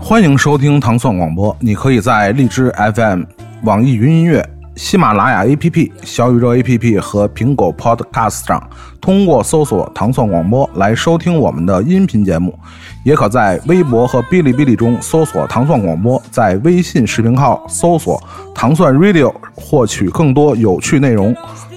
[0.00, 3.22] 欢迎收听糖蒜广播，你可以在荔枝 FM、
[3.64, 8.70] 网易云音乐、喜马拉雅 APP、小宇宙 APP 和苹果 Podcast 上，
[9.00, 12.56] 通过搜索“糖蒜广播”来收听我们的音频节目，
[13.02, 18.22] 也可在微博和哔哩哔哩中搜索“糖蒜广播”，在微信视频号搜索
[18.54, 21.34] “糖蒜 Radio” 获取更多有趣内容。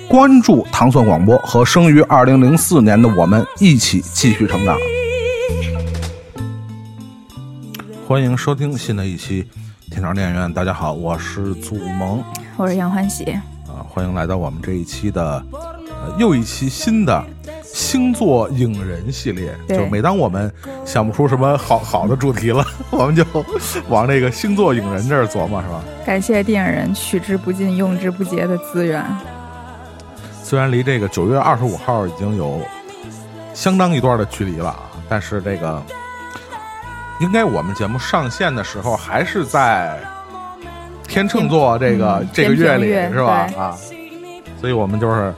[0.07, 4.75] 关注糖蒜广播和生于二零零四年的我们一起继续成长。
[8.09, 9.47] 欢迎收听新的一期
[9.91, 10.51] 天朝电影院。
[10.51, 12.23] 大家好，我是祖萌
[12.57, 13.23] 我是杨欢喜，
[13.67, 17.23] 啊，欢迎来到我们这一期的呃又一期新的
[17.63, 19.55] 星座影人系列。
[19.67, 20.51] 就每当我们
[20.83, 23.23] 想不出什么好好的主题了， 我们就
[23.89, 25.83] 往这个星座影人这儿琢磨，是吧？
[26.03, 29.05] 感谢电影人取之不尽、用之不竭的资源。
[30.43, 32.59] 虽然离这个九月二十五号已经有
[33.53, 35.79] 相当一段的距离了啊，但是这个
[37.19, 39.99] 应该我们节目上线的时候还是在
[41.07, 43.49] 天秤座这个、嗯这个月里月是吧？
[43.57, 43.75] 啊，
[44.59, 45.33] 所以我们就是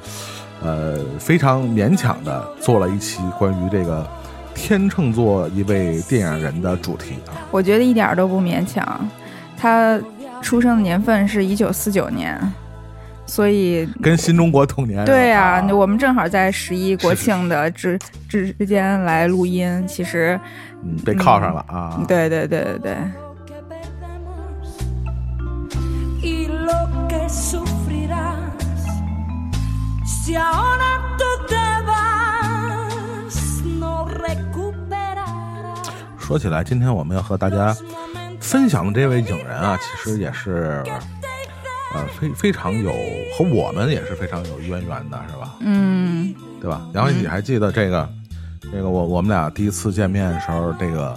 [0.62, 4.08] 呃非常勉强的做了一期关于这个
[4.54, 7.34] 天秤座一位电影人的主题啊。
[7.52, 9.10] 我觉得一点儿都不勉强。
[9.58, 10.00] 他
[10.42, 12.40] 出生的年份是一九四九年，
[13.32, 19.82] 所以跟新中国同年对啊啊，我们正好在十一国庆的之之之间来录音。
[19.88, 20.38] 其实，
[20.84, 22.04] 嗯被铐上了啊。
[22.10, 22.98] 对对对对对
[36.20, 37.74] 说起来，今天我们要和大家
[38.42, 40.84] 分享的这位影人啊，其实也是
[41.94, 42.92] 呃非非常有
[43.38, 45.56] 和我们也是非常有渊源的，是吧？
[45.60, 46.82] 嗯，对吧？
[46.94, 48.08] 然后你还记得这个、
[48.72, 51.16] 这个我我们俩第一次见面的时候，这个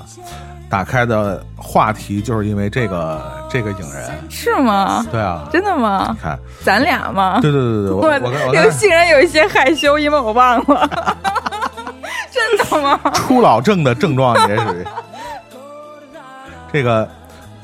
[0.69, 5.07] 打开的话题就是因为这个这个影人，是吗？
[5.13, 6.21] 对啊，真的吗你？
[6.21, 7.39] 看，咱俩吗？
[7.41, 10.91] 对对对对，我我我竟然有一些害羞，因为我忘了。
[12.33, 12.99] 真的吗？
[13.15, 14.85] 初老症的症状也属于
[16.73, 17.09] 这个。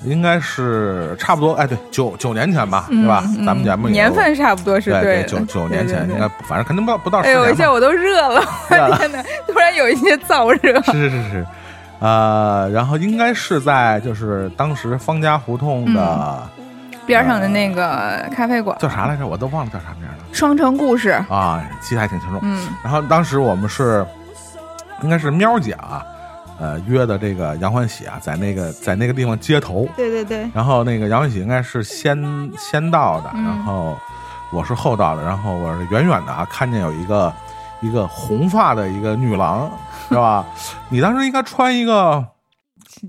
[0.02, 3.22] 应该是差不多，哎，对，九九年前吧，对吧？
[3.26, 5.24] 嗯咱们节目年份差不多是对对。
[5.24, 7.50] 九九年前应该，反正肯定不到不到十哎呦。
[7.50, 9.22] 一下我都热了， 天哪！
[9.46, 10.80] 突然有一些燥热。
[10.82, 11.46] 是是是是，
[12.00, 16.42] 呃，然后应该是在就是当时方家胡同的、
[17.04, 19.26] 边上的那个咖啡馆，叫啥来着？
[19.26, 21.10] 我都忘了叫啥名了双城故事。
[21.28, 22.38] 啊，记得还挺清楚。
[22.42, 24.06] 嗯然后当时我们是
[25.02, 26.02] 应该是喵姐啊，
[26.60, 29.88] 呃约的这个杨欢喜啊，在那个在那个地方接头。
[29.96, 32.16] 对对对，然后那个杨欢喜应该是先
[32.58, 33.96] 先到的，嗯然后
[34.52, 37.32] 我是后到的，然后我是远远的啊看见有一个
[37.80, 39.70] 一个红发的一个女郎，
[40.08, 40.44] 是吧？
[40.90, 42.24] 你当时应该穿一个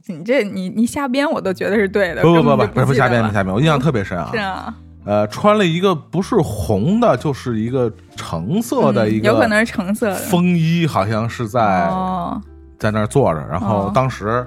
[0.07, 2.21] 你这你你瞎编，我都觉得是对的。
[2.21, 4.37] 不不不不不是不瞎编不瞎编，我印象特别深啊是。
[4.37, 4.73] 啊，
[5.03, 10.15] 呃，穿了一个不是红的，就是一个橙色的一个，嗯有可能是橙色的。
[10.15, 12.39] 风衣，好像是在、哦，
[12.81, 13.39] 在那儿坐着。
[13.47, 14.43] 然后哦当时，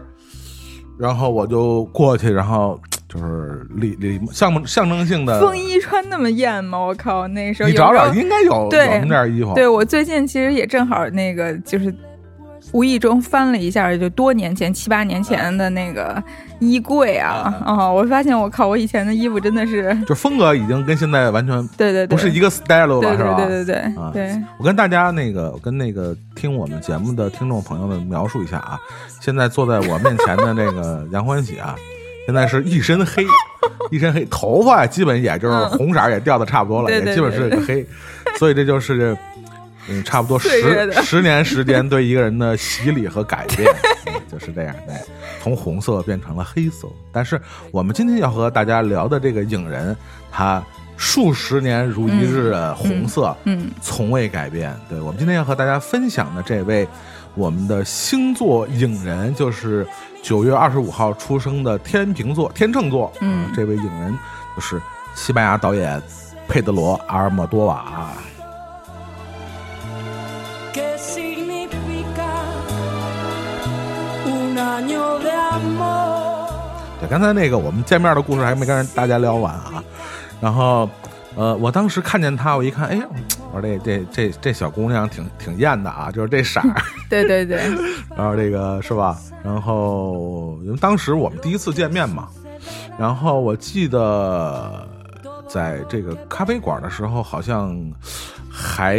[0.98, 2.78] 然后我就过去，然后
[3.08, 6.76] 就是礼礼象象征性的，风衣穿那么艳吗？
[6.76, 9.54] 我靠，那时候你找找，应该有对有那么件衣服。
[9.54, 11.94] 对我最近其实也正好那个就是
[12.74, 16.20] 无意中翻了一下，就多年前七八年前的那个
[16.58, 17.54] 衣柜啊。
[17.64, 23.36] 啊啊、我发现我靠，我以前的衣服真的是， 就风格已经跟现在完全 对对对，不是一个 style 了，对是吧？
[23.36, 24.10] 对对对对啊。
[24.12, 28.76] 对，我跟大家那个，我跟那个听我们节目的听众朋友们描述一下啊，
[29.20, 31.76] 现在坐在我面前的那个 杨欢喜啊，
[32.26, 33.24] 现在是一身黑，
[33.92, 37.86] 一身黑，头发基本也就是红色也掉的差不多了，也基本是个黑，
[38.36, 39.16] 所以这就是
[39.88, 43.70] 嗯，差不多十十年时间对一个人的洗礼和改变，
[44.06, 44.94] 嗯就是这样的，
[45.42, 46.88] 从红色变成了黑色。
[47.12, 47.40] 但是
[47.70, 49.96] 我们今天要和大家聊的这个影人，
[50.30, 50.62] 他
[50.96, 54.74] 数十年如一日的红色，嗯从未改变。
[54.88, 56.86] 对我们今天要和大家分享的这位
[57.34, 59.86] 我们的星座影人，就是
[60.22, 63.12] 九月二十五号出生的天秤座天秤座。
[63.20, 64.16] 嗯呃这位影人
[64.56, 64.80] 就是
[65.14, 66.00] 西班牙导演
[66.48, 68.12] 佩德罗·阿尔莫多瓦。
[77.00, 79.82] 对，刚才那个我们见面的故事还没跟大家聊完啊。
[80.40, 80.88] 然后，
[81.36, 83.04] 呃，我当时看见她，我一看，哎呀，
[83.52, 86.66] 我说这这这这小姑娘挺挺艳的啊，就是这色儿。
[87.08, 87.58] 对 对对，
[88.16, 89.18] 然后这个是吧？
[89.42, 92.28] 然后因为当时我们第一次见面嘛，
[92.98, 94.86] 然后我记得
[95.48, 97.76] 在这个咖啡馆的时候，好像
[98.50, 98.98] 还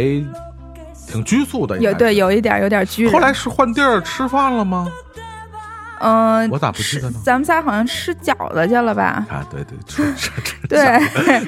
[1.08, 3.12] 挺拘束的，有对有一点有点拘人。
[3.12, 4.86] 后来是换地儿吃饭了吗？
[6.00, 7.20] 嗯、我咋不记得呢？
[7.24, 9.26] 咱们仨好像吃饺子去了吧？
[9.28, 10.78] 啊，对对，吃吃吃，对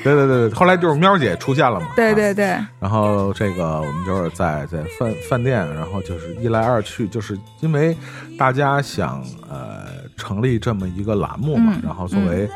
[0.02, 2.46] 对对对对，后来就是喵姐出现了嘛，啊对对对，
[2.80, 7.96] 然后这个我们就是在在饭饭店，然后就是一来二去，就是因为
[8.38, 9.86] 大家想呃
[10.16, 12.48] 成立这么一个栏目嘛，嗯然后作为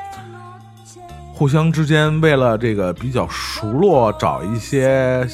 [1.35, 5.27] 互相之间为了这个比较熟络，找一些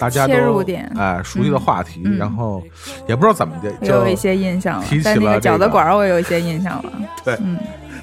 [0.00, 2.62] 大家都切入点哎熟悉的话题，嗯然后
[3.06, 6.92] 也不知道怎么的，就有一些印象了提起，在那个了这个饺子馆我有一些印象了。
[7.22, 7.58] 对嗯，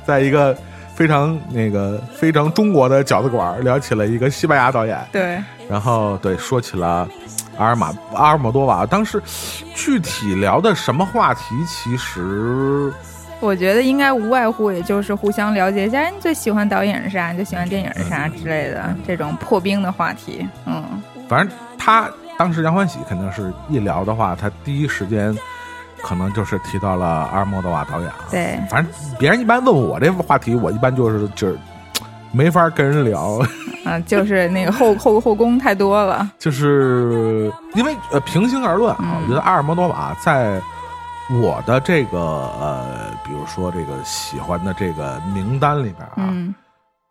[0.05, 0.55] 在一个
[0.95, 7.07] 非常那个非常中国的饺子馆聊起了一个西班牙导演，对，然后对说起了
[7.57, 9.21] 阿尔马阿尔莫多瓦，当时
[9.75, 12.93] 具体聊的什么话题，其实
[13.39, 20.47] 我觉得应该无外乎也就是互相了解一下，哎你最喜欢导演是啥，你最喜欢电影是啥之类的这种破冰的话题。
[20.65, 20.83] 嗯，
[21.27, 25.33] 反正他当时杨欢喜肯定是一聊的话，他第一时间
[26.01, 28.27] 可能就是提到了阿尔莫多瓦导演啊。
[28.29, 31.57] 对，反正别人一般问我这个话题，我一般就是就是
[32.33, 33.39] 没法跟人聊，
[33.87, 36.29] 啊，就是那个后 后后宫太多了。
[36.37, 40.61] 就是因为呃，平心而论啊，嗯我觉得阿尔莫多瓦在
[41.41, 46.53] 我的这个呃，比如说这个喜欢的这个名单里边啊，嗯，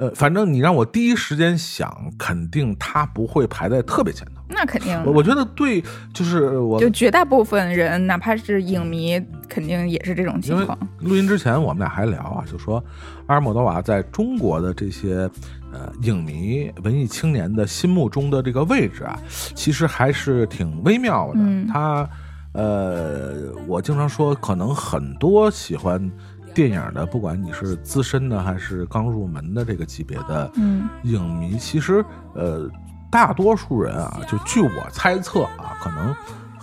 [0.00, 4.35] 呃，反正你让我第一时间想，肯定他不会排在特别前头。
[4.48, 5.82] 那肯定我我觉得对，
[6.14, 10.78] 就是我就绝大部分人，哪怕是影迷，肯定也是这种情况。
[11.00, 12.82] 录音之前我们俩还聊啊，就说
[13.26, 15.28] 阿尔莫多瓦在中国的这些
[15.72, 21.40] 呃影迷、文艺青年的心目中的这个位置啊，其实还是挺微妙的。
[21.40, 22.08] 嗯他
[22.52, 26.10] 呃，我经常说，可能很多喜欢
[26.54, 32.02] 电影的，不管你是资深的还是刚入门的这个级别的嗯影迷，其实
[32.34, 32.66] 呃，
[33.10, 36.14] 大多数人啊，就据我猜测啊，可能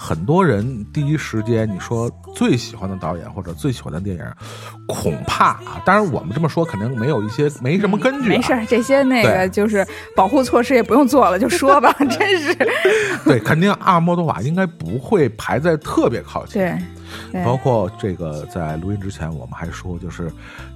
[0.04, 4.26] 很多人第一时间你说最喜欢的导演或者最喜欢的电影，
[4.86, 12.54] 恐怕啊，当然我们这么说肯定没有一些没什么根据、啊，没事，这些那个就是保护措施也不用做了，就说吧， 真是。
[13.24, 16.78] 对，肯定阿尔莫多瓦应该不会排在特别靠前。
[17.32, 20.32] 对包括这个在录音之前，我们还说，就是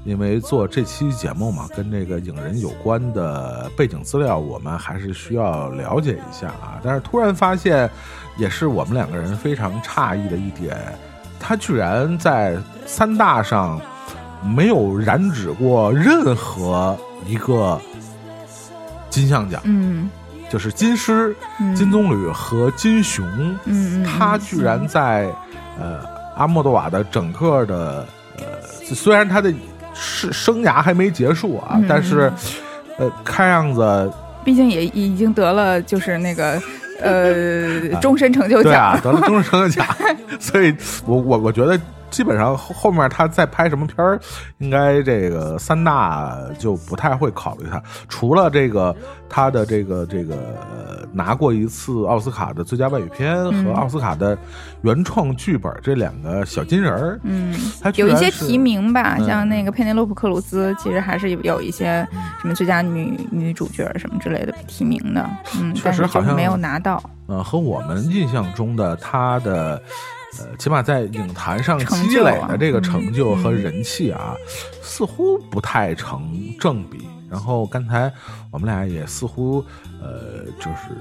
[0.06, 6.80] 因为做这期节目嘛，跟这个影人有关的背景资料，我们还是需要了解一下啊。
[6.84, 7.90] 但是突然发现，
[8.38, 10.78] 也是我们两个人非常诧异的一点，
[11.40, 13.80] 他居然在三大上
[14.44, 17.80] 没有染指过任何一个
[19.10, 20.10] 金像奖，嗯
[20.50, 23.26] 就是金狮、嗯金棕榈和金熊。
[23.66, 25.30] 嗯嗯，他居然在
[25.80, 26.06] 呃
[26.36, 28.06] 阿莫多瓦的整个的
[28.38, 29.54] 呃，虽然他的
[29.94, 32.32] 是生涯还没结束啊，嗯但是
[32.98, 34.12] 呃看样子
[34.46, 36.62] 毕竟也已经得了就是那个
[37.02, 39.02] 呃终身成就对啊奖。
[39.04, 39.88] 得了终身成就奖，
[40.40, 41.80] 所以我我我觉得。
[42.10, 44.20] 基本上后后面他再拍什么片儿，
[44.60, 47.82] 应该这个三大就不太会考虑他。
[48.08, 48.96] 除了这个
[49.30, 54.38] 他的这个这个、呃拿过一次奥斯卡的最佳外语片和嗯奥斯卡的
[54.82, 62.08] 原创剧本这两个小金人儿，嗯，他有一些提名吧，嗯像那个佩内洛普克鲁兹，其实还是有有一些
[62.40, 65.28] 什么最佳女女主角什么之类的提名的，
[65.60, 67.02] 嗯，确但实好像没有拿到。
[67.28, 69.82] 呃，和我们印象中的他的，
[70.40, 74.36] 呃，起码在影坛上积累的这个成就和人气啊，
[74.82, 77.08] 似乎不太成正比。
[77.30, 78.12] 然后刚才
[78.52, 79.62] 我们俩也似乎，
[80.02, 80.96] 呃，就是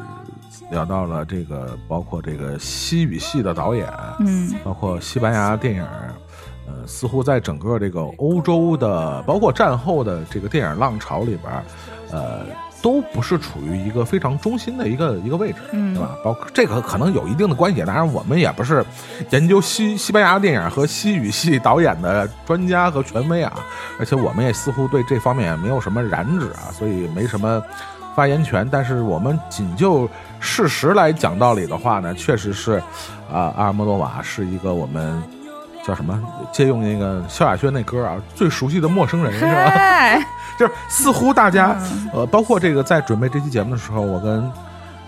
[0.72, 3.88] 聊到了这个，包括这个西语系的导演，
[4.18, 6.12] 嗯包括西班牙电影儿，
[6.66, 11.64] 呃，似乎在整个这个欧洲的，包括战后的这个电影浪潮里边儿，
[12.10, 12.40] 呃，
[12.86, 16.10] 都不是处于一个非常中心的一个一个位置，嗯对吧？
[16.22, 18.86] 包括这个可能有一定的关系，当然我们也不是
[19.30, 23.52] 研究西西班牙电影和西语系导演的专家和权威啊，
[23.98, 27.60] 而且我们也似乎对这方面没有什么染指啊，所以没什么
[28.14, 28.68] 发言权。
[28.70, 32.80] 但是我们仅就事实来讲道理的话呢，确实是
[33.32, 35.20] 啊，阿尔莫多瓦是一个我们。
[35.84, 36.20] 叫什么？
[36.50, 40.26] 借用那个萧亚轩那歌啊， 最熟悉的陌生人是吧？
[40.56, 42.10] 嗨，就是似乎大家嗯。
[42.12, 44.50] 呃，包括这个在准备这期节目的时候，我跟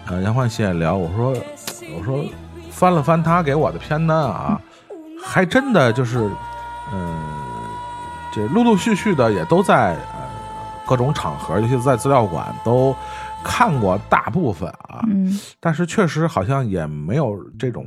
[0.06, 1.34] 呃杨焕熙也聊，我说
[1.96, 2.24] 我说
[2.70, 4.60] 翻了翻他给我的片单啊，
[5.22, 6.30] 还真的就是
[6.92, 7.22] 嗯、
[8.32, 10.28] 这陆陆续续的也都在呃
[10.86, 12.96] 各种场合，尤其是在资料馆都
[13.44, 15.38] 看过大部分啊，嗯。
[15.60, 17.84] 但是确实好像也没有这种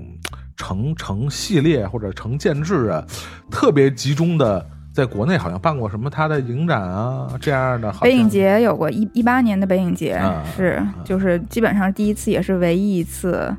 [0.55, 3.03] 成成系列或者成建制啊，
[3.49, 7.91] 特别集中的，在国内好像办过什么他的影展啊这样的。
[8.01, 13.55] 北影节有过一一八年的北影节、啊是，就是基本上第一次也是唯一一次，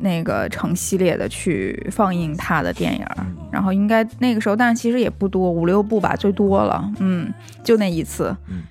[0.00, 7.32] 那个成系列的去放映他的电影儿，然后应该那个时候，但是其实也不多，五六部吧，最多了，嗯，
[7.64, 8.34] 就那一次。
[8.48, 8.62] 嗯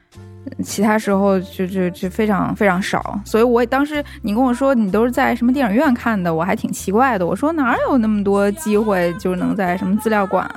[0.63, 7.27] 其他时候就就就非常非常少，所以我当时你跟我说你都是在什么电影院看的，我还挺奇怪的。
[7.27, 10.49] 我说哪有那么多机会，就能在什么资料馆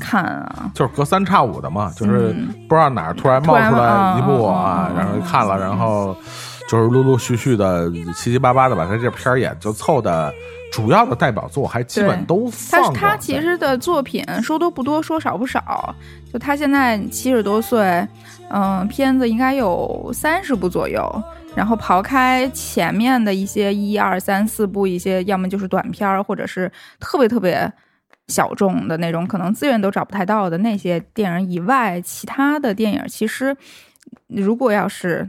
[0.00, 0.70] 看啊？
[0.74, 6.16] 就是隔三差五的嘛，就是嗯不知道哪儿突然冒出来一部啊，然后看了，然后
[6.68, 10.32] 就是陆陆续续的七七八八的把他这片儿也就凑的
[10.70, 12.92] 主要的代表作还基本都他放过。
[12.92, 15.94] 他其实的作品说多不多，说少不少。
[16.30, 18.06] 就他现在七十多岁，
[18.50, 21.22] 嗯、片子应该有三十部左右。
[21.54, 27.72] 然后刨开前面的一些一二三四部，一些要么就是短片儿，或者是特别特别
[28.28, 33.56] 小众的那种，可能资源都找不太到的那些电影以外，其他的电影其实
[34.28, 35.28] 如果要是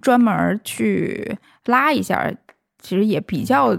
[0.00, 2.32] 专门去拉一下，
[2.80, 3.76] 其实也比较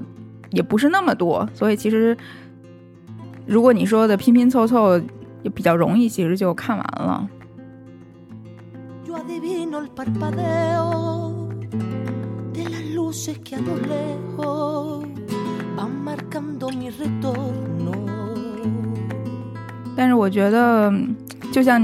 [0.52, 2.16] 也不是那么多，所以其实
[3.46, 4.98] 如果你说的拼拼凑凑
[5.42, 7.28] 也比较容易，其实就看完了。
[9.14, 11.48] Yo adivino el parpadeo
[12.52, 15.06] de las luces que a lo lejos
[15.78, 17.94] van marcando mi retorno.
[19.96, 21.16] 但是我觉得，嗯
[21.52, 21.80] 就像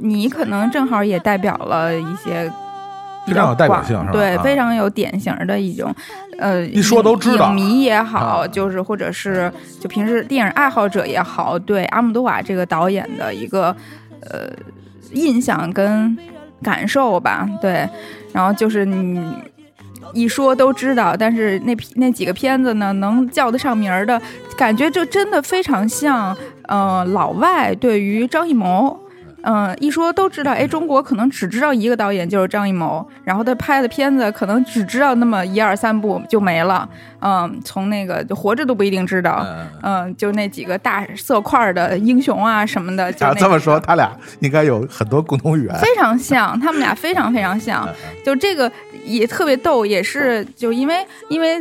[0.00, 2.48] 你可能正好也代表了一些
[3.26, 4.12] 比较非常有代表性是吧？
[4.12, 4.42] 对，啊。
[4.44, 5.92] 非常有典型的一种，
[6.38, 7.48] 呃，一说都知道。
[7.48, 8.46] 影迷也好，啊。
[8.46, 13.74] 就是或者是就平时电影爱好者也好，对阿姆多瓦这个导演的一个
[14.20, 14.48] 呃
[15.12, 16.16] 印象跟
[16.62, 17.88] 感受吧，对，
[18.32, 19.22] 然后就是你。
[20.12, 24.20] 一说都知道，但是那那几个片子呢，能叫得上名儿的，
[24.56, 28.98] 感觉就真的非常像，呃，老外对于张艺谋，
[29.42, 36.88] 嗯、一说都知道，哎，中国可能只知道一个导演就是张艺谋，然后他拍的片子可能只知道那么一二三部就没了，
[37.20, 45.74] 嗯，从那个就活着都不一定知道，嗯，嗯，就那几个大色块的英雄啊什么的，就这么说，他俩应该有很多共同语言。
[45.78, 47.88] 非常像，他们俩非常非常像。
[48.24, 48.70] 就这个
[49.04, 51.58] 也特别逗，也是就因为因为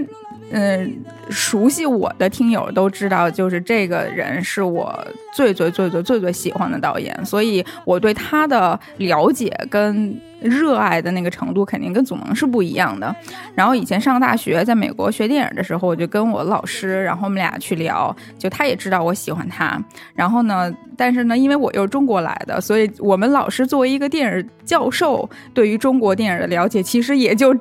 [0.51, 13.13] 嗯、熟悉我的听友都知道，就是这个人是我最最最最最最喜欢的导演，所以我对他的了解跟热爱的那个程度肯定跟祖萌是不一样的。
[13.53, 19.79] 然后以前上大学在美国学电影的时候，我就跟我老师，然后我们俩去聊，就他也知道我喜欢他。
[20.15, 27.53] 然后呢，但是呢，因为我又是中国来的，所以我们老师作为一个电影教授，对于中国电影的了解其实也就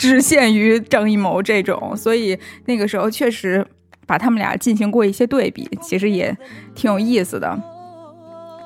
[0.00, 1.94] 只限于张艺谋这种。
[1.94, 3.66] 所以那个时候确实
[4.06, 6.34] 把他们俩进行过一些对比，其实也
[6.74, 7.60] 挺有意思的。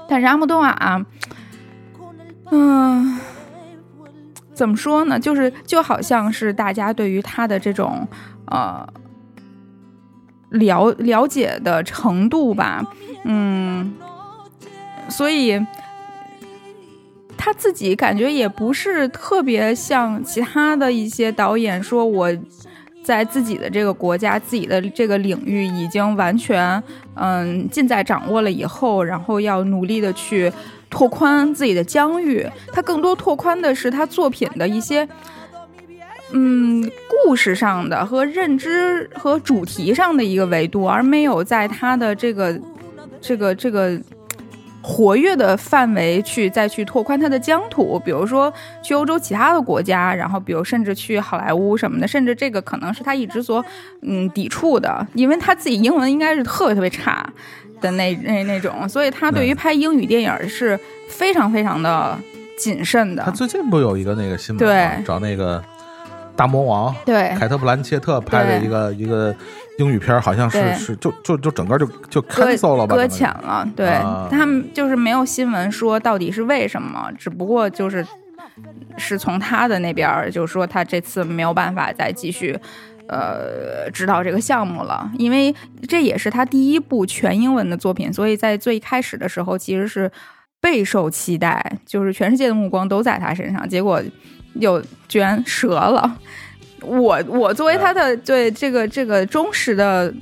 [0.08, 1.04] 但是阿莫多瓦、
[2.52, 3.18] 嗯。
[4.54, 5.18] 怎么说呢？
[5.18, 8.06] 就是就好像是大家对于他的这种
[8.46, 8.86] 呃
[10.50, 12.80] 了了解的程度吧，
[13.24, 13.92] 嗯，
[15.08, 15.58] 所以
[17.44, 22.32] 他自己感觉也不是特别像其他的一些导演说我。
[23.04, 26.82] 在自己的这个国家、自己的这个领域已经完全
[27.16, 30.50] 嗯尽在掌握了以后，然后要努力的去
[30.88, 32.48] 拓宽自己的疆域。
[32.72, 35.06] 他更多拓宽的是他作品的一些
[36.32, 36.90] 嗯
[37.26, 42.58] 故事上的和认知和主题上的一个维度，而没有在他的这个
[43.20, 44.00] 这个这个。
[44.86, 53.64] 活跃的范围去再去拓宽它的疆土，比如说去欧洲其他的国家，然后比如甚至去好莱坞什么的，甚至这个可能是他一直所
[54.02, 57.26] 嗯抵触的，因为他自己英文应该是特别特别差
[57.80, 62.18] 的那那 那种，所以他对于拍英语电影是非常非常的
[62.58, 63.22] 谨慎的。
[63.24, 64.96] 他最近不有一个那个新闻吗？
[64.98, 65.04] 对。
[65.06, 65.64] 找那个
[66.36, 67.34] 大魔王对。
[67.38, 69.34] 凯特·布兰切特拍的一个一个
[69.78, 72.94] 英语片儿，好像是是就就就整个就就搁 cancel 了吧？
[72.94, 78.06] 搁浅了，对、啊他们就是没有新闻说到底是为什么，只不过就是
[78.96, 82.58] 是从他的那边儿就说他这次没有办法再继续。
[83.06, 85.54] 呃，指导这个项目了，因为
[85.86, 90.10] 这也是他第一部全英文的作品，所以在最开始的时候其实是
[90.58, 94.02] 备受期待，就是全世界的目光都在他身上，结果
[94.54, 96.18] 又居然折了。
[96.84, 100.12] 我我作为他的对这个这个忠实的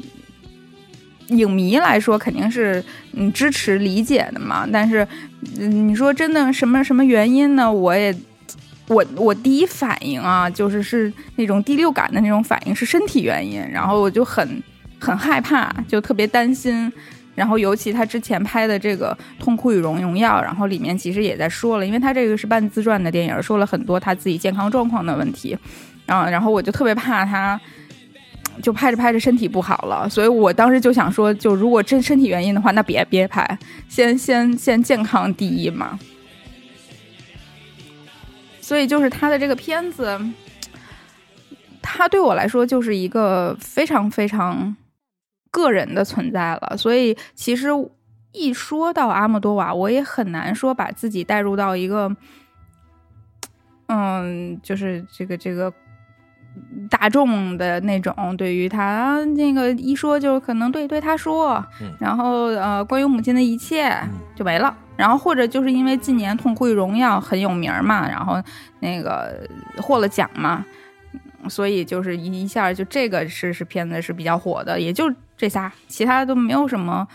[1.28, 4.68] 影迷来说，肯定是嗯支持理解的嘛。
[4.72, 5.06] 但是，
[5.58, 7.72] 嗯，你说真的什么什么原因呢？
[7.72, 8.14] 我也
[8.88, 13.60] 我我第一反应啊，就是是那种第六感的那种反应，是身体原因。
[13.70, 14.62] 然后我就很
[14.98, 16.92] 很害怕，就特别担心。
[17.34, 25.56] 然后尤其他之前拍的这个《痛苦与荣荣耀》，然后里面其实也在说了，因为他这个是半自传的电影，说了很多他自己健康状况的问题。
[26.12, 27.60] 啊，然后我就特别怕他
[28.60, 35.98] 就拍着拍着身体不好了，所以我当时就想说，就如果真身体原因的话，那别别拍，先先先健康第一嘛。
[38.60, 40.20] 所以就是他的这个片子，
[41.80, 44.76] 他对我来说就是一个非常非常
[45.50, 46.76] 个人的存在了。
[46.76, 47.68] 所以其实
[48.32, 52.14] 一说到阿莫多瓦，我也很难说把自己带入到一个，
[53.86, 55.72] 嗯，就是这个这个。
[56.90, 61.64] 大众的那种对于他那个一说就可能对对他说，
[61.98, 63.96] 然后呃关于母亲的一切
[64.36, 68.42] 就没了，然后或者就是因为近年《痛哭与荣耀》很有名嘛，然后
[68.80, 70.64] 那个获了奖嘛，
[71.48, 77.08] 所以就是一下就这个是是片子是比较火的，也就这仨，其他都没有什么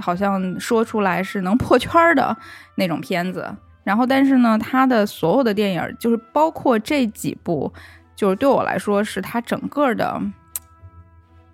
[0.00, 2.36] 好像说出来是能破圈的
[2.74, 3.48] 那种片子。
[3.84, 7.72] 然后但是呢，他的所有的电影就是包括这几部。
[8.20, 10.20] 就是对我来说，是他整个的，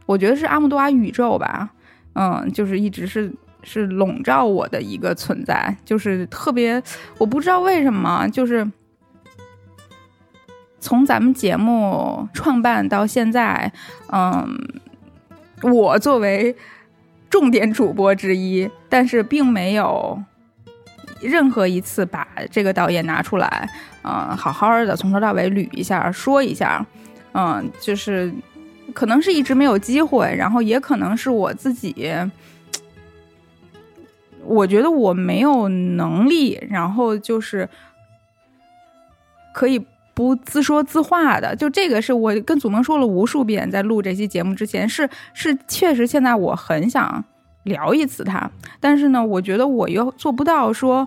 [0.04, 1.70] 我觉得是阿姆多瓦宇宙吧，
[2.14, 3.32] 嗯，就是一直是
[3.62, 6.82] 是笼罩我的一个存在，就是特别，
[7.18, 8.68] 我不知道为什么，就是
[10.80, 13.72] 从咱们节目创办到现在，
[14.10, 14.58] 嗯，
[15.62, 16.56] 我作为
[17.30, 20.20] 重点主播之一，但是并没有。
[21.20, 23.68] 任何一次把这个导演拿出来，
[24.02, 26.84] 嗯，好好的从头到尾捋一下，说一下，
[27.32, 28.32] 嗯，就是
[28.92, 32.12] 可能是一直没有机会，然后也可能是我自己，
[34.44, 37.68] 我觉得我没有能力，然后就是
[39.52, 47.24] 可以不自说自话的，就这个是我跟祖萌说了无数遍，在录这期节目之前，是是确实现在我很想。
[47.66, 51.06] 聊一次他，但是呢，我觉得我又做不到说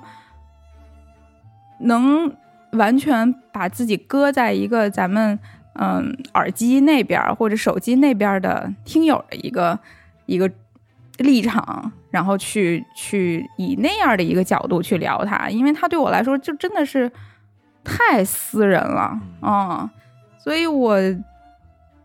[1.80, 2.30] 能
[2.74, 5.40] 完全把自己搁在一个咱们
[5.76, 9.80] 嗯耳机那边或者手机那边的听友的一个
[10.26, 10.52] 一个
[11.20, 17.10] 立场，然后去去以那样的一个角度去聊他，因为他对我来说就真的是
[17.86, 19.90] 太私人了啊，
[20.38, 21.00] 所以我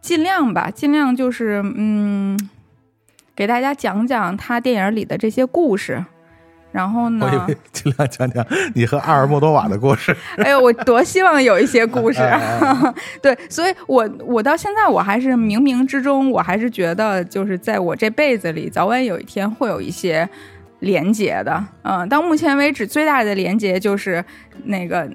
[0.01, 2.39] 尽量吧，尽量就是嗯。
[3.37, 6.05] 给大家讲讲他电影里的这些故事，
[6.71, 10.17] 然后呢，我以为尽量讲讲你和阿尔莫多瓦的故事。
[10.37, 12.21] 哎呦，我多希望有一些故事，
[13.21, 20.29] 对，所以我我到现在我还是冥冥之中，我还是觉得就是在我这辈子里，早晚有一天会有一些
[20.81, 21.65] 连接的。
[21.83, 24.25] 嗯，到目前为止最大的连接就是
[24.65, 25.11] 那个。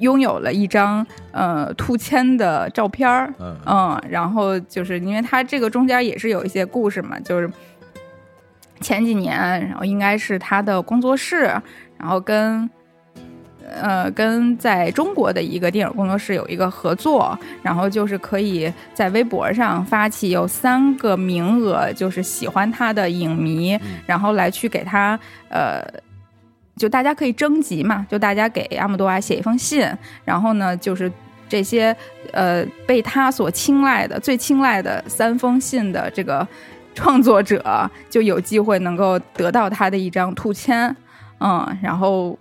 [0.00, 3.32] 拥有了一张呃兔签的照片儿，
[3.64, 7.50] 嗯，然后就是因为他这个中间也是有一些故事嘛，就是
[8.80, 11.44] 前几年，然后应该是他的工作室，
[11.98, 12.68] 然后跟
[13.80, 25.82] 呃跟在中国的一个电影工作室有一个合作，然后就是可以在微博上发起有三个名额，就是喜欢他的影迷，然后来去给他呃。
[26.76, 29.86] 就大家可以征集嘛，就大家给阿姆多瓦写一封信，
[30.24, 31.10] 然后呢，就是
[31.48, 31.96] 这些
[32.32, 36.46] 呃被他所青睐的最青睐的三封信的这个
[36.94, 40.94] 创作者，就有机会能够得到他的一张兔签，
[41.40, 42.38] 嗯，然后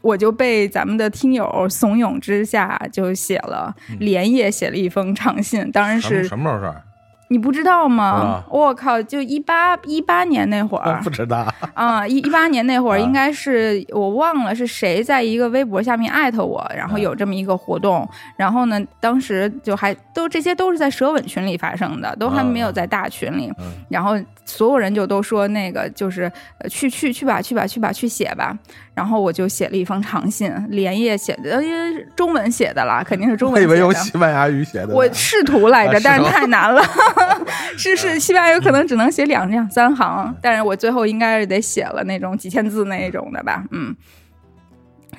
[0.00, 6.82] 我就被咱们的听友怂恿之下，就写了连夜写了一封长信，当然是什么时候事儿？
[7.28, 8.44] 你不知道吗？
[8.50, 9.00] 我靠！
[9.02, 12.06] 就一八一八年那会儿， 不知道 啊。
[12.06, 18.08] 一一八年那会儿，应该是我忘了是谁在一个微博下面艾特我，然后有这么一个活动。
[18.36, 23.52] 然后呢，当时就还都这些都是在舌吻群里发生的，都还没有在大群里。
[23.88, 24.12] 然后
[24.44, 26.30] 所有人就都说那个就是
[26.68, 28.56] 去去去吧，去吧，去吧，去写吧。
[28.94, 33.60] 然后我就写了一封长信，连夜写的，因为中文写的啦，肯定是中文。
[33.60, 34.94] 我以为用西班牙语写的。
[34.94, 36.80] 我试图来着，但是太难了。
[37.76, 43.94] 是是，西班牙语可能只能写两两三行，但是我最后应该是得写了那种几千字那一种的吧，嗯。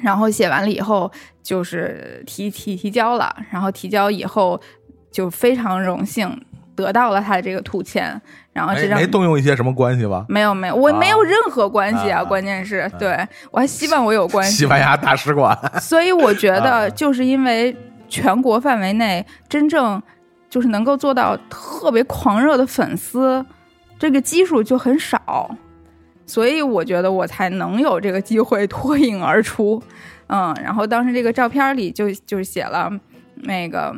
[0.01, 1.11] 然后写完了以后，
[1.41, 4.59] 就是提提提交了，然后提交以后
[5.11, 6.29] 就非常荣幸
[6.75, 8.21] 得到了他的这个图签。
[8.53, 10.25] 然后这张没动用一些什么关系吧？
[10.29, 12.23] 没有没有，我没有任何关系啊！
[12.23, 13.17] 关键是对
[13.51, 14.57] 我还希望我有关系。
[14.57, 15.57] 西班牙大使馆。
[15.81, 17.75] 所以我觉得，就是因为
[18.07, 20.01] 全国范围内真正
[20.49, 23.45] 就是能够做到特别狂热的粉丝，
[23.99, 25.49] 这个基数就很少，
[26.25, 29.83] 所以我觉得我才能有这个机会脱颖而出。
[30.27, 32.89] 嗯，然后当时这个照片里就就写了
[33.43, 33.95] 那个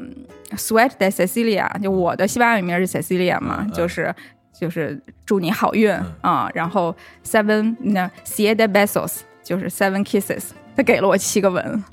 [0.52, 4.14] “Sweat de Cecilia”，就我的西班牙语名是 Cecilia 嘛，就是。
[4.60, 6.50] 就是祝你好运啊！
[6.52, 10.46] 然后 seven 那 siete besos 就是 seven kisses，
[10.76, 11.84] 他给了我七个吻，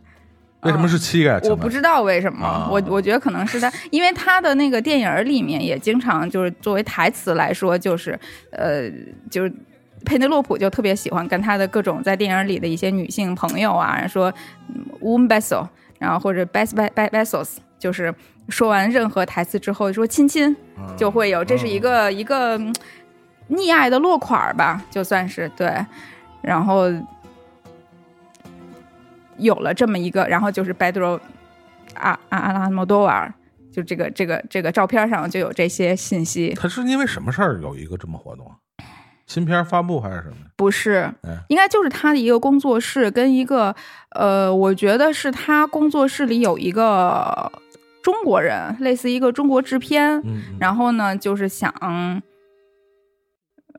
[0.62, 1.38] 为什么是七个呀？
[1.42, 8.18] 我不知道为什么，啊我我觉得可能是他，因为他的那个电影里面也经常就是作为台词来说，就是
[8.52, 8.90] 呃，
[9.30, 9.52] 就是
[10.07, 14.33] 佩内洛普就特别喜欢跟他的各种在电影里的一些女性朋友啊说
[15.02, 18.14] un beso，然后或者 bes be be besos，就是
[18.48, 22.74] 说完任何台词之后说亲亲，嗯就会有，这是一个、一个嗯
[23.50, 25.85] 溺爱的落款儿吧，就算是对，
[26.42, 26.85] 然后
[29.38, 31.20] 有了这么一个，然后就是 Pedro
[31.94, 33.33] 阿阿阿拉莫多瓦尔，
[33.72, 38.57] 就这个这个这个照片上就有这些信息，他是因为什么事儿有一个这么活动啊？
[39.26, 40.37] 新片发布还是什么？
[40.56, 43.74] 不是哎，应该就是他的一个工作室跟一个
[44.10, 47.50] 呃，我觉得是他工作室里有一个
[48.02, 51.72] 中国人，类似一个中国制片，嗯，然后呢，就是想，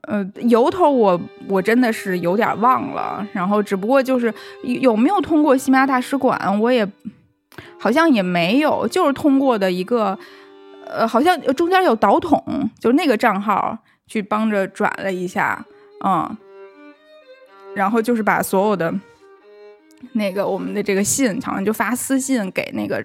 [0.02, 4.32] 呃，由头我我真的是有点忘了，然后只不过就是
[4.62, 6.86] 有没有通过西班牙大使馆，我也
[7.78, 10.18] 好像也没有，就是通过的一个，
[10.84, 15.64] 呃，好像中间有导筒，就是那个账号去帮着转了一下，
[16.04, 16.36] 嗯，
[17.74, 18.94] 然后就是把所有的
[20.12, 23.04] 那个我们的这个信，好像就发私信给那个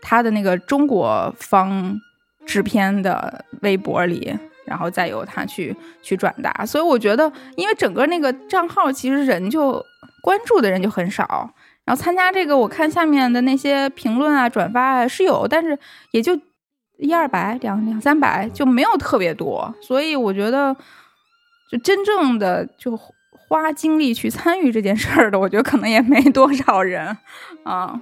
[0.00, 2.00] 他的那个中国方
[2.46, 6.64] 制片的微博里，然后再由他去去转达。
[6.64, 9.84] 所以我觉得，因为整个那个账号其实人就
[10.22, 11.52] 关注的人就很少，
[11.84, 15.78] 然后参加这个，我看下面的那些评论啊、转发啊是有，但是
[16.12, 16.38] 也就
[17.00, 19.74] 一二百、两两三百，就没有特别多。
[19.80, 20.76] 所以我觉得，
[21.70, 22.96] 就真正的就
[23.32, 27.16] 花精力去参与这件事儿的，我觉得可能也没多少人
[27.64, 28.00] 啊。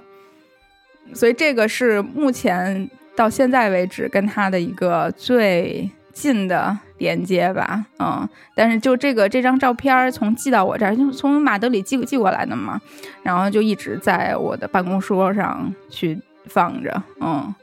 [1.13, 12.79] 所以这个是目前到现在为止跟他的一个最近的连接吧，嗯，但是就这个这张照片儿从寄到我这儿，就从马德里寄寄过来的嘛，
[13.23, 17.55] 然后就一直在我的办公桌上去放着，嗯，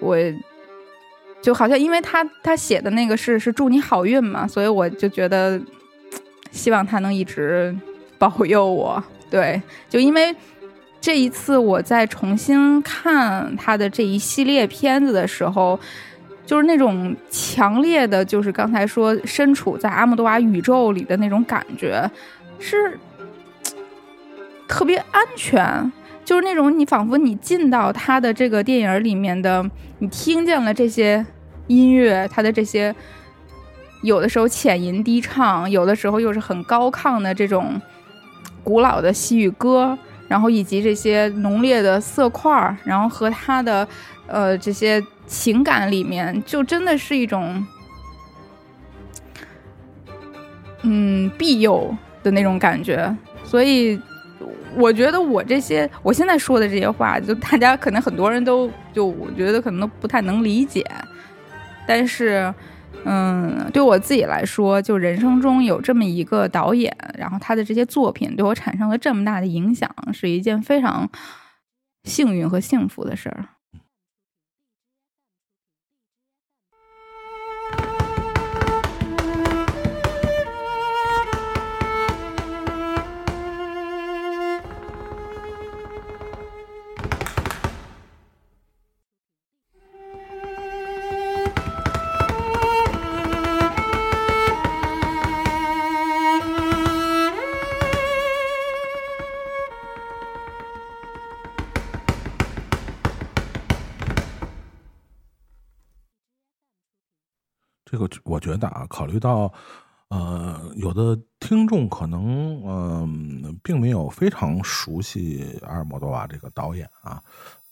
[0.00, 0.16] 我
[1.40, 5.60] 就好像因为他他写的那个是是祝你好运嘛，所以我就觉得
[6.50, 7.74] 希望他能一直
[8.18, 10.34] 保佑我，对，就因为。
[10.98, 15.78] 这一次我在重新看他的这一系列片子的时候，
[16.44, 22.10] 就是那种强烈的，就是刚才说身处在阿莫多瓦宇宙里的那种感觉，
[22.58, 22.98] 是
[24.66, 25.92] 特别安全，
[26.26, 29.64] 就是那种你仿佛你进到他的这个电影里面的，
[30.00, 31.24] 你听见了这些
[31.68, 32.94] 音乐，他的这些
[34.02, 37.80] 有的时候浅吟低唱，有的时候又是很高亢的这种
[38.62, 39.96] 古老的西语歌。
[40.28, 43.86] 然后以及这些浓烈的色块儿，然后和他的
[44.26, 47.64] 呃这些情感里面，就真的是一种
[50.82, 53.16] 嗯庇佑的那种感觉。
[53.44, 53.96] 所以
[54.76, 60.84] 我觉得我这些我现在说的这些话，就大家可能很多人都就我觉得可能都不太能理解，
[61.86, 62.54] 但是。
[63.08, 71.08] 嗯，对我自己来说，就人生中有这么一个导演，然后他的这些作品对我产生了这么大的影响，是一件非常
[72.02, 73.44] 幸运和幸福的事儿。
[107.96, 109.50] 这个我觉得啊，考虑到
[110.08, 117.22] 呃，有的听众可能嗯、并没有非常熟悉阿尔莫多瓦这个导演啊，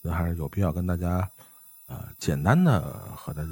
[0.09, 1.29] 还是有必要跟大家
[1.87, 2.81] 呃简单的
[3.15, 3.49] 和大家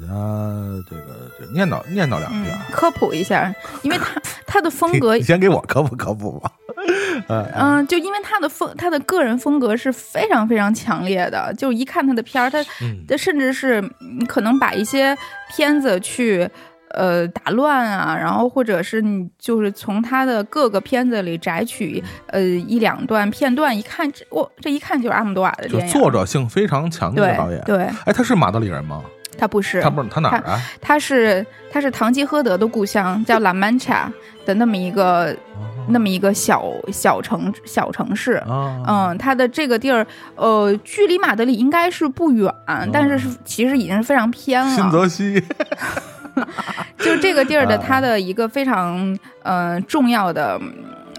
[0.88, 6.50] 这个这念叨念叨两句啊、嗯，科普一下，因为他他的风格，你先给我科普科普吧。
[7.28, 13.80] 嗯、呃，就因为他的风，他的个人风格是非常非常强烈的，就一看他的片儿，他嗯他甚至是
[14.18, 15.16] 你可能把一些
[15.54, 16.50] 片子去。
[16.94, 27.60] 呃，打乱啊，然后或者是你就是从他的各个片子里摘取呃一两段片段，一看这我这一看就是阿姆多瓦的就电影，作者性非常强的导演。
[27.64, 29.02] 对，哎，他是马德里人吗？
[29.36, 30.60] 他不是，他不是他哪儿啊？
[30.80, 34.08] 他是他是堂吉诃德的故乡，叫拉曼查
[34.46, 38.34] 的那么一个、哦、那么一个小小城小城市。
[38.46, 44.76] 哦、嗯，他的这个地儿，呃，距离马德里应该是不远，哦、但是是其实已经是非常偏了。
[44.76, 45.42] 新泽西。
[46.98, 50.60] 就这个地儿的，它的一个非常呃重要的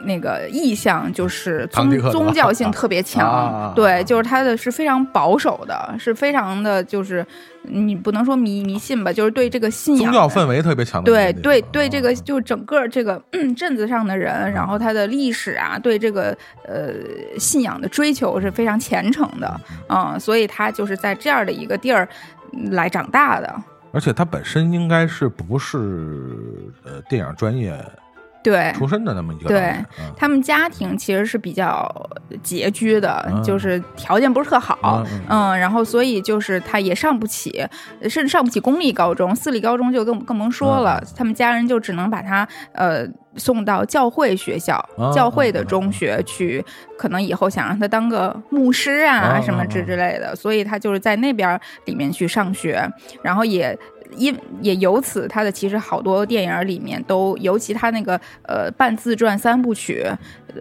[0.04, 7.25] 那个意向就是宗宗教性特别强，啊对，就是他的是非常保守的，是非常的，就是
[7.63, 16.93] 你不能说迷迷信吧，就是对这个信仰宗教氛围特别强的对对对，这个啊就整个这个嗯镇子上的人，然后他的历史啊，对这个呃
[17.39, 22.08] 信仰的追求是非常虔诚的，嗯，所以他就是在这样的一个地儿
[22.54, 23.51] 嗯来长大的，
[23.95, 25.77] 而且他本身应该是不是
[26.84, 27.73] 呃电影专业
[28.43, 28.71] 对。
[28.73, 29.60] 出身的那么一个对
[29.97, 30.13] 嗯。
[30.17, 31.89] 他们家庭其实是比较
[32.43, 33.41] 拮据的，嗯。
[33.41, 37.65] 就是条件不是特好，嗯然后所以就是他也上不起，
[38.01, 41.08] 甚至上不起公立高中，私立高中就更更甭说了，嗯。
[41.15, 46.63] 他们家人就只能把他呃送到教会学校、嗯教会的中学去，
[46.98, 52.88] 可能以后想让他当个牧师啊、嗯什么之之类的，所以他就是在那边里面去上学，
[53.21, 53.78] 然后也。
[54.17, 60.08] 因也由此，他的其实好多电影里面都，尤其他那个呃半自传三部曲，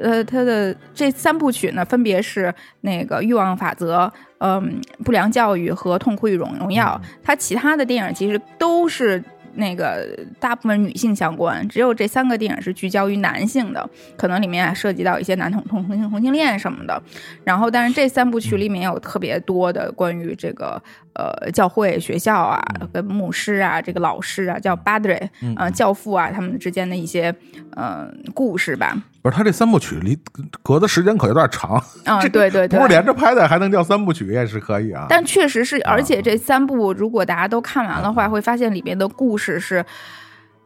[0.02, 4.06] 呃，他的这三部曲呢，分别是那个《欲望法则》、
[4.38, 7.00] 嗯，《不良教育》和《痛苦与荣荣耀》。
[7.22, 9.22] 他其他的电影其实都是
[9.56, 17.02] 那个大部分女性相关，只有这三个电影是聚焦于男性的，可能里面还涉及到一些男同同同性同性恋什么的。
[17.44, 20.82] 然后，但是这三部曲里面有特别多的关于这个
[21.14, 27.34] 呃教会、学校啊、跟牧师啊、这个老师啊，叫 Badre，嗯呃，教父啊，他们之间的一些
[27.74, 28.96] 呃故事吧。
[29.22, 30.18] 不是他这三部曲离
[30.62, 35.06] 隔的时间可有点长，啊、这对对对，不是连着拍的，还能叫三部曲也是可以啊。
[35.08, 39.82] 但确实是，而且这三部如果大家都看完的话，会发现里面的故事是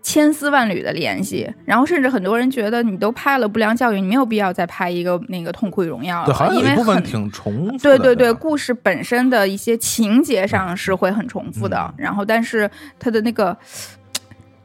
[0.03, 1.49] 千丝万缕的联系。
[1.65, 7.79] 然后甚至很多人觉得，你都拍了《不良教育》，你没有必要再拍一个那个《痛苦与荣耀》对，好了，像有一部分因为很挺重复的。
[7.79, 13.57] 对对对，故事本身的一些情节上是会很重复的，嗯然后但是它的那个。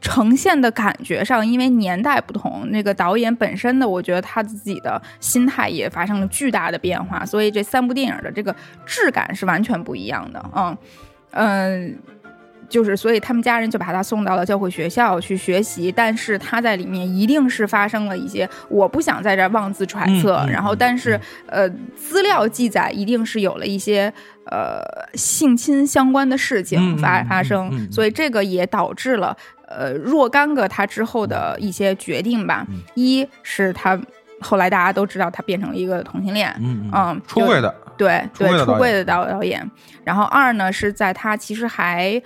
[0.06, 8.54] 呈现的感觉上，因为年代不同，那个导演本身的，我觉得他自己的心态也发生了巨大的变化，所以这三部电影的这个
[8.86, 10.44] 质感是完全不一样的。
[10.54, 10.78] 嗯
[11.32, 11.98] 嗯，
[12.74, 24.12] 就是所以他们家人就把他送到了教会学校去学习，但是他在里面一定是发生了一些，我不想在这儿妄自揣测，然后但是呃，资料记载一定是有了一些
[24.48, 24.82] 呃
[25.14, 32.66] 性侵相关的事情发、嗯发生，嗯嗯所以这个也导致了呃若干个他之后的一些决定吧。
[32.70, 34.00] 嗯一是他
[34.42, 39.70] 后来大家都知道他变成了一个同性恋，嗯嗯出柜的，对对出柜的导导演。
[40.04, 42.22] 然后二呢是在他其实还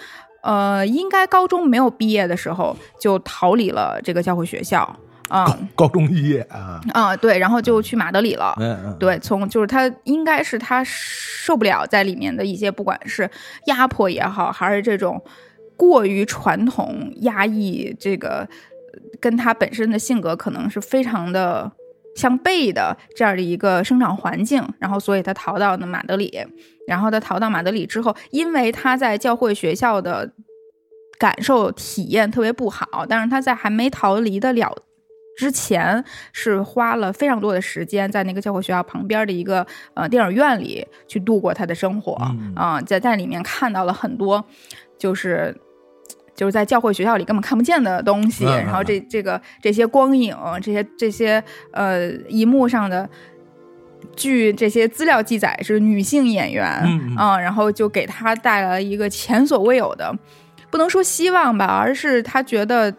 [0.48, 4.82] 呃应该高中没有毕业的时候就逃离了这个教会学校，
[5.30, 8.56] 嗯高中毕业啊，啊、对，然后就去马德里了。
[8.58, 13.30] 嗯嗯，对，从就是他应该是他受不了在里面的一些，不管是
[13.66, 15.22] 压迫也好，还是这种
[15.76, 18.48] 过于传统压抑，这个
[18.94, 21.70] 呃跟他本身的性格可能是非常的
[22.18, 26.38] 相悖的这样的一个生长环境，然后所以他逃到了马德里，
[26.88, 30.34] 然后他逃到马德里之后，因为他在教会学校的
[31.20, 34.76] 感受体验特别不好，但是他在还没逃离得了。
[35.38, 36.04] 之前
[36.34, 44.44] 是花了非常多的时间在那个教会学校旁边的一个呃电影院里去度过他的生活嗯啊、在在里面看到了很多
[44.98, 45.56] 就是
[46.38, 53.10] 就是在教会学校里根本看不见的东西，然后这这个这些光影，这些这些呃荧幕上的。
[54.16, 56.82] 据这些资料记载，是女性演员，
[57.18, 60.16] 嗯然后就给她带来了一个前所未有的，
[60.72, 62.94] 不能说希望吧，而是她觉得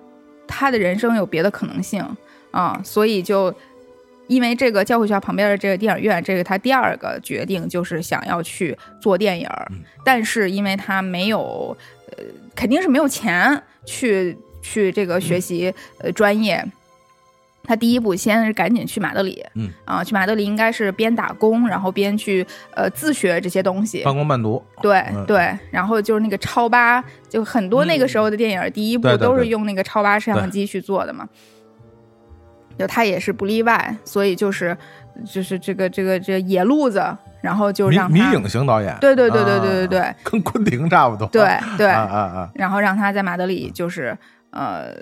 [0.47, 2.05] 她的人生有别的可能性
[2.51, 3.53] 啊、所以就
[4.27, 9.49] 因为这个教会学校旁边的这个电影院，这个她第二个决定就是想要去做电影
[10.05, 11.77] 但是因为她没有，
[12.17, 12.25] 呃，
[12.59, 16.65] 肯定是没有钱去去这个学习呃专业。
[17.63, 19.71] 他第一步先是赶紧去马德里，嗯。
[19.85, 22.45] 啊，去马德里应该是边打工，然后边去
[22.75, 25.25] 呃自学这些东西，半工半读，对嗯。
[25.27, 31.29] 对，然后就是那个超八，就很多那个时候的电影，第一部都是用那个超八摄像机去做的嘛。
[32.79, 34.77] 就他也是不例外，所以就是
[35.27, 37.05] 就是这个这个这个野路子，
[37.41, 41.43] 然后就让迷影型导演，对对对对啊对对对跟昆汀差不多，对
[41.77, 44.17] 对，啊啊啊，然后让他在马德里就是
[44.51, 44.95] 呃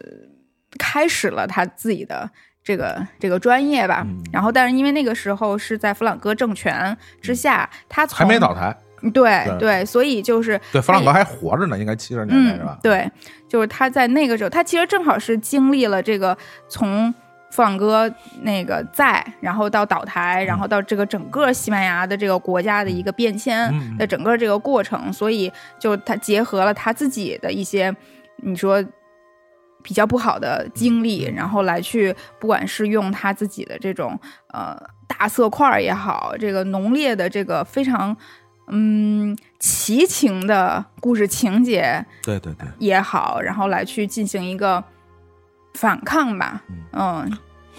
[0.79, 2.29] 开始了他自己的
[2.65, 4.03] 这个这个专业吧。
[4.07, 8.77] 嗯然后，但是因为那个时候是在弗朗哥政权之下，他从还没倒台，
[9.15, 12.81] 对对对，所以就是对，弗朗哥还活着呢，应该七十年代是吧嗯？？
[12.83, 13.11] 对，
[13.49, 16.37] 就是他在那个时候，他其实正好是经历了这个
[16.69, 17.15] 从
[17.51, 27.95] 弗朗哥那个在，然后到倒台，然后到这个整个西班牙的这个国家的一个变迁嗯的整个这个过程，所以就他结合了他自己的一些，
[28.37, 28.85] 你说。
[29.83, 38.17] 比较不好的经历，然后来去不管是用他自己的这种呃大色块儿也好，这个浓烈的这个非常
[38.67, 44.83] 嗯奇情的故事情节对对对，也好，然后来去进行一个
[45.77, 46.63] 反抗吧，
[46.93, 47.31] 嗯。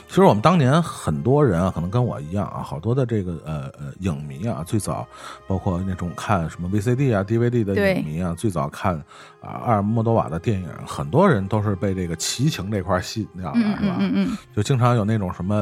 [0.08, 5.06] 其实我们当年很多人啊，可能跟我一样啊，好多的这个呃呃影迷啊，最早
[5.48, 8.96] 包括那种看什么 VCD 啊、DVD 的影迷啊，最早看
[9.42, 13.96] 啊阿尔莫多瓦的电影，很多人都是被这个奇情这块吸引掉了，嗯是吧？
[14.00, 15.56] 嗯嗯嗯，就经常有那种什么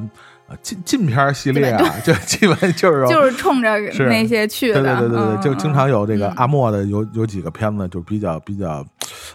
[0.48, 6.34] 呃禁禁片系列啊，就 基本就是就是冲着那些去的，对对对对，对就经常有这个嗯。
[6.36, 8.86] 阿莫的有有几个片子就比较比较，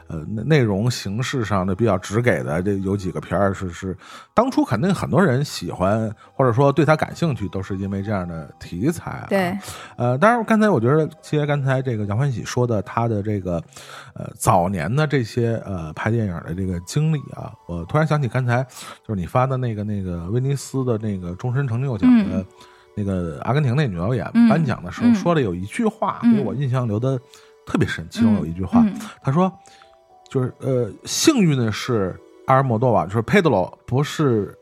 [0.09, 3.97] 呃，内内容形式上的比较直给的，这有几个片儿是是
[4.35, 9.27] 当初肯定很多人喜欢或者说对他感兴趣，都是因为这样的题材、啊。
[9.29, 9.59] 对，
[9.97, 13.63] 呃，当然刚才我觉得，其实刚才这个杨欢喜说的他的这个
[14.15, 18.63] 呃早年的这些呃拍电影的这个经历啊，我突然想起刚才
[19.07, 22.39] 就是你发的那个那个威尼斯的那个终身成就奖的。
[22.39, 22.47] 嗯
[22.97, 27.19] 那个阿根廷那女导演嗯颁奖的时候嗯说的有一句话，嗯给我印象留的
[27.71, 28.05] 特别深。
[28.11, 29.53] 其中有一句话，嗯他说
[30.29, 34.53] ：“就是呃，幸运的是阿尔莫多瓦，就是佩德罗不是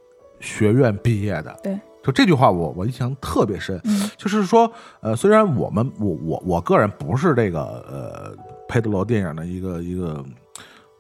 [0.41, 3.81] 学院毕业的。”对，就这句话我我印象特别深。
[3.85, 8.37] 嗯就是说，呃，虽然我们我我我个人不是这个呃
[8.69, 10.23] 佩德罗电影的一个一个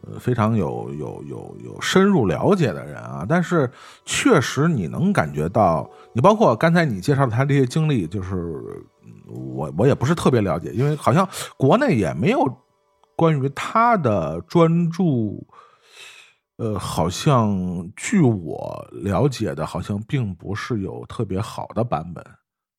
[0.07, 3.71] 呃非常有有有有深入了解的人啊，但是
[4.07, 8.98] 确实你能感觉到，你包括刚才你介绍的他这些经历，就是嗯
[9.29, 12.47] 我我也不是特别了解，因为好像国内也没有
[13.17, 15.47] 关于他的专注。
[16.61, 22.25] 呃，好像据我了解的，好像并不是有特别好的版本。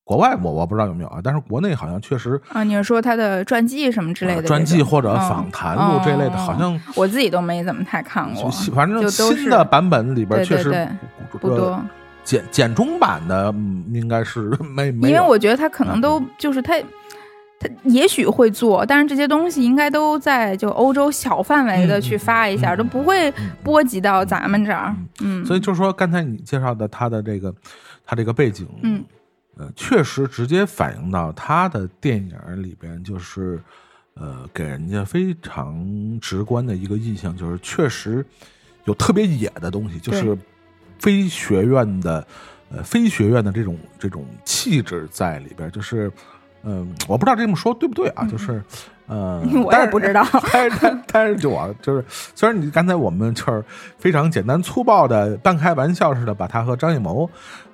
[0.03, 4.41] 国外我我不知道有没有啊，但是国内好像确实啊，你是说他的传记什么之类的？
[4.41, 10.89] 呃传记或者嗯访谈录这类的，哦好像我自己都没怎么太看过，反正新的版本里边确实
[11.31, 11.89] 不多呃。
[12.23, 15.15] 简简中版的，嗯，应该是没没有。
[15.15, 16.79] 因为我觉得他可能都就是他，
[17.59, 24.95] 他也许会做，但是这些东西应该都在就欧洲小范围的去发一下，都不会嗯波及到咱们这儿。
[25.21, 27.53] 嗯，所以就是说，刚才你介绍的他的这个
[28.05, 29.03] 他这个背景，嗯，
[29.57, 33.59] 呃，确实直接反映到他的电影里边，就是
[34.13, 38.25] 呃，给人家非常直观的一个印象，就是确实
[38.85, 40.37] 有特别野的东西，就是
[40.99, 42.25] 非学院的
[42.71, 46.11] 呃非学院的这种这种气质在里边，就是
[46.63, 48.61] 嗯、我不知道这么说对不对啊，就是
[49.07, 50.25] 呃， 但是也不知道。
[50.51, 52.03] 但是但但是就我就是，
[52.35, 53.63] 虽然你刚才我们就是
[53.97, 57.27] 非常简单粗暴的半开玩笑似的把他和张艺谋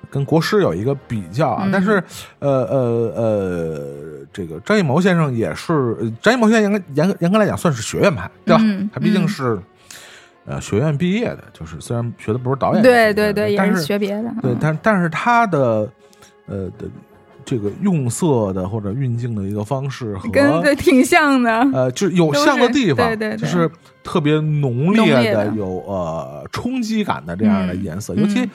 [0.09, 2.01] 跟国师有一个比较啊，嗯但是
[2.37, 2.77] 呃呃
[3.15, 8.61] 呃，这个张艺谋先生也是呃张艺谋先生严格严严格来讲算是学院派，对吧？
[8.63, 9.59] 嗯他毕竟嗯是、
[10.45, 14.33] 呃学院毕业的，就是虽然学的不是导演，对对对，也是但是学别的。
[14.41, 15.89] 对，嗯但但是他的
[16.47, 16.87] 呃的
[17.43, 21.51] 这个用色的或者运镜的一个方式和跟对挺像的。
[21.73, 23.69] 呃，就是有像的地方，对对对就是
[24.03, 28.49] 特别浓烈的有呃冲击感的这样的嗯颜色，嗯尤其。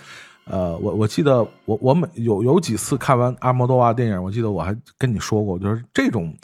[0.46, 6.34] 呃，我我记得我我每有有几次看完阿莫多瓦电影，我记得我还跟你说过，就是这种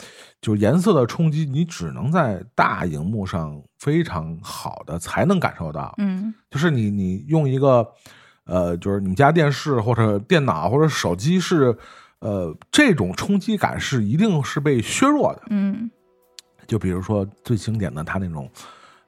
[0.41, 5.93] 就是颜色的冲击，你只能在大荧幕上非常好的才能感受到。
[5.97, 7.87] 嗯就是你你用一个
[8.45, 11.75] 呃，就是你们家电视或者电脑或者手机是
[12.19, 15.41] 呃这种冲击感是一定是被削弱的。
[15.49, 15.89] 嗯
[16.67, 18.49] 就比如说最经典的他那种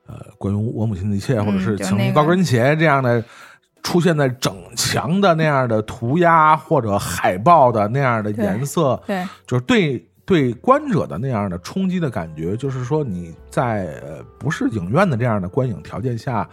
[0.08, 3.24] 呃关于我母亲的一切，嗯或者是就那个请高跟鞋这样的。
[3.82, 16.48] 出现在整墙的那样的涂鸦或者海报的那样的颜色，对，就是对对观者的那样的冲击的感觉，就是说你在呃不是影院的这样的观影条件下，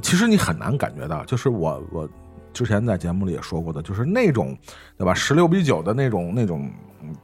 [0.00, 1.22] 其实你很难感觉到。
[1.26, 2.08] 就是我我
[2.54, 4.56] 之前在节目里也说过的，就是那种
[4.96, 6.72] 对吧，十六比九的那种那种
[7.02, 7.14] 嗯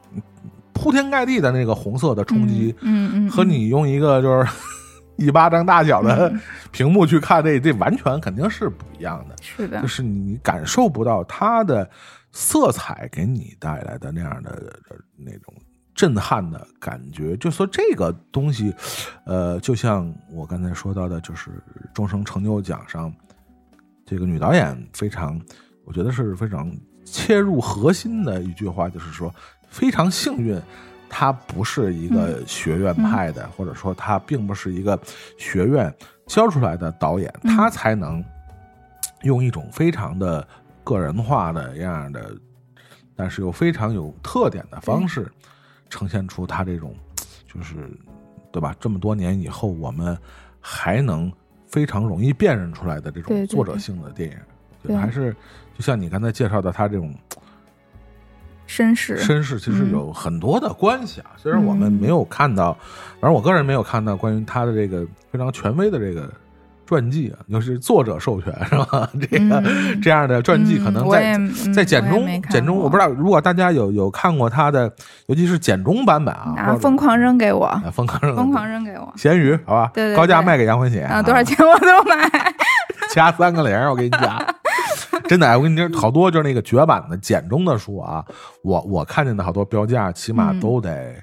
[0.75, 4.47] 铺天盖地的那个红色的冲击，嗯嗯，和你用一个就是
[5.17, 6.31] 一巴掌大小的
[6.71, 9.35] 屏幕去看这，这完全肯定是不一样的。
[9.41, 11.89] 是的就，是你感受不到它的
[12.31, 14.51] 色彩给你带来的那样的
[14.91, 15.55] 呃那种
[15.99, 17.37] 震撼的感觉。
[17.39, 18.73] 就说这个东西，
[19.25, 21.51] 呃，就像我刚才说到的，就是
[21.93, 23.13] 终生成就奖上，
[24.07, 25.41] 这个女导演非常，
[25.85, 26.73] 我觉得是非常
[27.05, 29.35] 切入核心的一句话，就是说
[29.69, 30.57] 非常幸运。
[31.11, 34.97] 她不是一个学院派的，或者说她并不是一个
[35.37, 35.93] 学院
[36.29, 38.23] 教出来的导演，嗯她才能
[39.23, 40.47] 用一种非常的
[40.85, 42.31] 个人化的样的，
[43.17, 45.33] 但是又非常有特点的方式，
[45.91, 46.95] 呈现出他这种，
[47.53, 47.91] 就是
[48.53, 48.75] 对吧？
[48.81, 50.17] 这么多年以后，我们
[50.61, 51.33] 还能
[51.67, 55.35] 非常容易辨认出来的这种作者性的电影，觉对得还是
[55.77, 57.15] 就像你刚才介绍的，他这种
[58.67, 61.33] 绅士，身世其实嗯有很多的关系啊。
[61.37, 62.75] 虽然我们嗯没有看到，
[63.21, 66.31] 反正我个人没有看到关于他的这个非常权威的这个
[66.89, 69.07] 传记啊，就是作者授权 是吧？
[69.21, 70.01] 这个、嗯。
[70.01, 71.39] 这样的传记可能在、
[71.71, 74.91] 在简中简中，我不知道如果大家有有看过他的，
[75.27, 78.35] 尤其是简中版本啊，疯狂扔给我，啊疯狂扔。
[78.35, 79.13] 疯狂扔给我。
[79.17, 81.45] 咸鱼，好吧，对对高价卖给杨欢喜啊，多少？
[81.45, 82.17] 钱我都买。
[83.13, 84.43] 加三个零，我跟你讲，
[85.29, 88.25] 真的，我跟你讲，好多就是那个绝版的简中的书啊，
[88.63, 90.61] 我我看见的好多标价，起码嗯。
[90.61, 91.15] 都得、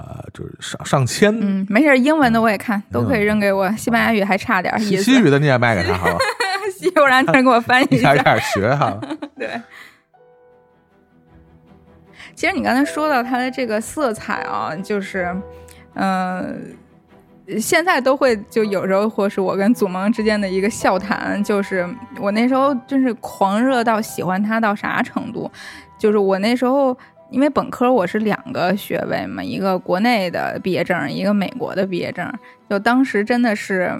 [0.00, 1.30] 呃，就是上上千。
[1.40, 3.70] 嗯，没事儿，英文的我也看，都可以扔给我。
[3.76, 6.18] 西班牙语还差点意思，西西语的你也卖给他好吧？
[6.78, 8.24] 西语我让他给我翻译一一下点。
[8.24, 8.98] 点学哈。
[9.36, 9.60] 对，
[12.34, 15.36] 其实你刚才说到它的这个色彩啊，就是，
[15.94, 16.74] 嗯、
[17.58, 21.86] 现在都会就有时候或是我跟祖萌之间的一个笑谈，就是
[22.18, 25.50] 我那时候真是狂热到喜欢它到啥程度，
[25.98, 26.96] 就是我那时候。
[27.30, 32.30] 因为本科我是两个学位嘛，一个国内的毕业证，一个美国的毕业证。
[32.68, 33.92] 就当时真的是，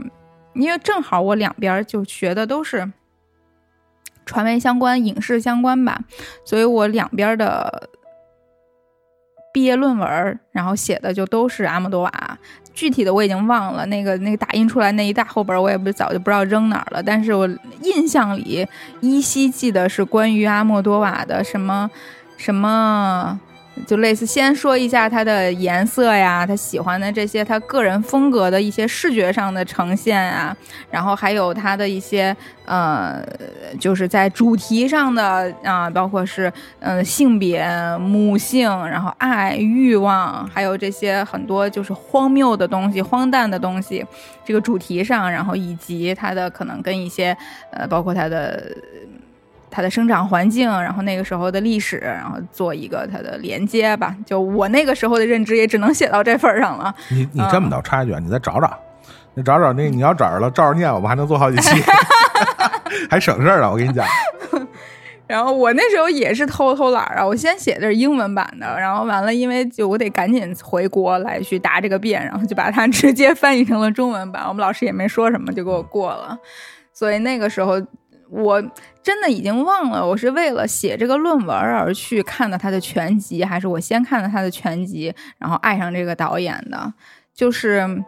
[0.54, 2.92] 因为正好我两边就学的都是
[4.26, 6.00] 传媒相关、影视相关吧，
[6.44, 7.88] 所以我两边的
[9.52, 12.38] 毕业论文，然后写的就都是阿莫多瓦。
[12.72, 17.02] 具体的我已经忘了，那个那个打印出来那一大厚本，我也不早就不知道扔哪儿了。
[17.02, 17.48] 但是我
[17.82, 18.66] 印象里
[19.00, 21.90] 依稀记得是关于阿莫多瓦的什么
[22.40, 23.38] 什么。
[23.86, 30.54] 就类似，先说一下它的颜色呀，他喜欢的这些他个人风格的一些视觉上的呈现啊，
[30.90, 32.36] 然后还有他的一些
[32.66, 33.24] 呃，
[33.78, 37.66] 就是在主题上的啊、包括是呃性别、
[37.98, 44.04] 母性，然后爱、欲望，还有这些很多就是荒谬的东西、荒诞的东西，
[44.44, 47.34] 这个主题上，然后以及他的可能跟一些
[47.70, 48.62] 呃，包括他的。
[49.70, 54.14] 它的生长环境，然后那个时候的历史，然后做一个它的连接吧。
[54.26, 56.94] 就我那个时候的认知，也只能写到这份儿上了。
[57.08, 58.78] 你你这么着插一句，啊，你再找找，
[59.34, 61.82] 你找找那你要找着了，照着念，我们还能做好几期，
[63.08, 63.70] 还省事儿了。
[63.70, 64.04] 我跟你讲，
[65.28, 74.42] 然后我那时候也是偷偷懒啊，我先写的是英文版的，然后完了，因为就我得赶紧回国来去答这个辩，然后就把它 直接翻译成了中文版。
[74.48, 76.36] 我们老师也没说什么，就给我过了。
[76.92, 77.80] 所以那个时候
[78.28, 78.62] 我
[79.02, 86.92] 真的已经忘了，我是为了写这个论文而去看的他的全集，还是我先看的他的全集，然后爱上这个导演的，
[87.34, 88.04] 就是。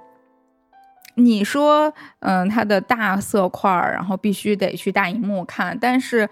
[1.14, 6.26] 你说，嗯，他的大色块儿，然后必须得去大荧幕看，但是《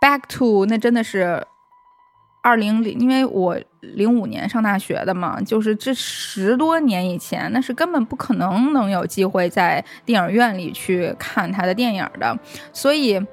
[0.00, 1.46] Back to》那真的是
[2.42, 12.36] 二零零，因为我零五年上大学的嘛，就是这十多年以前，那是根本不可能能有机会在电影院里去看他的电影的，
[12.72, 13.24] 所以，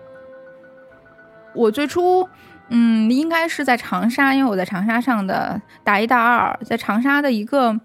[1.54, 2.28] 我最初。
[2.70, 7.78] 嗯，应该是在长沙，因为我在长沙上的大一、大二，在长沙的一个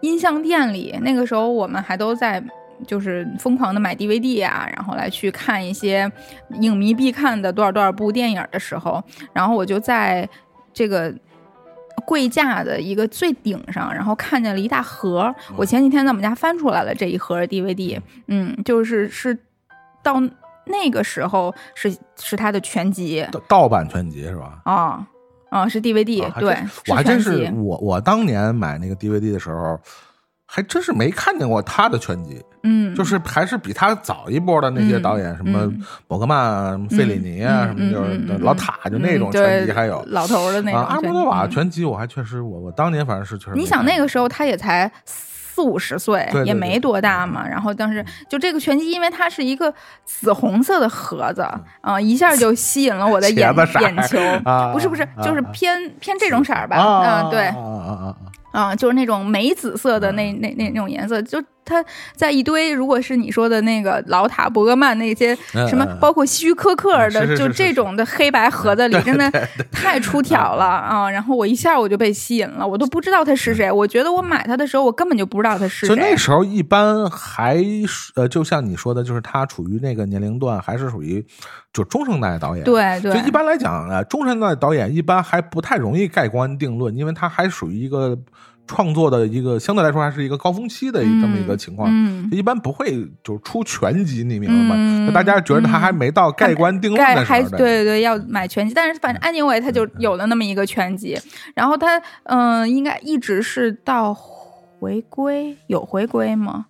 [0.00, 2.42] 音像店里，那个时候我们还都在
[2.86, 6.10] 就是疯狂的买 DVD 啊，然后来去看一些
[6.60, 9.02] 影迷必看的多少多少部电影的时候，
[9.32, 10.28] 然后我就在
[10.74, 11.14] 这个
[12.04, 15.32] 柜架的一个最顶上，然后看见了一大盒。
[15.56, 19.38] 我前几天在我们家翻出来了这一盒 DVD，嗯，就是是
[20.02, 20.20] 到
[20.66, 24.60] 那个时候是是他的全集盗盗版全集是吧？
[24.64, 25.06] 啊。
[25.50, 26.58] 啊，是 DVD，、对
[26.88, 29.78] 我还真是我我当年买那个 DVD 的时候，
[30.46, 40.02] 还真是没看见过他的全集，嗯，就是还是比他早一波的那些嗯导演，什么嗯伯格曼、什么费里尼啊，嗯什么就是老塔，就那种嗯全集还有。
[40.08, 43.52] 老头的那种啊，阿全莫多瓦全集我还确实，我我当年反正是确实。
[43.54, 44.90] 你想那个时候他也才
[45.54, 47.46] 四五十岁，对对对也没多大嘛。
[47.46, 49.72] 然后当时就这个拳击，因为它是一个
[50.04, 51.46] 紫红色的盒子
[51.80, 54.18] 啊、一下就吸引了我的眼眼球。
[54.44, 56.76] 啊不是不是，就是啊偏偏这种色儿吧？
[56.76, 58.16] 啊啊，对啊，啊啊啊！
[58.50, 61.84] 啊，就是那种玫紫色的那那那那种颜色，就它
[62.14, 69.30] 在一堆，如果是你说的那个老塔、伯格曼那些嗯什么嗯，包括希区柯克的，就这种的黑白盒子里，真的
[69.72, 71.10] 太出挑了 啊！
[71.10, 73.70] 然后我一下我就被吸引了，我都不知道他是谁。
[73.70, 75.96] 我觉得我买它的时候，我根本就不知道他是谁就。
[75.96, 77.56] 那时候一般还
[77.86, 81.24] 是呃，就像你说的，就是他处于那个年龄段，还是属于
[81.72, 82.64] 就中生代导演。。
[82.64, 88.18] 对对就，一般来讲呢，中生代导演一般还不太容易盖棺定论，因为他还属于一个
[88.66, 91.88] 创作的一个相对来说还是一个高峰期的这么一个情况。
[91.90, 94.74] 嗯，一般不会就出全集，你明白吗？
[94.76, 97.58] 嗯大家觉得他还没到盖棺定论的时候的。
[97.58, 101.18] 对对要买全集，但是反正安妮伟他就有了那么一个全集，
[101.54, 106.66] 然后他嗯、应该一直是到回归有回归吗？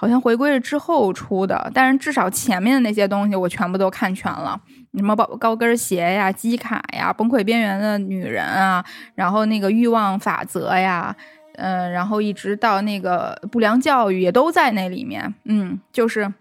[0.00, 4.60] 好像回归了之后出的，但是至少前面的那些东西我全部都看全了，
[4.94, 8.84] 什么高高跟鞋呀、机卡呀、崩溃边缘的女人啊，
[9.16, 11.16] 然后那个欲望法则呀，
[11.56, 16.32] 嗯、然后一直到那个不良教育也都在那里面，嗯，就是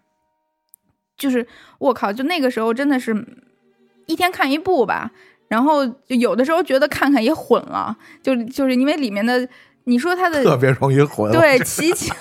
[1.17, 1.47] 就是
[1.79, 3.25] 我靠，就那个时候真的是
[4.05, 5.09] 一天看一部吧，
[5.47, 9.49] 然后就有的时候觉得看看也混了，就就是因为里面的
[9.85, 11.31] 你说它的特别容易混。
[11.31, 12.13] 对，奇情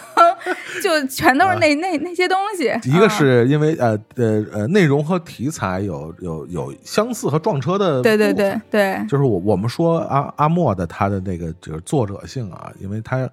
[0.82, 2.64] 就全都是那那那些东西。
[2.88, 13.28] 一个啊是因为呃呃呃内容和题材有有有相似和撞车的，对对对，对就是我我们说阿阿莫的他的那个就是作者性啊，因为他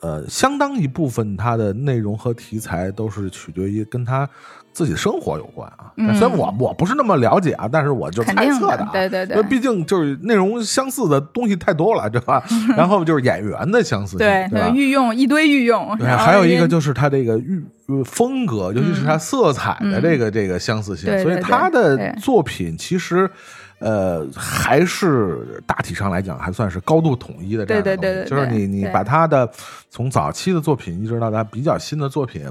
[0.00, 4.28] 呃相当一部分他的内容和题材都是取决于跟他
[4.78, 5.92] 自己生活有关啊。
[5.96, 12.40] 嗯虽然我我不是那么了解啊，但是我就猜测的对对对毕竟就是内容相似的东西太多了， 对吧？
[12.76, 14.68] 然后就是演员的相似性，对对吧？
[14.68, 23.28] 御用一堆御用，对，还有一个就是他这个御呃风格，尤其是它色彩的这个、这个相似性，所以他的作品其实。
[23.80, 28.00] 呃，还是大体上来讲，还算是高度统一的这样的东西。
[28.00, 29.48] 对对对对就是你你把他的
[29.88, 32.42] 从早期的作品一直到他比较新的作品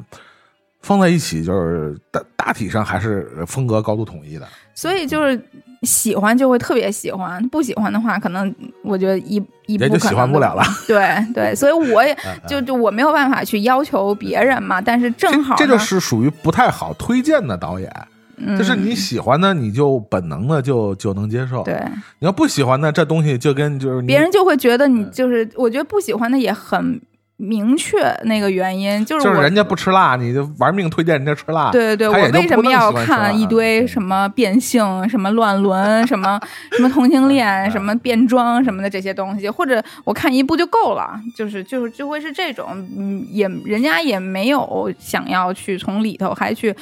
[0.82, 4.48] 放在一起，就是大大体上还是风格高度统一的。
[4.74, 5.40] 所以就是
[5.82, 8.54] 喜欢就会特别喜欢，不喜欢的话，可能
[8.84, 10.64] 我觉得一一也就喜欢不了了。
[10.88, 17.92] 对 对， 所以我也嗯就就我没有办法去要求别人嘛，但是正好这这就是属于不太好推荐的导演，
[18.38, 21.64] 嗯就是你喜欢的，你就本能的就就能接受。
[21.64, 21.82] 对
[22.20, 27.02] 你要不喜欢呢，这东西就跟就是别人就会觉得你嗯就是，我觉得不喜欢的也很
[27.38, 31.70] 明确那个原因，就是就是人家不吃辣，你就玩命推荐人家吃辣。
[31.72, 36.40] 对对对，我为什么要看一堆什么变性、什么乱伦、什么
[36.76, 42.68] 什么同性恋、什么变装什么的这些东西，或者我看一部就够了，就是就是就会是这种，
[42.98, 46.76] 嗯，也人家也没有想要去从里头还去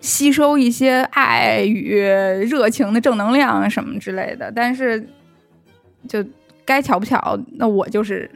[0.00, 2.00] 吸收一些爱与
[2.48, 5.06] 热情的正能量什么之类的，但是
[6.08, 6.24] 就
[6.64, 8.30] 该巧不巧，那我就是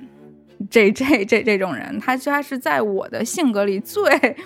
[0.71, 4.37] 这这这这种人，他他是在我的性格里最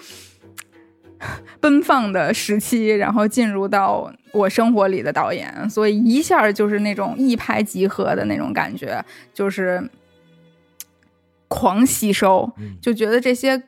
[1.61, 9.05] 奔放的时期，然后进入到我生活里的导演，所以一下就是那种一拍即合的那种感觉，
[9.35, 9.91] 就是
[11.49, 13.63] 狂吸收，嗯就觉得这些。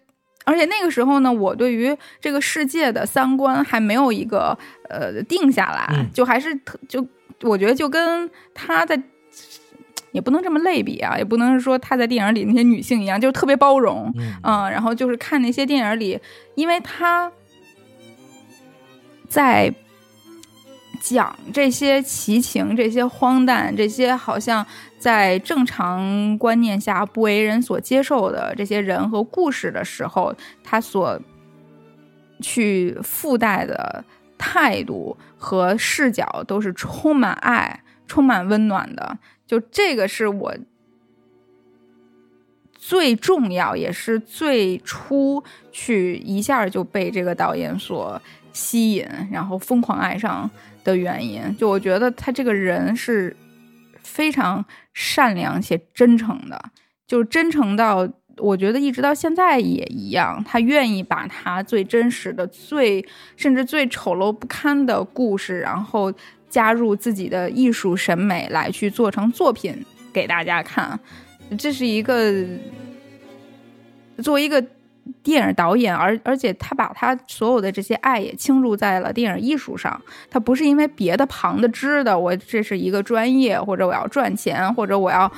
[0.44, 4.58] 而且那个时候呢，我对于这个世界的三观还没有一个
[4.90, 7.06] 呃定下来，嗯就还是特就
[7.42, 9.00] 我觉得就跟他在
[10.12, 16.20] 也不能这么类比啊，也不能说她在电影里那些女性一样，就是特别包容，嗯嗯，然后就是看那些电影里，
[16.54, 17.32] 因为她
[19.28, 19.74] 在
[21.00, 24.64] 讲这些奇情、这些荒诞、这些好像
[24.98, 30.32] 在正常观念下不为人所接受的这些人和故事的时候，
[30.62, 31.18] 她所
[32.40, 34.04] 去附带的
[34.36, 39.18] 态度和视角都是充满爱、充满温暖的。
[39.52, 40.56] 就这个是我
[42.72, 48.18] 最重要，也是最初去一下就被这个导演所
[48.54, 50.50] 吸引，然后疯狂爱上
[50.82, 51.54] 的原因。
[51.58, 53.36] 就我觉得他这个人是
[54.00, 56.70] 非常善良且真诚的，
[57.06, 66.10] 就真诚到我觉得一直到现在也一样，他愿意把他最真实的、最甚至最丑陋不堪的故事，然后
[66.52, 69.74] 加入自己的艺术审美来去做成作品
[70.12, 71.00] 给大家看。
[71.58, 72.30] 这是一个
[74.22, 74.62] 作为一个
[75.22, 79.98] 电影导演，而而且他把他所有的这些爱也倾注在了电影艺术上。
[80.30, 85.32] 他不是因为别的旁的支的，我这是一个专业，或者我要赚钱，或者我要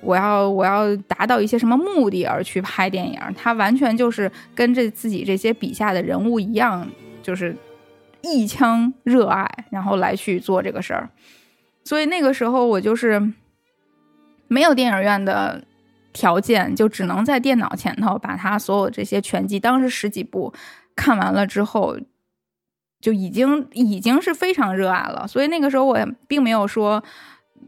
[0.00, 3.18] 我要我要达到一些什么目的而去拍电影。
[3.36, 6.88] 他完全就是跟这自己这些笔下的人物一样，
[7.20, 7.56] 就是
[8.22, 11.10] 一腔热爱，然后来去做这个事儿。
[11.84, 13.32] 所以那个时候我就是
[14.48, 15.64] 没有电影院的
[16.12, 20.52] 条件，就只能在电脑前头把他所有这些全集，当时十几部
[20.94, 21.96] 看完了之后，
[23.00, 25.26] 就已经已经是非常热爱了。
[25.26, 27.02] 所以那个时候我也并没有说。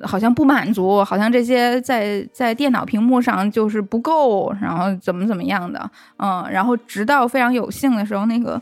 [0.02, 8.61] 好像不满足，好像这些在在电脑屏幕上就是不够，然后怎么怎么样的，嗯，然后直到非常有幸的时候，那个，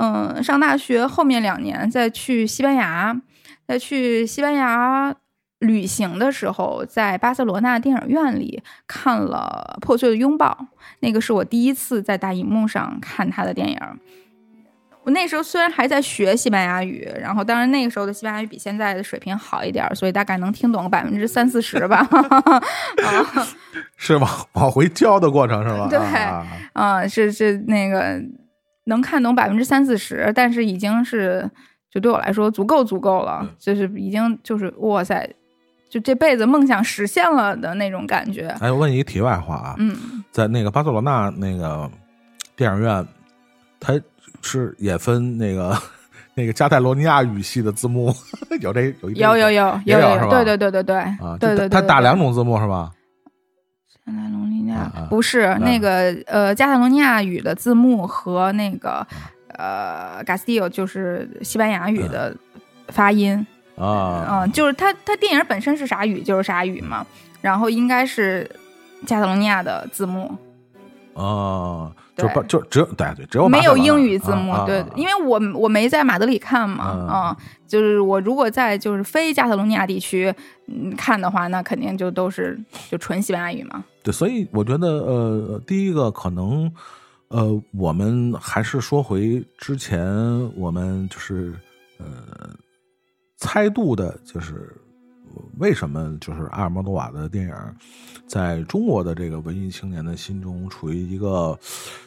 [0.00, 3.20] 嗯，上大学后面两年再去西班牙，
[3.66, 5.12] 再去西班牙
[5.58, 10.56] 旅行的时候，在巴塞罗那电影院里看了《破碎的拥抱》，
[11.00, 13.78] 那个是我第一次在大荧幕上看他的电影。
[15.02, 22.06] 我那时候虽然还在学西班牙语，然后当然那个时候的西班牙语比现在的水平好一点儿，所以大概能听懂百分之三四十吧。
[22.10, 22.62] 啊
[23.96, 25.88] 是往往回教的过程是吧？
[25.88, 28.20] 对啊啊，是是那个
[28.88, 31.48] 能看懂百分之三四十，但是已经是
[31.90, 35.28] 就对我来说足够足够了，就是已经就是哇塞，
[35.88, 38.48] 就这辈子梦想实现了的那种感觉。
[38.60, 39.96] 哎，我问你一题外话啊，嗯，
[40.30, 41.90] 在那个巴塞罗那那个
[42.56, 43.06] 电影院，
[43.80, 43.98] 它
[44.42, 45.76] 是也分那个
[46.34, 48.14] 那个加泰罗尼亚语系的字幕，
[48.60, 52.90] 有这有一有有有有对对对对对啊，对对对，它打两种字幕是吧？
[54.12, 54.76] 加泰罗尼亚。
[54.76, 55.06] 啊啊。
[55.08, 55.78] 不是那。
[55.78, 59.06] 个呃，加泰罗尼亚语的字幕和那个
[59.56, 62.34] 呃 g a s t i l l 就是西班牙语的
[62.88, 63.46] 发音，
[63.76, 67.06] 啊，嗯，就是它它电影本身是啥语就是啥语嘛，
[67.40, 68.50] 然后应该是
[69.06, 70.36] 加泰罗尼亚的字幕，
[71.14, 72.28] 哦，对。
[72.28, 80.34] 就不就只有对对，只有没有英语字幕，对啊，因为我我没在马德里看嘛，啊啊、就是我如果在就是非加泰罗尼亚地区
[80.66, 82.58] 嗯看的话，那肯定就都是
[82.90, 86.68] 就纯西班牙语嘛，对，所以我觉得呃，第一个可能
[87.28, 90.04] 呃，我们还是说回之前
[90.56, 91.54] 我们就是
[91.98, 92.06] 呃
[93.36, 94.76] 猜度的，就是
[95.58, 97.54] 为什么就是阿尔莫多瓦的电影
[98.26, 101.58] 在中国的这个文艺青年的心中处于一个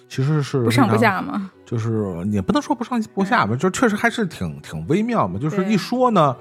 [0.07, 5.39] 其实是不上不下嘛，就是也不能说不上不下吧，就确实还是挺挺微妙嘛。
[5.39, 6.35] 就是一说呢，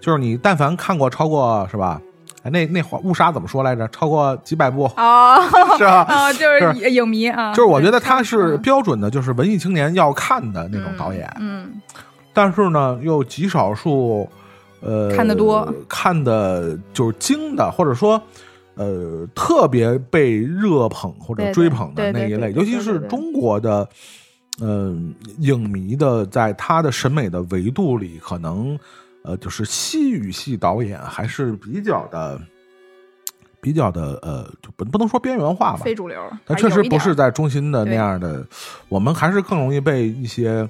[0.00, 2.00] 就是你但凡看过超过是吧？
[2.42, 3.88] 哎，那那话误杀怎么说来着？
[3.88, 5.42] 超过几百部哦，
[5.76, 6.06] 是吧？
[6.08, 11.80] 哦， 就是影迷啊，就是我觉得他是标准的，就是文艺青年要看的那种导演，嗯，
[12.32, 14.30] 但是呢，又极少数
[14.86, 18.22] 呃看得多，看的就是精的，或者说。
[18.78, 23.88] 呃，特别被热捧或者追捧的那一类，对对尤其是中国的，
[24.60, 28.78] 嗯、影迷的，在他的审美的维度里，可能
[29.22, 32.38] 呃，就是西语系导演还是比较的，
[33.62, 38.46] 比较的呃，就不不能说边缘化吧，非主流，它确实不是在中心的那样的，
[38.90, 40.68] 我们还是更容易被一些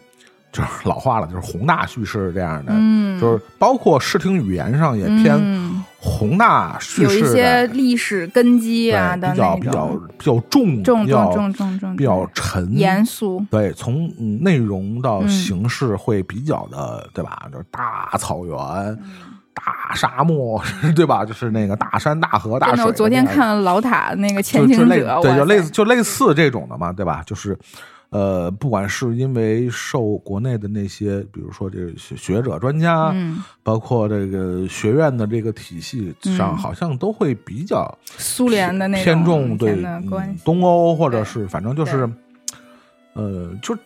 [0.57, 9.87] 就是老话了，就是宏大叙事这样的，嗯，就是包括视听语言上也偏嗯宏大叙事有一，些历史根基啊的比较比较
[10.19, 17.43] 比较重，重比较重重重重比较沉严肃，对，从嗯内容到嗯形式会比较的，对吧？
[17.53, 18.99] 就是大草原、嗯
[19.59, 20.63] 大沙漠，
[20.95, 21.25] 对吧？
[21.25, 22.85] 就是那个大山、大河、大水。
[22.85, 27.23] 我昨天看了老塔那个《就就类前行者》，对，就类似就类似这种的嘛，对吧？
[27.25, 27.59] 就是，
[28.11, 39.85] 呃，不管是因为受国内的那些，比如说这个学学者、专家，嗯，包括这个学院的这个体系上，嗯好像都会比较苏联的那种偏重对
[40.45, 42.09] 东欧，或者是反正就是，
[43.15, 43.77] 呃，就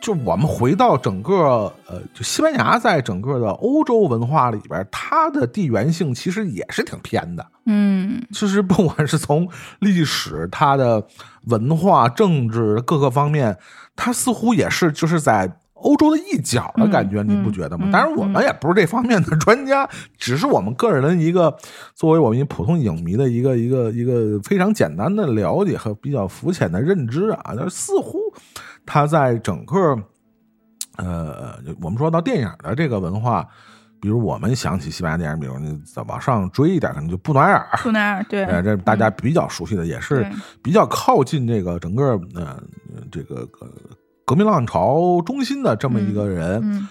[0.00, 7.44] 就我们回到整个呃，就西班牙在整个的欧洲文化里边，它的地缘性其实也是挺偏的。
[7.66, 9.48] 嗯其实不管是从
[9.80, 11.04] 历史、它的
[11.46, 13.56] 文化、政治各个方面，
[13.96, 17.86] 它似乎也是就是在欧洲的一角的感觉，嗯你不觉得吗？
[17.88, 21.56] 嗯当然，我们也不是这方面的专家， 只是我们个人的一个
[21.94, 28.18] 作为我们一普通影迷的一个一个一个非常简单的了解和比较肤浅的认知啊，就是似乎
[28.88, 29.76] 它在整个
[30.96, 33.46] 呃，我们说到电影的这个文化。
[34.00, 40.24] 比如我们想起西班牙电影，比如你再往上追一点，可能就布暖尔，布奈尔对， 呃，这大家比较熟悉的，也是
[40.62, 42.62] 比较靠近这个整个呃
[43.10, 43.68] 这个革
[44.24, 46.60] 革命浪潮中心的这么一个人。
[46.62, 46.88] 嗯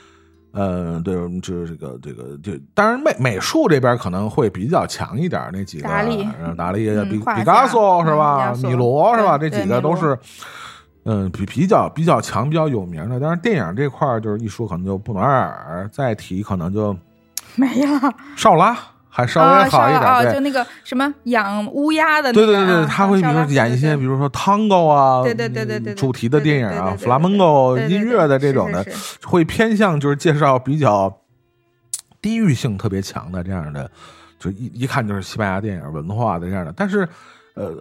[0.52, 8.54] 呃，对，就是这个这个就当然美美术这边可能会比较强一点，那几个达利呃达利、嗯毕毕加索是嗯吧？
[8.64, 9.38] 米罗是吧？
[9.38, 10.20] 这几个都是。
[11.10, 16.94] 嗯，比比较比较强、比较有名的，但是电影这块儿就是一说，可能就布暖尔，再提可能就
[17.56, 18.78] 没了，少拉，
[19.08, 20.02] 还稍啊微好一点。
[20.02, 28.86] 啊，对就那个什么养乌鸦的那个啊，对对对，他会比如说啊演一些，比如说 tango 啊，对对对对对对主题的电影啊对对对对对，flamenco 对对对音乐的这种的
[29.24, 31.22] 会偏向就是介绍比较
[32.22, 33.90] 地域性特别强的这样的，
[34.38, 36.74] 就一一看就是西班牙电影文化的这样的。
[36.76, 37.08] 但是，
[37.54, 37.74] 呃，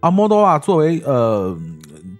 [0.00, 1.56] 阿莫多瓦作为呃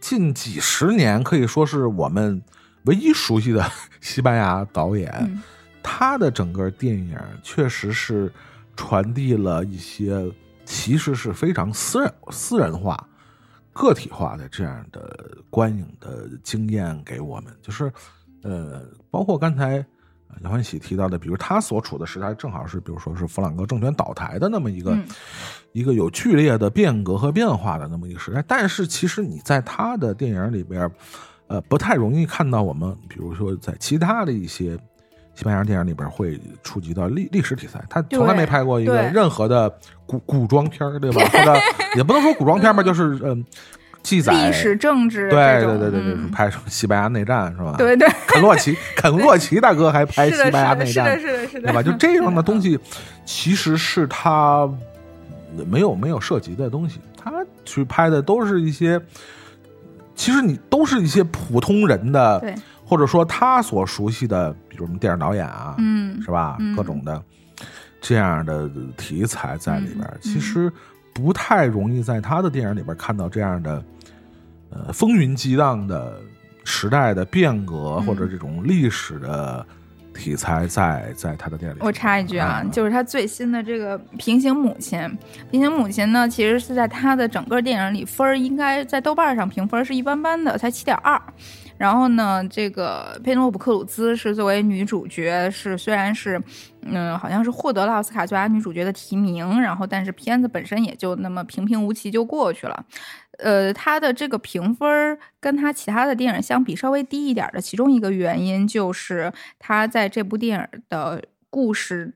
[0.06, 2.40] 近几十年可以说是我们
[2.84, 3.68] 唯一熟悉的
[4.00, 5.42] 西班牙导演，嗯
[5.82, 8.32] 他的整个电影确实是
[8.76, 10.32] 传递了一些
[10.64, 12.96] 其实是非常私人、私人化、
[13.72, 17.52] 个体化的这样的观影的经验给我们。
[17.60, 17.92] 就是
[18.42, 19.84] 呃，包括刚才
[20.28, 25.04] 呃杨欢喜提到的，比如他所处的时代正好是，比如说是弗朗哥政权倒台的那么一个、嗯
[25.76, 28.42] 一个有剧烈的变革和变化的那么一个时代。
[28.46, 30.90] 但是其实你在他的电影里边。
[31.48, 34.76] 呃不太容易看到我们，比如说在其他的一些
[35.32, 39.72] 西班牙电影里边会触及到历历史题材，他从来没拍过一个任何的
[40.06, 41.22] 古古装片儿，对吧？
[41.28, 41.54] 或者
[41.94, 43.44] 也不能说古装片吧，就是嗯、
[44.02, 47.76] 记载历史政治对对对对对，嗯拍什么西班牙内战是吧？
[47.78, 51.80] 对对，肯洛奇，肯洛奇大哥还拍，西班牙内战是的，是的，是的，是的，对吧？
[51.80, 52.76] 就这样的东，西，
[53.24, 54.68] 其实是他
[55.64, 57.32] 没有没有涉及的东西，他
[57.64, 59.00] 去拍的都是一些，
[60.14, 62.54] 其实你都是一些普通人的，对，
[62.84, 66.56] 或者说他所熟悉的，比如我们电影导演啊，嗯，是吧？
[66.60, 67.22] 嗯各种的
[68.00, 70.72] 这样的题材在里边，嗯其实
[71.12, 73.82] 不太容易在他的电影里边看到这样的
[74.70, 76.20] 呃风云激荡的
[76.64, 79.66] 时代的变革、嗯或者这种历史的
[80.16, 81.80] 题材在在他的电影里。
[81.82, 84.98] 我插一句啊，嗯就是他最新的这个《平行母亲》，
[85.50, 91.20] 《平行母亲》呢，其实是在他的整个电影里分儿应该在豆瓣上评分是一般般的，才七点二。
[91.78, 96.42] 然后呢，这个佩内洛普·克鲁兹是作为女主角，是虽然是，
[96.82, 102.84] 嗯，好像是获得了奥斯卡最佳女主角的提名，然后但是片子本身也就那么平平无奇就过去了。
[103.38, 112.14] 呃，他的这个评分跟他其他的电影相比稍微低一点的，其中一个原因就是他在这部电影的故事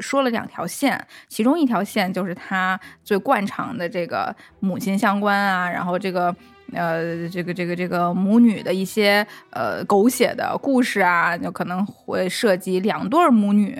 [0.00, 6.34] 说了两条线，其中一条线就是他最惯常的这个母亲相关啊，然后这个。
[6.72, 13.78] 呃，这个这个这个母女的一些呃狗血的故事啊，就可能会涉及两对母女，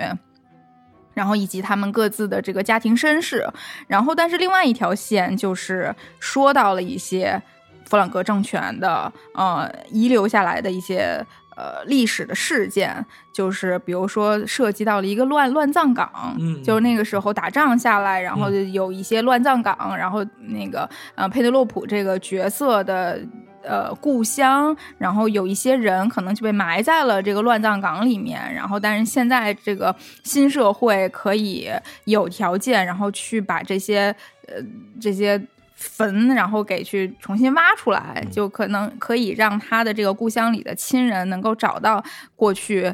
[1.14, 3.48] 然后以及他们各自的这个家庭身世，
[3.88, 7.40] 然后但是另外一条线就是说到了一些
[7.86, 11.24] 弗朗格政权的呃遗留下来的一些
[11.56, 23.20] 呃历史的事件，就是比如说涉及到了一个乱乱葬岗，嗯就是那个时候打仗下来，然后有一些乱葬岗，然后那个呃佩德洛普这个角色的。
[23.66, 31.70] 呃，故乡，然后有一些人可能就被埋在了这个乱葬岗里面，然后但是现在这个新社会可以
[32.04, 34.14] 有条件，然后去把这些
[34.48, 34.56] 呃
[35.00, 35.42] 这些
[35.84, 42.02] 坟，然后给去重新挖出来，就可能可以让他的这个故乡里的亲人能够找到
[42.34, 42.92] 过去。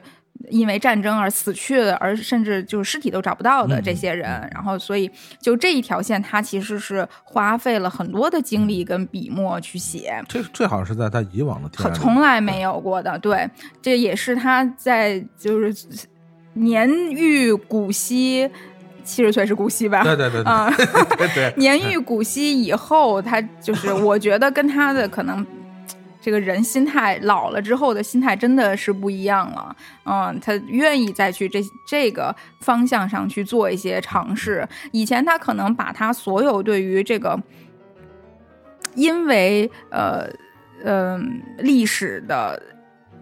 [0.48, 13.18] 因为战争而死去的，而甚至就是尸体都找不到的这些人，然后所以就这一条线，他其实是花费了很多的精力跟笔墨去写，这这好像是在他以往的从来没有过的。
[13.18, 13.46] 对，
[13.82, 15.86] 这也是他在就是
[16.54, 18.50] 年逾古稀，
[19.04, 20.02] 七十岁是古稀吧？
[20.02, 20.70] 对对对对啊，
[21.16, 25.46] 对对， 年逾古稀以后，他就是 我觉得跟他的可能。
[26.22, 29.74] 这个人心态老了之后的心态真的是不一样了，
[30.04, 34.68] 嗯，他愿意再去这这个方向上去做一些尝试。
[34.92, 37.40] 以前他可能把他所有对于这个，
[38.94, 40.28] 因为呃
[40.84, 42.62] 嗯、呃、历史的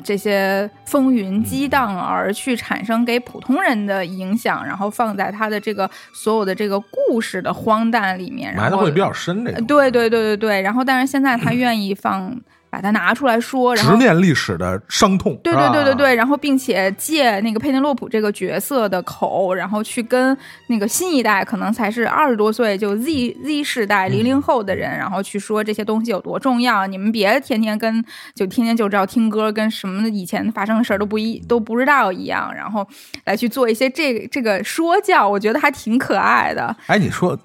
[0.03, 9.61] 这些风云激荡而去产生给普通人的影响，然后放在他的这个所有的这个故事的荒诞里面，埋的会比较深这个。
[9.62, 12.38] 对对对对对，然后但是现在他愿意放。
[12.70, 15.38] 把它拿出来说，然后直面历史的伤痛。
[15.42, 26.86] 对对对对对，然后并且借那个佩内洛普这个角色的口，然后去跟那个新一代可能才是二十多岁就 Z Z 世代零零后的人，然后去说这些东西有多重要。
[26.86, 28.04] 你们别天天跟
[28.34, 32.86] 就天天就知道听歌，跟什么以前发生的事儿都不一都不知道一样，然后
[33.24, 36.76] 来去做一些这这个说教，我觉得还挺可爱的。
[36.86, 37.38] 哎，你说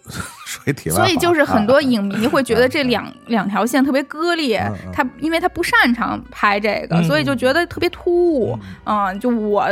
[0.54, 8.58] 说一题外话，所以就是很多影迷会觉得这两、两条线特别割裂，他因为他不擅长拍这个，所以就觉得特别突兀。
[8.86, 9.66] 嗯，就我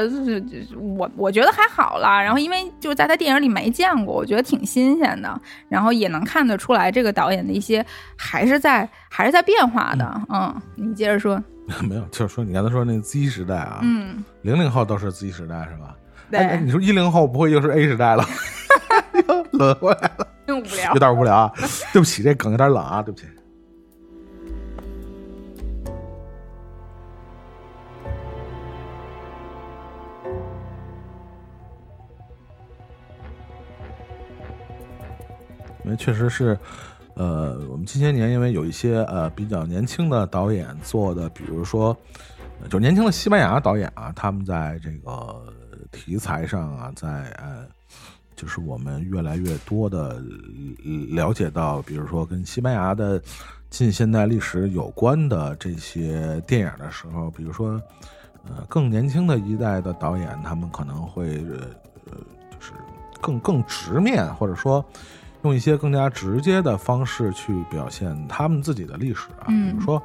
[0.98, 2.22] 我我觉得还好啦。
[2.22, 5.40] 然后因为就是在他电影里没见过，我觉得挺新鲜的。
[5.70, 10.22] 然后也能看得出来，这个导演的一些还是在还是在变化的。
[10.30, 11.42] 嗯，你接着说。
[11.88, 15.96] 没有，就是说你刚才说那 Z 时代啊，嗯，零零后都是 Z 时代是吧？
[16.30, 18.26] 对，哎、你说一零后不会又是 A 时代了？
[19.28, 21.54] 又 轮回来了，无聊，有点无聊啊。
[21.94, 23.28] 对不起，这梗有点冷啊，对不起。
[35.84, 36.58] 因为确实是，
[37.16, 41.98] 呃，我们近些年因为有一些呃比较年轻的导演做的，比如说，
[42.70, 45.54] 就年轻的西班牙导演啊，他们在这个
[45.92, 47.08] 题材上啊，在
[47.42, 47.68] 呃，
[48.42, 50.20] 就是我们越来越多的
[51.10, 53.22] 了解到，比如说跟西班牙的
[53.70, 57.80] 近现代历史有关的这些电影的时候，比如说，
[58.48, 61.68] 呃，更年轻的一代的导演，他们可能会呃
[62.10, 62.18] 呃，
[62.50, 62.72] 就是
[63.22, 64.84] 更更直面，或者说。
[65.44, 70.00] 用一些更加直接的方式去表现他们自己的历史啊，嗯比如说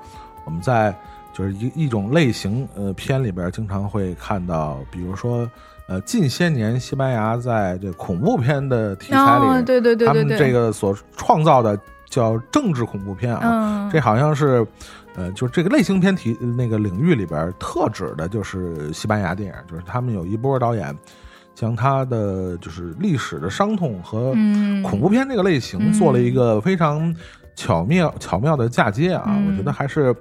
[0.46, 0.98] 我们在
[1.34, 5.46] 就是一一种类型呃片里边经常会看到，比如说
[5.88, 11.78] 呃近些年西班牙在这恐怖片的题材里，哦，对对对他们对对，这个所创造的
[12.08, 14.66] 叫政治恐怖片啊，嗯，这好像是，
[15.14, 20.96] 呃，就是这个类型片题那个领域里边特指的就是西班牙电影，就是他们有一波导演
[21.54, 24.82] 将他的就是历史的伤痛和嗯。
[24.82, 27.14] 恐怖片这个类型做了一个非常
[27.54, 29.48] 巧妙巧妙的嫁接啊，嗯。
[29.48, 30.14] 我觉得还是。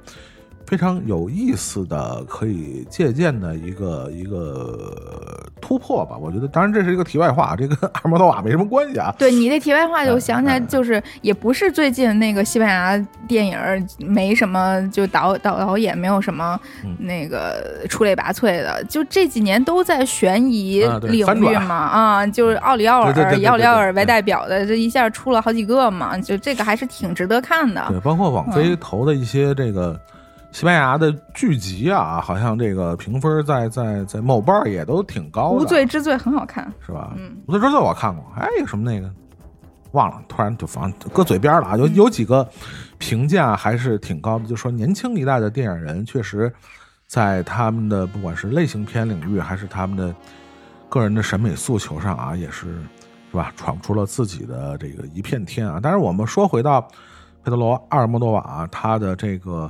[0.67, 6.17] 非常有意思的，可以借鉴的一个一个突破吧。
[6.19, 9.13] 我觉得，当然这是一个题外话，这跟 阿莫多瓦没什么关系啊。
[9.17, 13.57] 对你这题外话，就嗯想起来，嗯就是也不是最近那个西班牙电影
[13.99, 27.85] 没什么，就导导导演没有什么嗯那个出类拔萃的，就这几年都在悬疑领域嘛，啊，就是奥里奥尔以奥里奥尔为代表的，这一下出了好几个嘛，就这个还是挺值得看的。
[27.89, 29.99] 对，包括网嗯飞投的一些这个
[30.55, 37.11] 西班牙的剧集啊，好像这个评分在在在某瓣儿也都挺高的，无罪之罪很好看，是吧？
[37.17, 39.13] 嗯无罪之罪我看过，哎，有什么那个
[39.91, 41.75] 忘了，突然就反正搁嘴边了啊。
[41.75, 42.47] 有有几个
[42.97, 46.49] 评价还是挺高的，就说年轻一代的电影人确实
[47.05, 50.15] 在他们的不管是类型片领域，还是他们的
[50.87, 52.81] 个人的审美诉求上啊，也是
[53.29, 55.81] 是吧，闯出了自己的这个一片天啊。
[55.83, 56.79] 但是我们说回到
[57.43, 59.69] 佩德罗·阿尔莫多瓦他的这个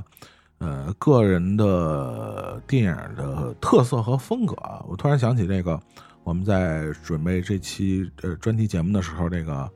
[0.58, 5.78] 呃个人的电影的特色和风格啊，我突然想起这个
[6.24, 9.70] 我们在准备这期呃专题节目的时候，这个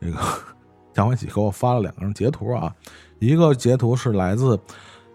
[0.00, 0.18] 这个
[0.92, 2.74] 蒋欢喜给我发了两张截图啊，
[3.18, 4.58] 一个截图是来自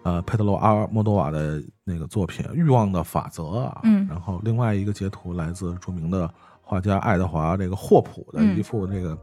[0.03, 4.07] 呃佩德罗·阿尔莫多瓦的那个作品《欲望的法则》啊，嗯。
[4.07, 6.31] 然后另外一个截图来自著名的
[6.61, 9.17] 画家爱德华这个霍普的嗯一幅这个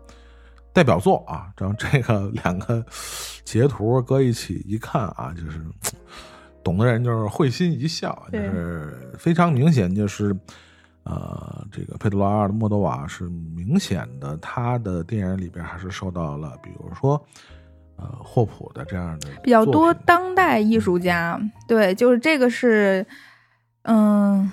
[0.77, 2.85] 代表作啊，然后这个 两个
[3.43, 5.59] 截图搁一起一看啊，就是
[6.63, 10.37] 懂的人就是会心一笑，就是非常明显就是。
[11.09, 17.25] 呃，这个佩德罗·阿尔莫多瓦是明显的，他的电影里边还是受到了，比如说，
[17.95, 23.07] 呃，霍普的这样的比较多当代艺术家，对，就是这个是，
[23.83, 24.51] 嗯，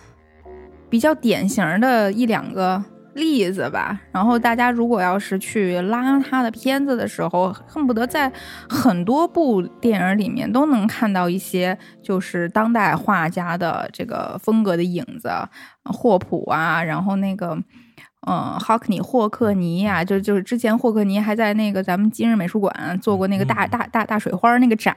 [0.91, 2.83] 比较典型的一两个
[3.13, 3.99] 例子吧。
[4.11, 8.31] 然后大家如果要是去拉他的片子的时候，恨不得在
[8.69, 15.29] 很多部电影里面都能看到一些就是当代画家的这个风格的影子，
[15.83, 17.57] 霍普啊，然后那个。
[18.25, 24.95] 嗯，霍克尼霍克尼呀、就就是之前霍克尼还在那个咱们今日美术馆做过那个大、嗯大大大水花那个展，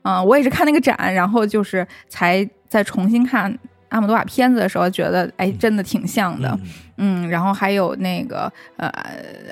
[0.00, 3.54] 啊、我也是看那个展，然后就是才再重新看
[3.90, 6.58] 阿姆多瓦片子的时候，觉得哎，真的挺像的。
[6.62, 8.88] 嗯嗯，然后还有那个呃，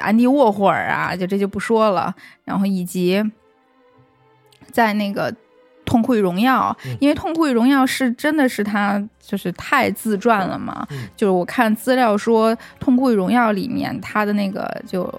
[0.00, 2.14] 安迪沃霍尔啊，就这就不说了，
[2.44, 3.22] 然后以及
[4.70, 5.32] 在那个
[5.84, 15.12] 《痛苦与荣耀》嗯因为《痛苦与荣耀》是真的是他就是太自传了嘛，嗯就是我看资料说，《痛苦与荣耀》里面他的那个就。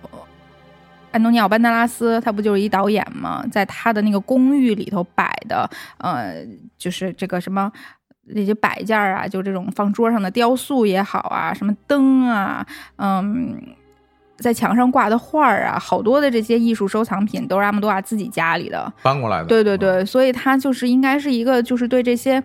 [1.12, 3.46] 安东尼奥·班德拉斯，他不就是一导演吗？
[3.52, 5.70] 在他的那个公寓里头摆的，
[6.00, 6.44] 呃，
[6.76, 7.72] 就是这个什么
[8.26, 12.66] 那些摆件儿啊，就这种放桌上的雕塑也好啊，什么灯啊，
[12.98, 13.62] 嗯，
[14.38, 18.92] 在墙上挂的画儿啊，好多的这些艺术收藏品都是阿莫多瓦自己家里的。
[19.02, 22.42] 搬过来的，对对对，所以他就是应该是一个，就是对这些，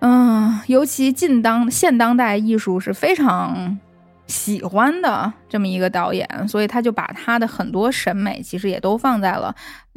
[0.00, 3.78] 嗯，尤其近当现当代艺术是非常
[4.26, 9.54] 喜欢的这么一个导演，所以他就把他的很多审美其实也都放在了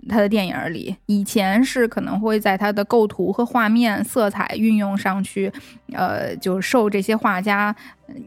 [0.07, 0.95] 他的电影里。
[1.07, 5.51] 以前是可能会在他的构图和画面、色彩运用上去，
[5.93, 7.75] 呃，就受这些画家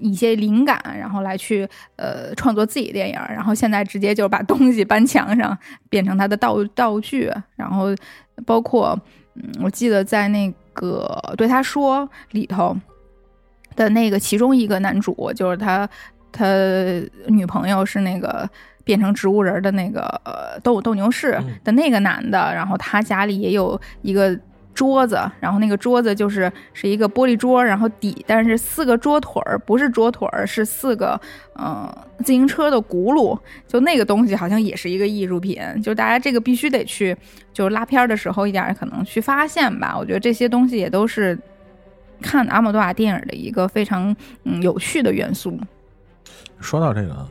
[0.00, 3.14] 一些灵感，然后来去呃创作自己的电影。
[3.28, 5.57] 然后现在直接就把东西搬墙上，
[5.88, 7.94] 变成他的道道具，然后
[8.44, 8.98] 包括
[9.34, 12.76] 嗯，我记得在那个对他说里头
[13.76, 15.88] 的那个其中一个男主，就是他
[16.30, 16.46] 他
[17.26, 18.48] 女朋友是那个。
[18.84, 24.36] 变成植物人的那个呃斗斗牛士嗯的那个男的，然后他家里也有一个
[24.74, 31.18] 桌子，然后那个桌子就是是一个玻璃桌，然后底但是四个桌腿儿不是桌腿儿，是四个
[31.54, 37.16] 嗯、呃自行车的轱辘，就那个东西好像也是一个艺术品，就大家这个必须得去，
[37.52, 39.96] 就拉片儿的时候一点可能去发现吧。
[39.96, 41.38] 我觉得这些东西也都是
[42.22, 45.58] 看阿莫多瓦电影的一个非常嗯有趣的元素。
[46.60, 47.28] 说到这个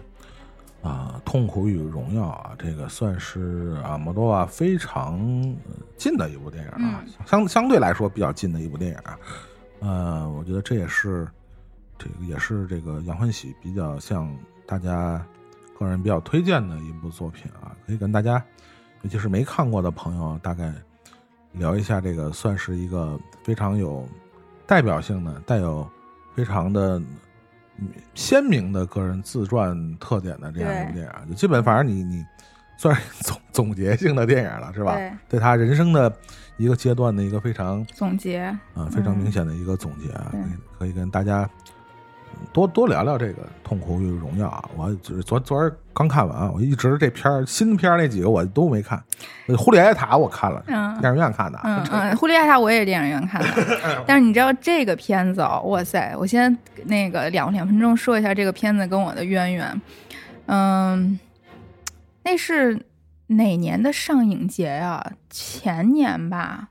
[0.84, 5.18] 啊，痛苦与荣耀啊，这个算是阿莫多瓦非常
[5.66, 9.18] 呃近的一部电影啊，相相对来说比较近的一部电影啊。
[9.80, 11.28] 呃，我觉得这也是
[11.98, 14.32] 这个也是这个杨欢喜比较向
[14.66, 15.24] 大家
[15.80, 18.44] 个人比较推荐的一部作品啊，可以跟大家，
[19.02, 20.74] 尤其是没看过的朋友，大概
[21.54, 24.08] 聊一下这个，算是一个非常有
[24.66, 25.90] 代表性的、带有
[26.36, 27.00] 非常的
[27.78, 32.26] 嗯鲜明的个人自传特点的这样一部电影，就基本反正你你
[32.78, 34.96] 算是总总结性的电影了，是吧？
[34.96, 36.12] 对，对他人生的
[36.58, 38.40] 一个阶段的一个非常总结，
[38.74, 39.18] 啊、非常嗯。
[39.18, 41.74] 明显的一个总结啊，可以可以跟大家嗯
[42.54, 44.70] 多多聊聊这个《痛苦与荣耀》啊。
[44.76, 49.02] 我就是昨昨儿刚看完，我一直这片儿新片儿那几个我都没看，
[49.48, 51.64] 呃《胡里埃塔》我看了，嗯电影院看的啊。
[51.66, 53.48] 嗯嗯，《胡利亚塔》我也是电影院看的，
[54.08, 56.16] 但是你知道这个片子哦，哇塞！
[56.18, 59.82] 我先那个两两分钟说一下这个片子跟我的渊源。
[60.48, 61.20] 嗯，
[62.24, 62.78] 那是
[63.28, 66.68] 哪年的上影节呀、前年吧，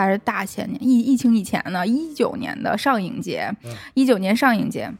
[0.00, 0.78] 还是大前年？
[0.82, 1.86] 疫疫情以前呢？
[1.86, 4.90] 一九年的上影节嗯，一九年上影节。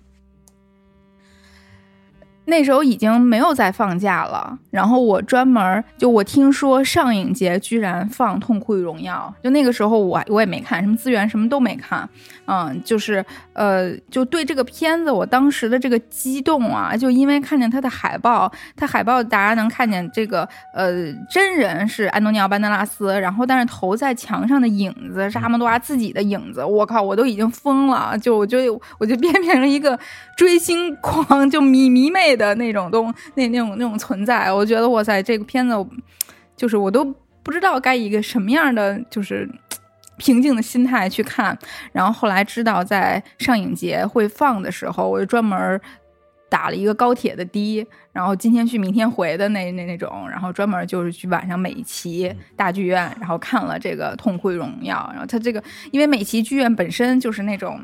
[2.46, 12.08] 那时候已经没有在放假了，然后我专门就我听说上影节居然放《痛苦与荣耀》，就那个时候我我也没看，什么资源什么都没看，
[12.46, 28.58] 嗯，就是呃，就对这个片子我当时的这个激动啊，就因为看见它的海报，它海报大家能看见这个呃真人是安东尼奥·班德拉斯，然后但是投在墙上的影子是阿莫多瓦自己的影子，我靠，我都已经疯了，就我就
[28.98, 29.96] 我就变成了一个
[30.36, 35.74] 追星狂，就迷迷妹的那种东那那种那种存在，我觉得哇塞，这个片子
[36.56, 37.04] 就是我都
[37.42, 39.48] 不知道该以一个什么样的就是。
[40.22, 41.58] 平静的心态去看，
[41.92, 45.80] 然后后来知道在上影节会放的时候，我就专门
[46.46, 57.80] 打了一个高铁的的，然后今天去明天回的那那那种，然后专门就是去晚上美琪大剧院，然后看了这个《痛哭与荣耀》，然后它这个因为美琪剧院本身就是那种。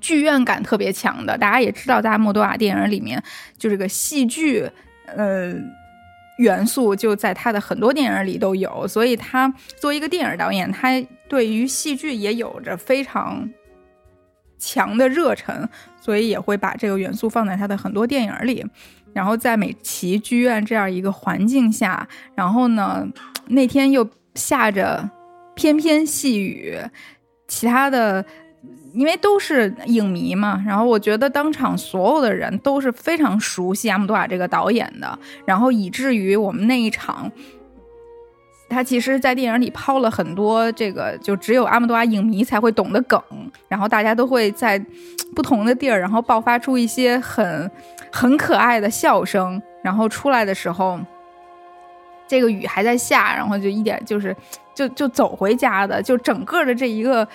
[0.00, 3.20] 剧院感特别强的，大家也知道，在阿莫多瓦电影里面，
[3.58, 4.70] 就这个戏剧，
[5.06, 5.54] 呃，
[6.38, 10.90] 元素就在他的很多电影里都有，所以他作为一个电影导演，他
[11.28, 13.50] 对于戏剧也有着非常
[14.58, 15.68] 强的热忱，
[16.00, 18.64] 所以也会把这个元素放在他的很多电影里。
[19.12, 23.08] 然后在美琪剧院这样一个环境下，然后呢，
[23.48, 25.10] 那天又下着
[25.54, 26.78] 翩翩细雨，
[27.48, 28.24] 其他的。
[28.96, 37.30] 因为都是影迷嘛，然后我觉得当场所有的人都是非常熟悉阿姆多瓦这个导演的，然后以至于我们那一场，
[38.70, 43.22] 他其实，在电影里抛了很多这个就只有阿姆多瓦影迷才会懂的梗，
[43.68, 44.82] 然后大家都会在
[45.34, 47.70] 不同的地儿，然后爆发出一些很
[48.10, 50.98] 很可爱的笑声，然后出来的时候，
[52.26, 54.34] 这个雨还在下，然后就一点就是
[54.74, 57.28] 就就走回家的，就整个的这一个。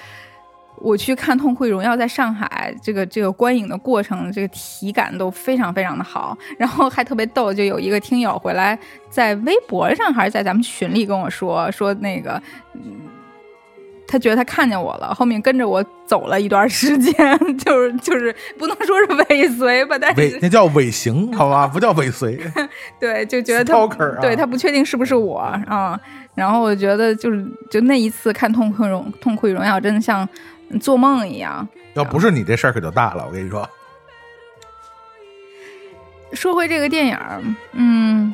[0.82, 8.78] 我去看《痛苦与荣耀》在上海这个这个观影的过程，这个体感都非常非常的好，然后还特别逗，就有一个听友回来
[9.10, 12.42] 在微博上还是在咱们群里跟我说 说那个，
[12.74, 12.82] 嗯，
[14.08, 17.14] 他觉得他看见我了，后面跟着我走了一段时间，
[17.58, 22.40] 就是就是不能说是尾随吧，但是尾那叫尾行，好吧，不叫尾随。
[23.00, 26.00] 对，就觉得他 啊对他不确定是不是我啊、
[26.34, 30.28] 然后我觉得就是就那一次看《痛苦与荣痛苦与荣耀》，真的像
[30.80, 31.68] 做梦一样。
[31.94, 33.26] 要不是你，这事儿可就大了。
[33.26, 33.70] 我跟你说，
[36.34, 37.42] 说回这个电影儿，
[37.74, 38.34] 嗯，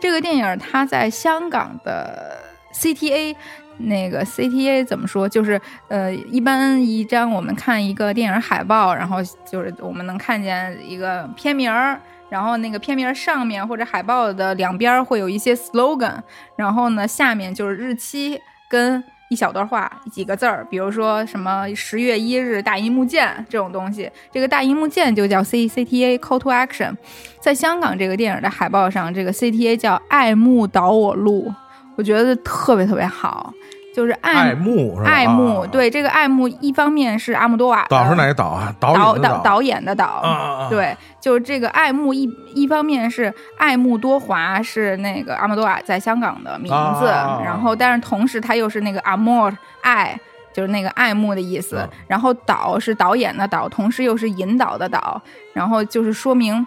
[0.00, 2.38] 这个电影儿它在香港的
[2.72, 3.36] CTA。
[3.80, 5.28] 那个 CTA 怎么说？
[5.28, 16.18] 就是呃，一般一张我们看一个电影海报，然后就是我们能看见一个片名儿，然后那个片名儿上面或者海报的两边会有一些 slogan，
[16.56, 26.96] 然后呢下面就是日期跟一小段话几个字儿，比如说什么十月一日大银幕见这种东西，这个大银幕见就叫 C CTA Call to Action。
[27.40, 31.52] 在香港这个电影的海报上，这个 CTA 叫爱慕导我路，
[31.96, 33.52] 我觉得特别特别好，
[33.94, 35.10] 就是爱爱慕是吧？
[35.10, 38.74] 爱慕，啊，对这个爱慕，一方面是阿姆多瓦的导是哪个导啊？
[38.78, 40.68] 导导导导演的导！
[40.70, 46.68] 对，就是这个爱慕一一方面是爱慕多华是那个阿莫多瓦在香港的名
[47.00, 50.18] 字，啊然后但是同时他又是那个 amor 爱，
[50.52, 51.78] 就是那个爱慕的意思。
[51.78, 55.20] 嗯然后导是导演的导，同时又是引导的导，
[55.52, 56.64] 然后就是说明。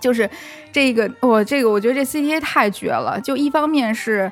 [0.00, 0.28] 就是
[0.70, 3.18] 这个，我、这个我觉得这 CTA 太绝了。
[3.18, 4.30] 就一方面是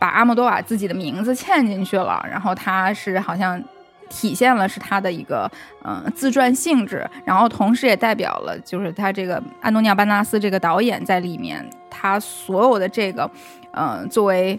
[0.00, 3.62] 把阿莫多瓦自己的名字嵌进去了，然后他是好像
[4.08, 5.48] 体现了是他的一个
[5.84, 13.30] 嗯、自传性质，然后同时也代表了就是他这个安东尼奥·班纳斯这个导演在里面，他所有的这个
[13.74, 14.58] 嗯、作为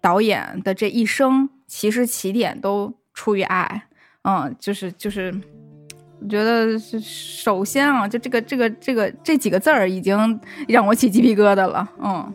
[0.00, 3.84] 导演的这一生，其实起点都出于爱，
[4.22, 5.32] 嗯，就是就是。
[6.24, 12.32] 我觉得是首先啊，就这个这个这个这几个字儿已经让我起鸡皮疙瘩了，嗯。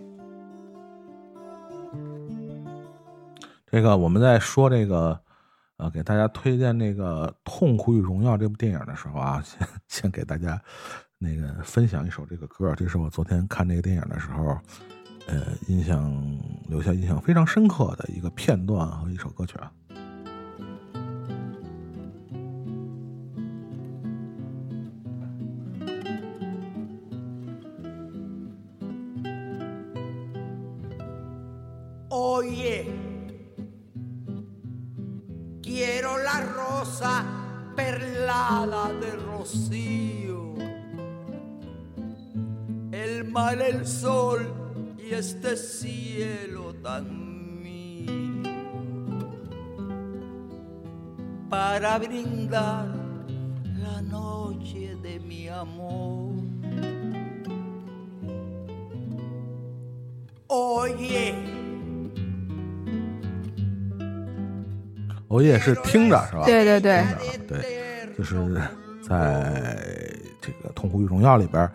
[3.70, 5.20] 这个我们在说这个
[5.76, 10.60] 呃，给大家推荐那个《痛苦与荣耀》这部电影的时候啊，先先给大家
[11.18, 14.58] 那个分享一首这个歌，这是我昨天看这个电影的时候，
[15.28, 16.10] 呃，印象
[16.70, 19.72] 留下印象非常深刻的一个片段和一首歌曲啊。
[32.10, 32.86] Oye,
[35.88, 37.24] quiero la rosa
[37.74, 40.54] perlada de rocío,
[42.92, 44.54] el mar, el sol
[44.98, 48.44] y este cielo tan mío,
[51.50, 52.88] para brindar
[53.80, 56.34] la noche de mi amor.
[60.48, 61.57] Oye.
[65.38, 66.42] 我也是听着是吧？
[66.46, 68.36] 对对对，听着对，就是
[69.08, 69.54] 在
[70.42, 71.70] 这个《痛苦与荣耀》里边，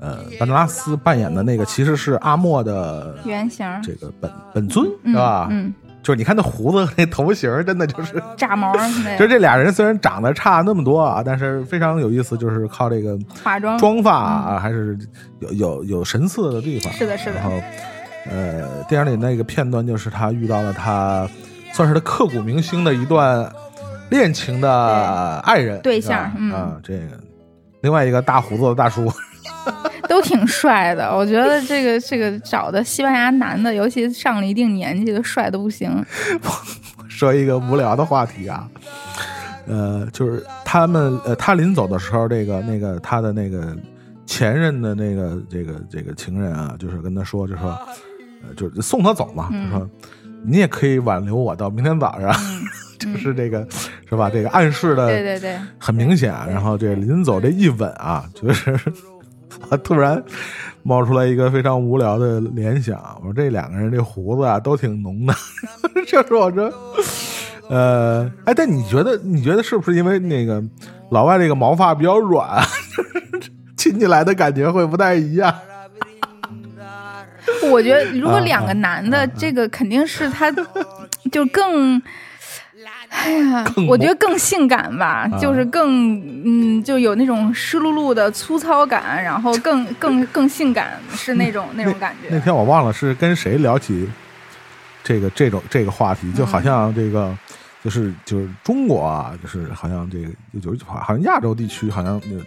[0.00, 5.48] 呃，班德拉斯扮演的那个其实是阿莫的原型这个本本尊是吧？
[5.50, 8.72] 嗯，就是你看那胡子和那头型，真的就是，炸毛
[9.18, 14.98] 就是这俩人虽然长得差那么多啊，但是非常有意思，就是靠这个化妆妆发啊，还是
[15.40, 16.90] 有有有神似的地方。
[16.94, 17.60] 是的是的然后，
[18.30, 21.28] 呃，电影里那个片段就是他遇到了他
[21.72, 23.50] 算是他刻骨铭心的一段
[24.10, 27.18] 恋情的爱人对象嗯啊，这个
[27.80, 29.10] 另外一个大胡子的大叔，
[30.08, 31.08] 都挺帅的。
[31.16, 35.90] 我觉得这个这个找的西班牙男的，尤其上了一定年纪的，帅的不行。
[37.08, 38.68] 说一个无聊的话题啊，
[39.66, 43.76] 呃，就是他们呃，他临走的时候，这个那个他的那个
[44.26, 47.70] 前任的那个这个这个情人啊，就是跟他说，就说，
[48.42, 49.90] 呃，就是送他走嘛，就说
[50.44, 52.32] 你也可以挽留我到明天早上，
[52.98, 53.66] 就是这个
[54.08, 54.28] 是吧？
[54.30, 56.32] 这个暗示的对对对，很明显。
[56.48, 58.76] 然后这临走这一吻啊，就是
[59.82, 60.22] 突然
[60.82, 65.34] 冒出来一个非常无聊的联想，我说这两个人这胡子啊都挺浓的，
[66.06, 66.72] 就是我这，
[67.68, 70.62] 呃，哎，但你觉得你觉得是不是因为那个
[71.10, 72.60] 老外这个毛发比较软，
[73.76, 75.54] 亲起来的感觉会不太一样？
[77.72, 80.52] 我觉得如果两个啊男的，这个肯定是他
[81.30, 82.00] 就更。
[83.14, 92.44] 哎呀，我觉得更性感吧，啊就是更嗯，就有那种湿漉漉的粗糙感，然后更更更性感，是那种那种感觉那觉。
[92.44, 94.08] 天我忘了是跟谁聊起
[95.04, 97.36] 这个这种这个话题，就好像这个、
[97.84, 100.28] 就是就是中国啊，就是好像这个
[100.60, 102.40] 就就好像亚洲地区好像呃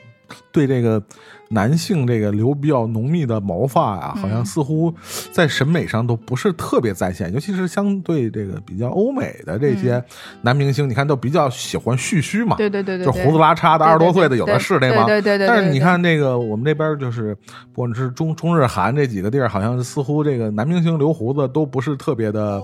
[0.51, 1.01] 对这个
[1.49, 4.93] 男性这个留比较浓密的毛发啊，好像似乎
[5.31, 10.03] 在审美上都不是特别在线，尤其是相对这个比较欧美的这些
[10.41, 15.47] 男明星，你看都比较喜欢蓄须嘛，对对对对，对就胡子拉碴的二十多岁的有的是那帮，对对对对。
[15.47, 17.35] 但是你看那个我们这边就是，
[17.73, 22.61] 不管是中中日韩这几个地儿，好像似乎这个男明星留胡子都不是特别的，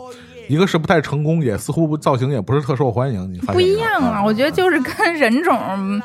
[0.50, 3.32] 一个是不太成功，也似乎造型也不是特受欢迎。
[3.32, 6.02] 你不一样啊，我觉得就是跟人种，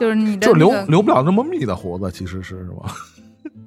[0.00, 2.90] 就是你的就留那个留不了那么密的胡子，其实是是吧？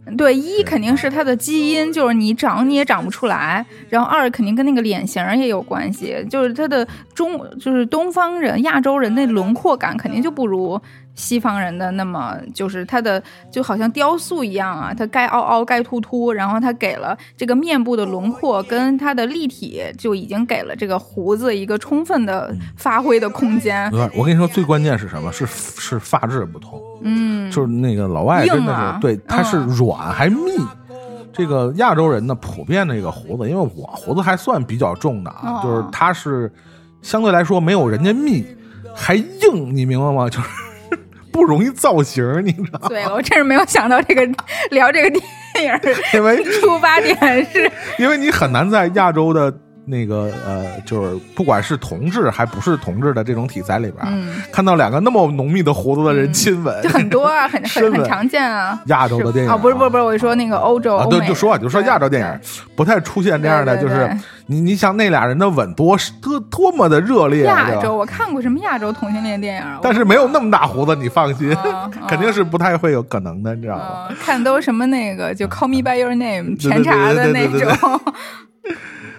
[0.17, 10.79] 对，一肯定是他的基因，就是你长你也长不出来，然后二肯定跟那个脸型也有关系，就是他的中就是东方人、亚洲人那轮廓感肯定就不如
[11.15, 23.89] 西方人的那么，就是他的就好像雕塑一样啊，他该凹凹该凸凸，然后他给了这个面部的轮廓跟他的立体，就已经给了这个胡子一个充分的发挥的空间。
[23.91, 25.31] 不是我跟你说，最关键是什么？
[25.31, 26.81] 是是发质不同。
[27.01, 30.37] 嗯，就是那个老外真的是、啊对，它是嗯软还密。
[31.31, 36.51] 这个亚洲人呢，普遍那个胡子，因为我胡子还算比较重的啊，哦就是它是
[37.01, 38.45] 相对来说没有人家密，
[38.95, 40.29] 还硬，你明白吗？
[40.29, 40.47] 就是
[41.33, 42.87] 不容易造型，你知道吗？
[42.87, 44.25] 对我真是没有想到这个
[44.71, 45.81] 聊这个电影儿
[46.13, 47.17] 因为出发点
[47.51, 47.69] 是。
[47.97, 49.51] 因为你很难在亚洲的
[49.85, 54.41] 那个呃，就是不管是同志还不是同志的这种题材里边，嗯。
[54.51, 58.79] 看到两个那么浓密的胡子的人亲吻，就很多啊，很 很很常见啊。
[58.85, 62.39] 亚洲的电影啊，不是不是不是，我说那个欧洲啊，对，就说就说亚洲电影
[62.75, 64.09] 不太出现这样的，就是
[64.45, 74.07] 你你想那俩人的吻多多多么的热烈，啊亚洲，我看过什么亚洲同性恋电影，但是没有那么大胡子，你放心啊， 肯定是不太会有可能的，你知道吗？
[74.09, 78.01] 嗯，看都什么那个就 Call Me by Your Name 甜茶的那对对对对种，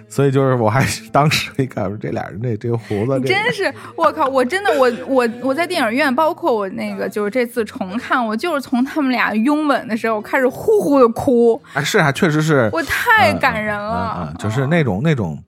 [0.09, 4.27] 所以就是我还是当时一看这俩人这这个胡子，这真是我靠！
[4.27, 15.43] 我真的我我我在电影院，包括我那个就是这次重看，我就是从他们俩拥吻的时候我开始呼呼的哭，哎是啊，确实是我太嗯感人嗯了嗯，就是那种那种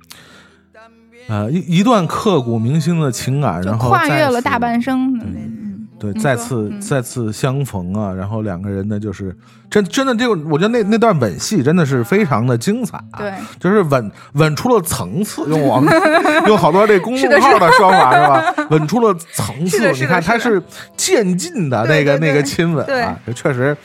[1.29, 5.15] 呃一一段刻骨铭心的情感，然后跨越了大半生。
[5.15, 5.56] 嗯嗯，
[5.99, 9.35] 对，再次、嗯再次相逢啊，然后两个人呢，就是
[9.71, 15.93] 真真的这个，我觉得那那段吻戏真的是非常的精彩、啊，对，就是吻吻出了层次，用我们
[16.47, 18.55] 用好多这公众号的说法是吧？
[18.71, 20.63] 吻出了层次，你看它是是
[20.97, 23.77] 渐进的那个那个亲吻啊，这确实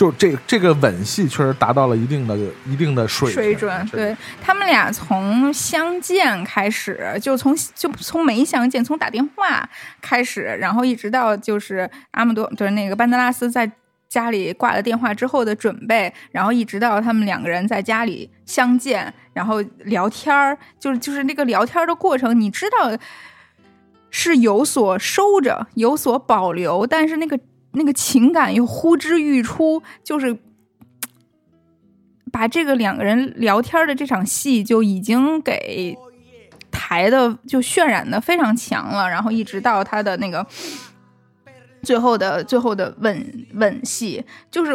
[0.00, 9.68] 就这这个吻戏确实达到了一定的一定的水水准，对他们俩从相见开始，就从就从没相见，从打电话
[10.00, 13.70] 开始，然后一直到就是阿姆多，就是那个班德拉斯在
[14.08, 22.96] 家里挂了电话之后的准备，然后一直到他们两个人在家里相见，然后聊天儿，就是就是那个聊天的过程，你知道
[24.08, 27.38] 是有所收着，有所保留，但是那个
[27.72, 30.36] 那个情感又呼之欲出，就是
[32.32, 35.96] 把这个两个人聊天的这场戏就已经给
[36.70, 40.46] 抬的就渲染的非常强了，然后一直到他的那个
[41.82, 44.72] 最后的最后的吻吻戏，就是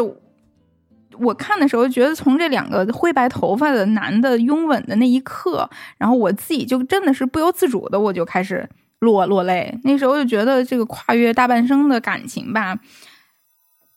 [1.18, 8.70] 我看的时候觉得从这两个灰白头发的男的拥吻的那一刻，然后我自己就真的是不由自主的我就开始
[9.06, 12.78] 落落泪，那时候就觉得这个跨越大半生的感情吧，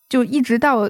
[0.08, 0.88] 就一直到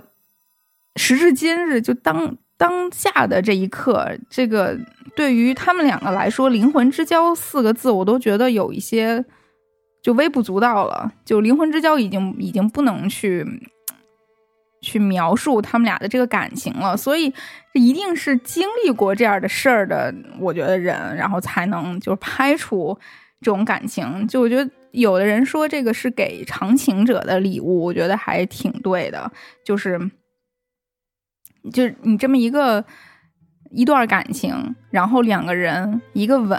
[0.97, 4.77] 时至今日，就当当下的这一刻，这个
[5.15, 9.25] 对于他们两个来说，“灵魂之交”四个字，我都觉得有一些
[10.03, 11.13] 就微不足道了。
[11.25, 13.47] 就灵魂之交已经已经不能去
[14.81, 17.31] 去描述他们俩的这个感情了，所以
[17.73, 22.99] 这一定是经历过这样的事儿的，我觉得人，然后才能就是拍出
[23.41, 24.27] 这种感情。
[24.29, 29.31] 就我觉得有的人说这个是给长情者的礼物，我觉得还挺对的，
[29.65, 30.11] 就是。
[31.73, 32.83] 就是你这么一个
[33.71, 36.59] 一段感情，然后两个人一个吻，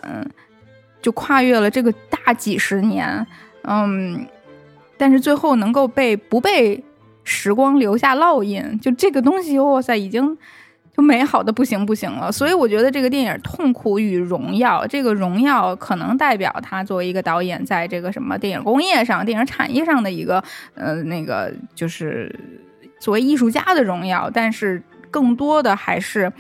[1.02, 3.26] 就跨越了这个大几十年，
[3.64, 4.28] 嗯，
[4.98, 6.84] 但是最后能够被不被
[7.24, 10.38] 时光留下烙印，就这个东西，哇塞，已经
[11.02, 12.32] 美好的不行不行了。
[12.32, 20.44] 所以我觉得这个电影《痛苦与荣耀》，这个荣耀可能代表他作为一个导演，在这个什么电影工业上、电影产业上的一个
[20.76, 22.34] 呃那个就是
[23.00, 24.82] 作为艺术家的荣耀，但是。
[25.12, 26.32] 更多的还是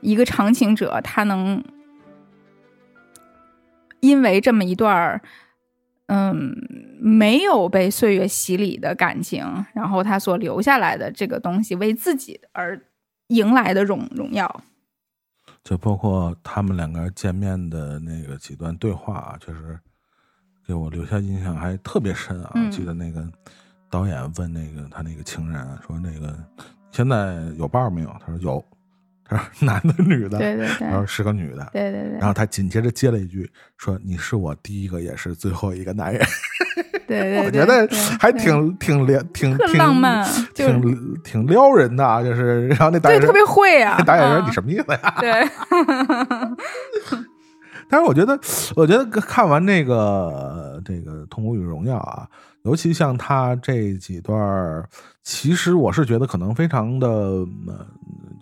[0.00, 1.62] 一个长情者，他能
[4.00, 5.20] 因为这么一段儿，
[6.06, 6.56] 嗯，
[6.98, 12.80] 没有被岁月洗礼的感情，然后他所留下来的这个东西，为自己而
[13.34, 14.62] 迎来的荣荣耀。
[15.64, 19.78] 就包括他们两个人见面的那个几段对话啊，确实
[20.66, 22.52] 给我留下印象还特别深啊。
[22.54, 23.26] 嗯记得那个
[23.90, 26.36] 导演问那个他那个情人啊说：“那个
[26.90, 28.64] 现在有伴儿没有？”他说有。
[29.60, 30.38] 男的女的？
[30.38, 31.68] 对对对然后是个女的。
[31.72, 36.20] 对对对，然后他紧接着接了一句说：“你是我第一个也是最后一个男人。
[37.06, 42.22] 对对”， 我觉得对还对挺挺撩挺挺浪漫挺挺撩人的啊。
[42.22, 45.14] 就是，然后那导演对特别会啊那导演说：“啊你什么意思呀？
[45.20, 45.48] ”对，
[47.88, 48.38] 但是我觉得，
[48.74, 52.28] 我觉得看完那个这个《痛苦与荣耀》啊，
[52.62, 54.88] 尤其像他这几段儿，
[55.22, 57.86] 其实我是觉得可能非常的，呃，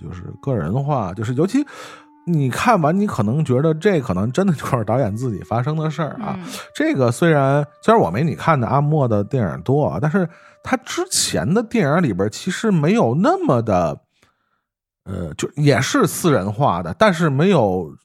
[0.00, 1.64] 就是个人化，就是尤其
[2.26, 6.38] 你看完，你可能觉得这可能真的就是导演自己发生的事儿啊。
[6.38, 6.44] 嗯
[6.74, 10.28] 这个虽然虽然我没你看的阿莫的电影多啊，但是
[10.62, 14.00] 他之前的电影里边其实没有那么的，
[15.04, 17.96] 呃，就也是私人化的，但是没有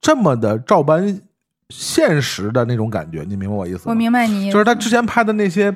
[0.00, 1.20] 这么的照搬
[1.74, 3.84] 现实的那种感觉，你明白我意思吗？
[3.88, 5.74] 我明白你，就是他之前拍的那些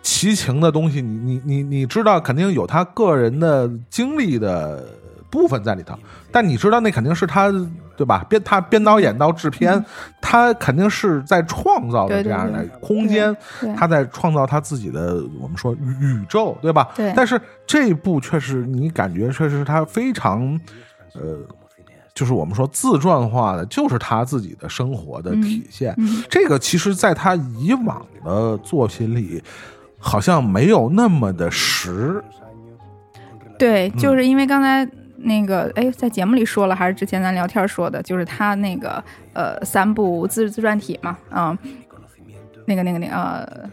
[0.00, 4.86] 奇情的东西，你你你你知道，肯定有他个人的经历的
[5.30, 5.98] 部分在里头，
[6.30, 7.50] 但你知道那肯定是他
[7.96, 8.24] 对吧？
[8.28, 9.84] 编他编导演到制片，
[10.20, 16.88] 他肯定是在创造的这样的空间，对他在创造他自己的我们说宇宇宙，对吧？
[16.94, 20.56] 对但是这一部确实你感觉确实是他非常
[21.14, 21.36] 呃。
[22.14, 25.94] 就是我们说自传化的，就是他自己的生活的体现。
[25.98, 29.42] 嗯这个其实，在他以往的作品里，
[29.98, 32.22] 好像没有那么的实。
[33.58, 34.86] 对，嗯就是因为刚才
[35.16, 39.02] 那个，哎，在节目里说了，还是之前咱聊天说的，就是他那个
[39.32, 41.56] 呃三部自自传体嘛，啊、
[42.66, 43.70] 那个那个那个呃。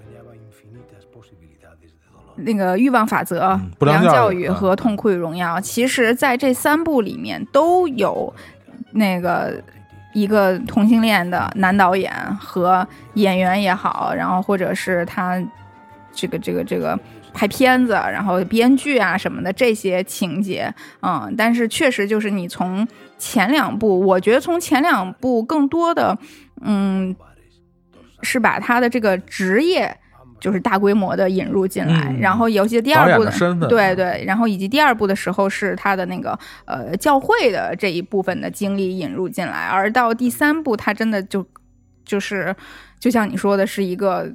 [2.39, 8.33] 那个欲望法则、嗯不良教育和痛苦与荣耀，其实在这三部里面都有
[8.91, 9.61] 那个
[10.13, 15.41] 一个同性恋的男导演和演员也好，然后或者是他
[16.11, 16.99] 这个这个这个
[17.33, 22.87] 拍片子，然后编剧啊什么的这些情节，嗯，但是确实就是你从
[23.17, 26.17] 前两部，我觉得从前两部更多的，
[26.61, 27.15] 嗯，
[28.21, 29.97] 是把他的这个职业。
[30.39, 41.45] 就是大规模的引入进来，嗯然后尤其第二部的身份对对，然后以及第二部的时候是他的那个呃教会的这一部分的经历引入进来，而到第三部他真的就
[42.03, 42.55] 就是
[42.99, 44.31] 就像你说的是一个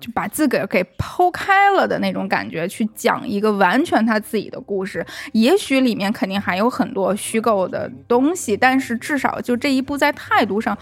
[0.00, 5.04] 就把自个儿给剖开了的那种感觉，去讲一个完全他自己的故事。
[5.32, 10.76] 也许里面肯定还有很多虚构的东西，但是至少就这一步在态度上。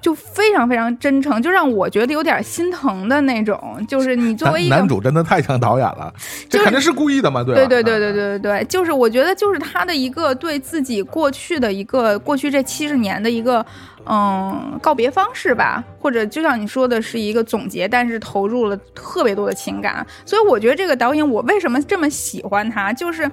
[0.00, 3.84] 就非常非常真诚，就让我觉得有点心疼的那种。
[3.88, 6.12] 就是你作为一个男主真的太像导演了，
[6.48, 7.66] 这 就是肯定是故意的嘛，对吧？
[7.66, 13.64] 对对对对对对对，就是我觉得就是他的一个对自己过去的一个过去这七十年的一个
[14.06, 23.30] 嗯告别方式吧，或者就像你说的是一个总结，但是投入了特别多的情感，所以我觉得这个导演我为什么这么喜欢他，就是。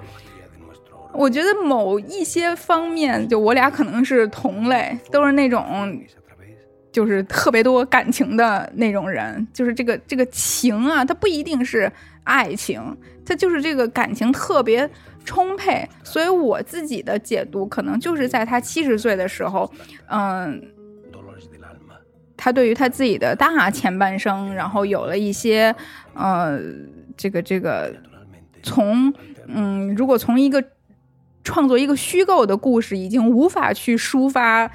[1.14, 5.98] 我觉得某一些方面，就我俩可能是同类，都是那种
[6.98, 11.88] 就是特别多感情的那种人，就是这个这个情啊，它不一定是
[12.24, 12.82] 爱情，
[13.24, 14.90] 它就是这个感情特别
[15.24, 15.88] 充沛。
[16.02, 19.72] 所以我自己的解读，可能就是在他七十岁的时候，
[20.08, 20.60] 嗯，
[22.36, 25.72] 他对于他自己的大前半生，然后有了一些
[26.14, 26.58] 呃，
[27.16, 27.94] 这个这个
[28.64, 29.14] 从
[29.46, 30.60] 嗯，如果从一个
[31.44, 34.68] 创作一个虚构的故事，已经无法去抒发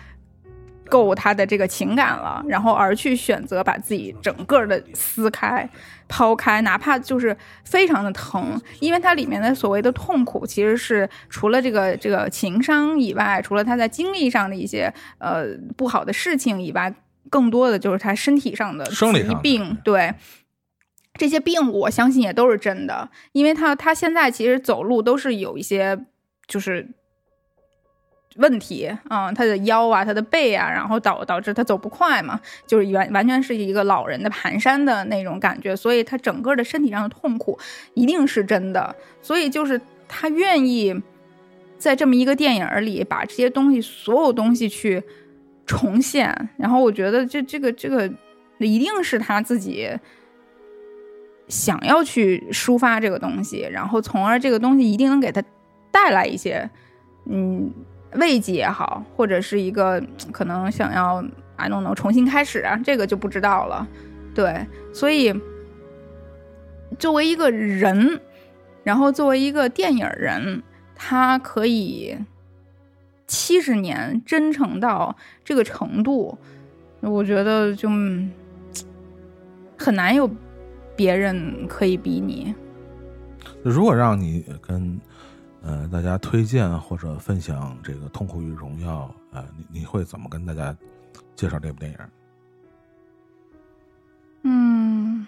[0.93, 5.67] 够他的这个情感了，然后而去选择把自己整个的撕开、
[6.07, 16.93] 抛开，哪怕就是非常的疼，因为它里面的所谓的痛苦，其实是除了这个这个情伤以外，除了他在经历上的一些呃不好的事情以外，
[17.31, 20.13] 更多的就是他身体上的疾生理疾病，对。
[21.15, 26.05] 这些病我相信也都是真的，因为他他现在其实走路都是有一些
[26.47, 26.87] 就是
[28.37, 37.57] 问题，嗯，他的腰啊，他的背啊，然后导导致他走不快嘛，就是完完全是一个老人的蹒跚的那种感觉，所以他整个的身体上的痛苦
[37.93, 40.93] 一定是真的，所以就是他愿意
[41.77, 45.03] 在这么一个电影里把这些东西所有东西去
[45.65, 48.11] 重现，然后我觉得这这个这个
[48.57, 49.89] 一定是他自己。
[51.49, 55.43] 想要去抒发这个东西，然后从而这个东西一定能给他
[55.91, 56.67] 带来一些，
[57.25, 57.69] 嗯，
[58.15, 61.23] 慰藉也好，或者是一个可能想要
[61.55, 63.87] I don't know 重新开始啊，这个就不知道了。
[64.35, 65.33] 对，所以
[66.97, 68.19] 作为一个人，
[68.83, 70.61] 然后作为一个电影人，
[70.95, 72.17] 他可以
[73.27, 76.37] 七十年真诚到这个程度，
[77.01, 77.89] 我觉得就
[79.77, 80.29] 很难有
[80.95, 82.53] 别人可以比拟。
[83.63, 84.99] 如果让你跟
[85.63, 90.75] 呃大家推荐或者分享这个《痛苦与荣耀》，呃，你你会怎么跟大家
[91.35, 91.97] 介绍这部电影？
[94.43, 95.25] 嗯，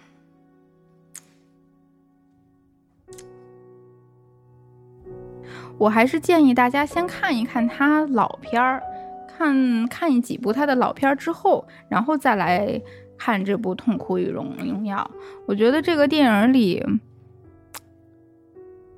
[5.78, 8.84] 我还是建议大家先看一看他老片儿，
[9.26, 12.82] 看看几部他的老片儿之后，然后再来
[13.18, 15.10] 看这部《痛苦与荣荣耀》。
[15.46, 16.86] 我觉得这个电影里，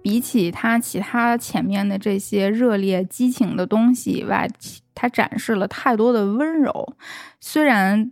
[0.08, 6.96] 比起他其他前面的这些热烈激情的东西以外，其它展示了太多的温柔。
[7.42, 8.10] 虽然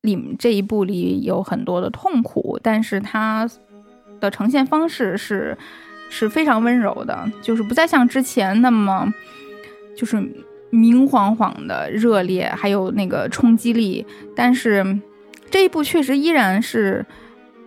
[0.00, 3.46] 里这一部里有很多的痛苦，但是他
[4.18, 5.54] 的呈现方式是
[6.08, 9.12] 是非常温柔的，就是不再像之前那么
[9.94, 10.16] 就是
[10.70, 14.06] 明晃晃的热烈，还有那个冲击力。
[14.34, 14.98] 但是
[15.50, 17.04] 这一部确实依然是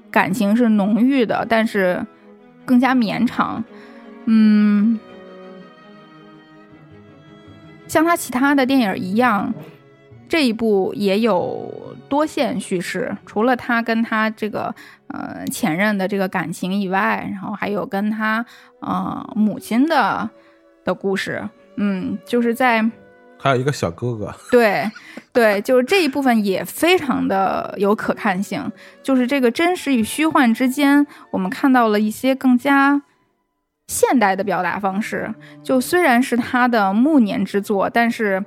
[0.09, 2.03] 感情是浓郁的，但是
[2.67, 3.63] 更加绵长。
[4.25, 4.99] 嗯，
[7.87, 9.53] 像他其他的电影一样，
[10.27, 14.75] 这一部也有多线叙事，除了他跟他这个
[15.07, 18.45] 呃前任的这个感情以外，然后还有跟他
[18.81, 20.29] 呃母亲的
[20.83, 21.49] 的故事。
[21.77, 22.83] 嗯，就是在
[23.39, 24.89] 还有一个小哥哥， 对
[25.31, 28.71] 对，就是这一部分也非常的有可看性，
[29.03, 33.01] 就是这个真实与虚幻之间，我们看到了一些更加
[33.87, 35.33] 现代的表达方式。
[35.61, 38.43] 就虽然是他的暮年之作，但是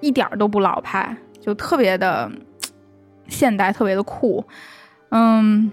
[0.00, 2.32] 一点儿都不老派，就特别的
[3.28, 4.44] 现代，特别的酷。
[5.10, 5.70] 嗯，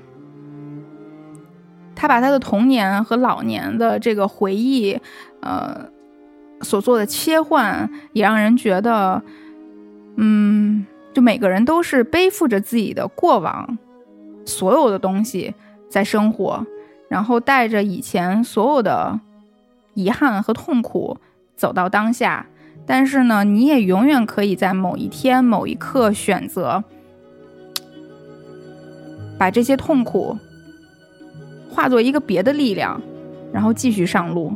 [1.96, 5.00] 他把他的童年和老年的这个回忆，
[5.40, 5.90] 呃。
[6.62, 9.22] 所做的切换也让人觉得，
[10.16, 13.78] 嗯，就每个人都是背负着自己的过往，
[14.46, 15.54] 所有的东西
[15.90, 16.66] 在生活，
[17.10, 19.20] 然后带着以前所有的
[19.94, 21.18] 遗憾和痛苦
[21.56, 22.46] 走到当下。
[22.86, 26.84] 但是呢，你也永远可以在某一天、某一刻选择，
[29.38, 30.38] 把这些痛苦
[31.70, 33.00] 化作一个别的力量，
[33.54, 34.54] 然后继续上路。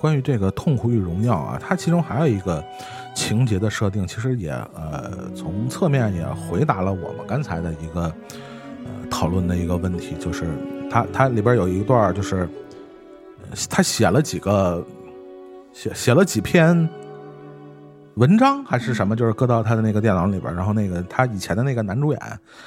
[0.00, 2.64] 关于这个痛苦与荣耀啊，它其中还有一个
[3.14, 8.02] 情节的设定，其实也呃从侧面也回答了我们刚才的一个
[8.84, 10.44] 呃讨论的一个问题，就是
[10.90, 12.48] 它它里边有一段就是
[13.68, 14.82] 他写了几个
[15.72, 16.88] 写写了几篇
[18.14, 22.20] 文章还是什么，就是搁到他的那个电脑里边，然后那个他以前的那个男主演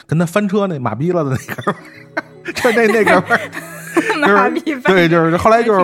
[0.05, 3.39] 跟他翻车那马逼了的那个， 就那那哥们
[4.19, 4.35] 们儿。
[4.35, 5.79] 马屁翻对，就是后来就是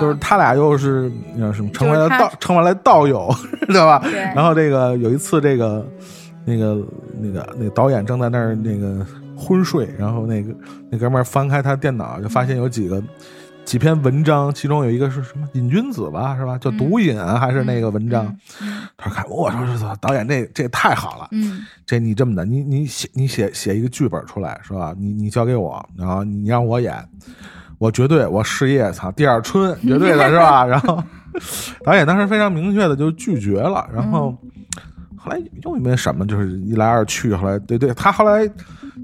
[0.00, 3.28] 就是他俩又是那什么成为了道成为了道友，
[3.68, 4.02] 知道吧？
[4.34, 5.86] 然后这个有一次，这个
[6.44, 6.78] 那个
[7.20, 9.04] 那个那个导演正在那儿那个
[9.36, 10.52] 昏睡，然后那个
[10.90, 13.02] 那哥们儿翻开他电脑，就发现有几个
[13.68, 16.56] 几篇文章，其中有一个是什么瘾君子吧，是吧？
[16.56, 18.34] 叫毒瘾啊，还是那个文章？
[18.96, 24.94] 他说看，我说说导演这这太好了，嗯这你这么的，你你写你写写一个剧本出来是吧？
[24.98, 26.96] 你你交给我，然后你让我演，
[27.76, 30.64] 我绝对我事业操第二春， 绝对的是吧？
[30.64, 31.04] 然后
[31.84, 34.34] 导演当时非常明确的就拒绝了，然后
[35.14, 38.50] 后来又因为什么，就是一来二去，后来对对，他后来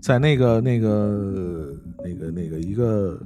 [0.00, 1.68] 在那个那个
[2.02, 3.20] 那个那个一个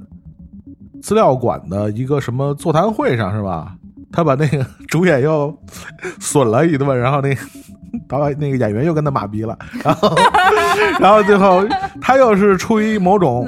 [1.01, 3.73] 资料馆的一个什么座谈会上是吧？
[4.11, 5.55] 他把那个主演又
[6.19, 7.41] 损了一顿，然后那个
[8.07, 10.15] 导演那个演员又跟他妈逼了，然后
[10.99, 11.63] 然后最后
[12.01, 13.47] 他又是出于某种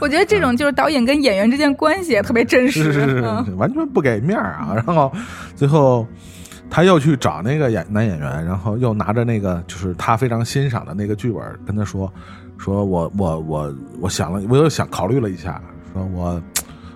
[0.00, 4.72] 我觉得这种就是导演跟演员之间关系也特别真实，是是是嗯，完全不给面儿啊！
[4.74, 5.12] 然后
[5.54, 6.06] 最后
[6.70, 12.10] 他又去找那个演男演员，然后又拿着那个就是他非常欣赏的那个剧本跟他说
[12.56, 16.42] ：“说我我我我想了，我又想考虑了一下，说我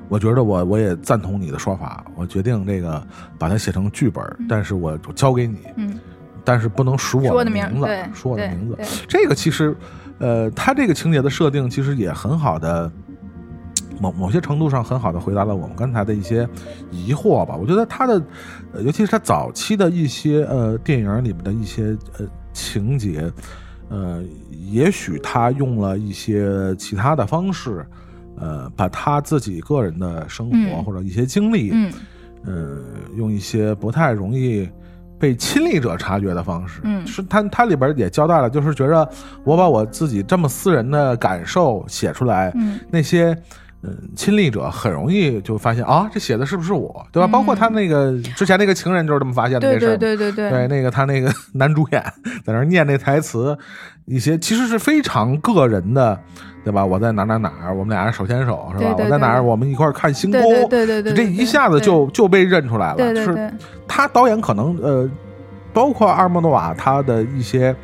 [0.08, 3.04] 我觉得我我也赞同你的说法，我决定这个
[3.38, 5.98] 把它写成剧本，但是我我交给你，嗯，
[6.44, 8.78] 但是不能数我的名字说我的名字。
[9.08, 9.76] 这个其实，
[10.18, 12.90] 呃，他这个情节的设定其实也很好的，
[14.00, 16.48] 某某些程度上很好的回答了我们刚才的一些
[16.90, 17.56] 疑惑吧。
[17.56, 18.22] 我觉得他的，
[18.72, 23.30] 呃尤其是他早期的一些呃电影里面的一些呃情节，
[23.88, 24.22] 呃，
[24.70, 27.84] 也许他用了一些其他的方式，
[28.38, 31.92] 呃，把他自己个人的生活嗯或者一些经历，嗯
[32.44, 32.78] 呃，
[33.16, 34.68] 用一些不太容易
[35.18, 39.08] 被亲历者察觉的方式，嗯是他他里边也交代了，就是觉着
[39.44, 43.36] 我把我自己这么私人的感受写出来，嗯那些。
[43.86, 47.28] 嗯，亲历者很容易就发现啊，这写的是不是我，对吧？
[47.28, 49.98] 嗯包括他那个之前那个情人就是这么发现的对这事。
[49.98, 52.02] 对对对对，那个他那个男主演
[52.44, 53.56] 在那念那台词，
[54.06, 56.18] 一些其实是非常个人的，
[56.64, 56.84] 对吧？
[56.84, 58.92] 我在哪哪哪儿，我们俩人手牵手，是吧？
[58.92, 63.14] 对对我在哪儿，我们一块儿看星空，对对对这一下子就就被认出来了。
[63.14, 63.52] 就是
[63.86, 65.08] 他导演可能呃，
[65.72, 67.74] 包括阿尔莫诺瓦他的一些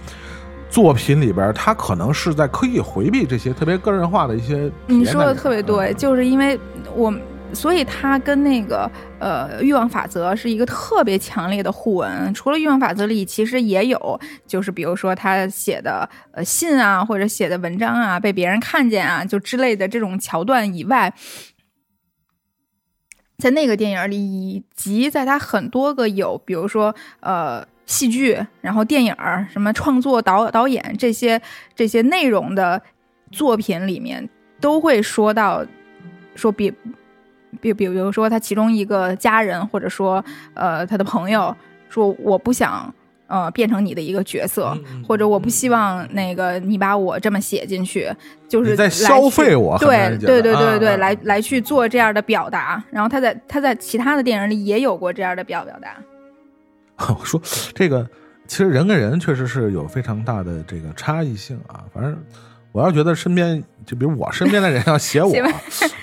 [0.72, 6.58] 作品里边，他可能是在刻意回避这些特别个人化的一些你说的特别对，就是因为
[6.96, 7.12] 我，
[7.52, 12.32] 所以他跟那个呃欲望法则是一个特别强烈的互文。
[12.32, 21.12] 除了欲望法则里，其实也有，就是比如说他写的呃信啊，或者写的文章啊，被别人看见啊，就之类的这种桥段以外。
[23.42, 31.42] 在那个电影里，以及在他很多个有，比如说呃戏剧，然后电影儿什么创作导导演这些
[31.74, 32.80] 这些内容的
[33.32, 34.28] 作品里面，
[34.60, 35.66] 都会说到
[36.36, 36.70] 说比
[37.60, 40.24] 比比比如说他其中一个家人，或者说
[40.54, 41.52] 呃他的朋友
[41.88, 42.94] 说我不想
[43.32, 44.76] 呃变成你的一个角色，
[45.08, 48.12] 或者我不希望那个你把我这么写进去，
[48.46, 52.84] 就是在消费我对对对对对，啊来来去做这样的表达。
[52.90, 55.96] 然后他在他在其他的电影里也有过这样的表表达。
[57.18, 57.40] 我说
[57.74, 58.06] 这个，
[58.46, 61.82] 其实人跟人确实是有非常大的这个差异性啊。
[61.92, 62.16] 反正
[62.70, 65.32] 我要觉得身边，就比如我身边的人要写我，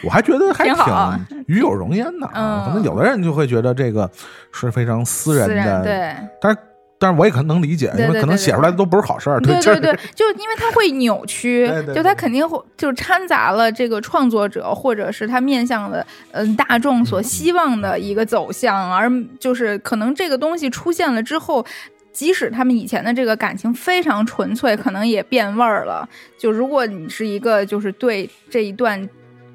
[0.03, 2.65] 我还觉得还挺与有荣焉的啊。
[2.65, 4.09] 嗯可能有的人就会觉得这个
[4.51, 6.15] 是非常私人的，人对。
[6.41, 6.59] 但是
[6.99, 19.09] 但是我也可能能理解，因为可能写出来的都不是好事儿，对对对，就因为它会扭曲，对对对就它肯定会就掺杂了这个创作者或者是他面向的嗯、大众所希望的一个走向，而
[19.39, 21.65] 就是可能这个东西出现了之后。
[22.11, 26.09] 即使他们以前的这个感情非常纯粹，可能也变味儿了。
[26.37, 29.07] 就如果你是一个就是对这一段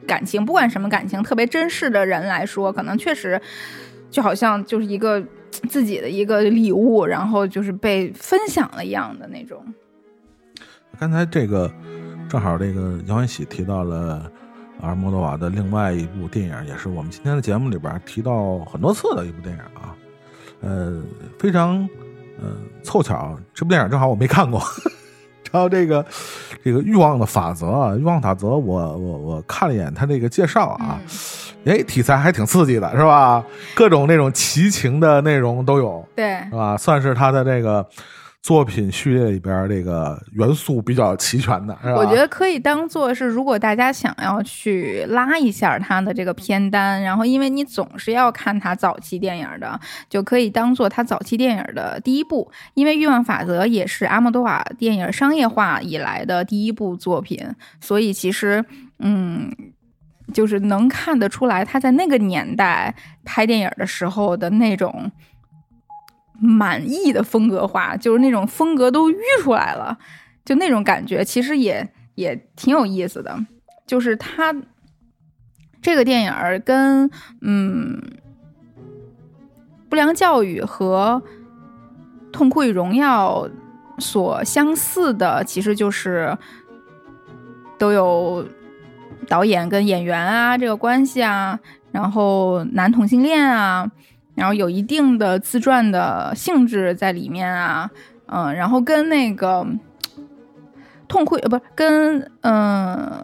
[0.06, 3.38] 感情，不管什么感情，特别珍视的人来说，可能确实
[4.08, 5.22] 就好像就是一个
[5.68, 9.64] 自己的一个礼物，然后就是被分享了一样的那种。
[10.98, 11.70] 刚才这个
[12.28, 14.30] 正好这个杨欢喜提到了
[14.80, 19.96] 阿尔莫多瓦的另外一部电影，也是我们今天的节目里边提到很多次的一部电影啊，
[20.60, 21.02] 呃，
[21.38, 21.88] 非常
[22.40, 24.60] 呃凑巧，这部电影正好我没看过。
[25.54, 26.04] 然后这个
[26.64, 30.98] 这个欲望的法则啊，欲望法则，我我我看了一眼他这个介绍啊，
[31.64, 33.44] 哎，题材还挺刺激的，是吧？
[33.72, 36.76] 各种那种奇情的内容都有，对，是吧？
[36.76, 37.86] 算是他的这个
[38.44, 49.80] 作品序列里边这个元素比较齐全的，我觉得可以当做是，如果大家想要去拉一下他的这个片单，然后因为你总是要看他早期电影的，
[50.10, 52.52] 就可以当做他早期电影的第一部。
[52.74, 57.40] 因为《欲望法则》也是阿莫多瓦电影商业化以来的第一部作品，
[57.80, 58.62] 所以其实，
[58.98, 59.50] 嗯，
[60.34, 62.94] 就是能看得出来他在那个年代
[63.24, 65.10] 拍电影的时候的那种。
[66.40, 69.96] 满意的风格化，就是那种风格都淤出来了，
[70.44, 73.38] 就那种感觉，其实也也挺有意思的。
[73.86, 74.54] 就是他
[75.80, 76.32] 这个电影
[76.64, 78.02] 跟嗯
[79.88, 81.22] 不良教育和
[82.32, 83.48] 痛苦与荣耀
[83.98, 86.36] 所相似的，其实就是
[87.78, 88.44] 都有
[89.28, 91.58] 导演跟演员啊这个关系啊，
[91.92, 93.90] 然后男同性恋啊。
[94.34, 97.90] 然后有一定的自传的性质在里面啊，
[98.26, 99.66] 嗯，然后跟那个
[101.06, 103.22] 痛苦呃不是跟嗯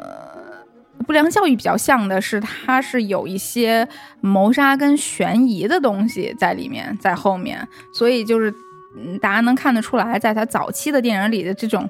[1.06, 3.88] 不良教育比较像的是，它是有一些
[4.20, 8.54] 谋杀跟悬疑的东西在里面，在后面，所以就是
[8.96, 11.88] 嗯大家能看得出来，在他早期的电影里的这种，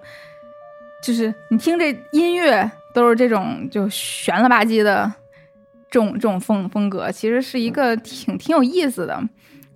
[1.03, 5.13] 就是你听这音乐都是这种就悬了吧唧的。
[5.91, 9.21] 这种这种风风格其实是一个挺挺有意思的，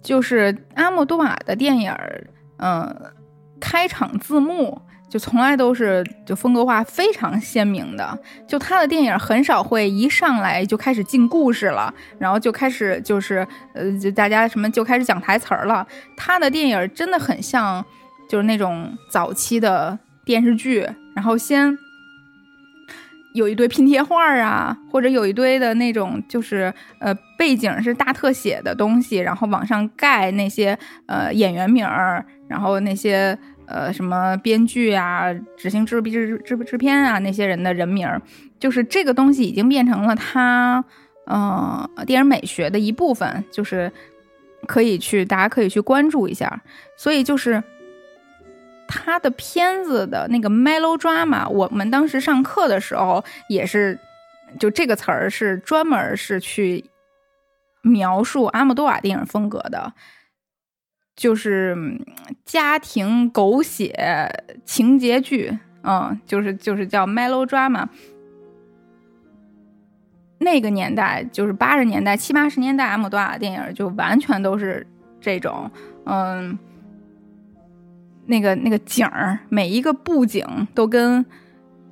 [0.01, 2.25] 就是阿莫多瓦的电影儿，
[2.59, 3.13] 嗯，
[3.61, 4.81] 开场字幕
[5.11, 8.17] 就从来都是就风格化非常鲜明的，
[8.47, 15.85] 就他的电影很少会一上来就开始进故事了，然后就开始就是呃，就大家什么就开始讲台词儿了。
[16.17, 17.85] 他的电影真的很像
[18.29, 21.77] 就是那种早期的电视剧，然后先。
[23.35, 33.37] 有一堆拼贴画啊，或者有一堆的那种，就是呃背景是大特写的东西，然后往上盖那些呃演员名儿，然后那些
[33.67, 38.23] 呃什么编剧啊、执行制制制制片啊那些人的人名儿，
[38.61, 40.85] 就是这个东西已经变成了他
[41.27, 43.91] 呃电影美学的一部分，就是
[44.67, 46.63] 可以去大家可以去关注一下，
[46.97, 47.63] 所以就是。
[48.87, 53.99] 他的片子的那个 melodrama，我们当时上课的时候也是，
[54.59, 56.85] 就这个词儿是专门是去
[57.83, 59.93] 描述阿莫多瓦电影风格的，
[61.17, 61.77] 就是
[62.45, 67.89] 家庭狗血情节剧，嗯，就是就是叫 melodrama。
[70.39, 74.87] 那个年代就是八十年代、七八十年代，阿莫多瓦电影就完全都是
[75.21, 75.71] 这种，
[76.05, 76.59] 嗯。
[78.27, 80.45] 那个那个景儿，每一个布景
[80.75, 81.25] 都跟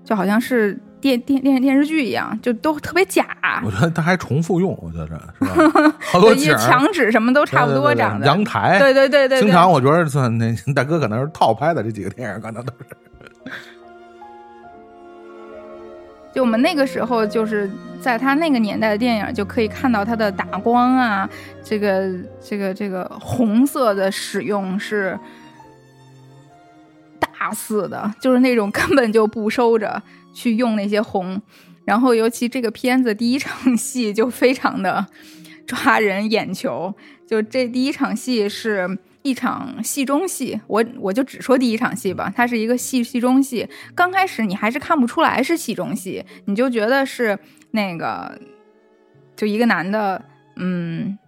[0.05, 3.27] 就好像是电电电电视剧一样，就都特别假。
[3.65, 5.95] 我觉得他还重复用，我觉得是吧？
[6.01, 8.27] 好多景墙纸什么都差不多长的。
[8.27, 9.41] 阳台，对对对对。
[9.41, 12.87] 经常我觉得算那大哥可能是套拍的，这几个电影可能都是。
[16.35, 21.29] 就我们那个时候，就是在他那个年代的电影，就可以看到他的打光啊，
[21.63, 22.09] 这个
[22.41, 25.19] 这个这个红色的使用是。
[27.43, 30.01] 大肆的，就是那种根本就不收着
[30.33, 31.43] 去用那些红，
[31.85, 35.05] 然后尤其这个片子第一场戏就非常的
[35.67, 36.95] 抓人眼球，
[37.27, 47.37] 就这第一场戏是一场戏中戏，我我就只说第一场戏吧，它是一个戏戏中戏，刚开始你还是看不出来是戏中戏，你就觉得是
[47.73, 48.41] 那个
[49.35, 50.25] 就一个男的，
[50.55, 51.19] 嗯，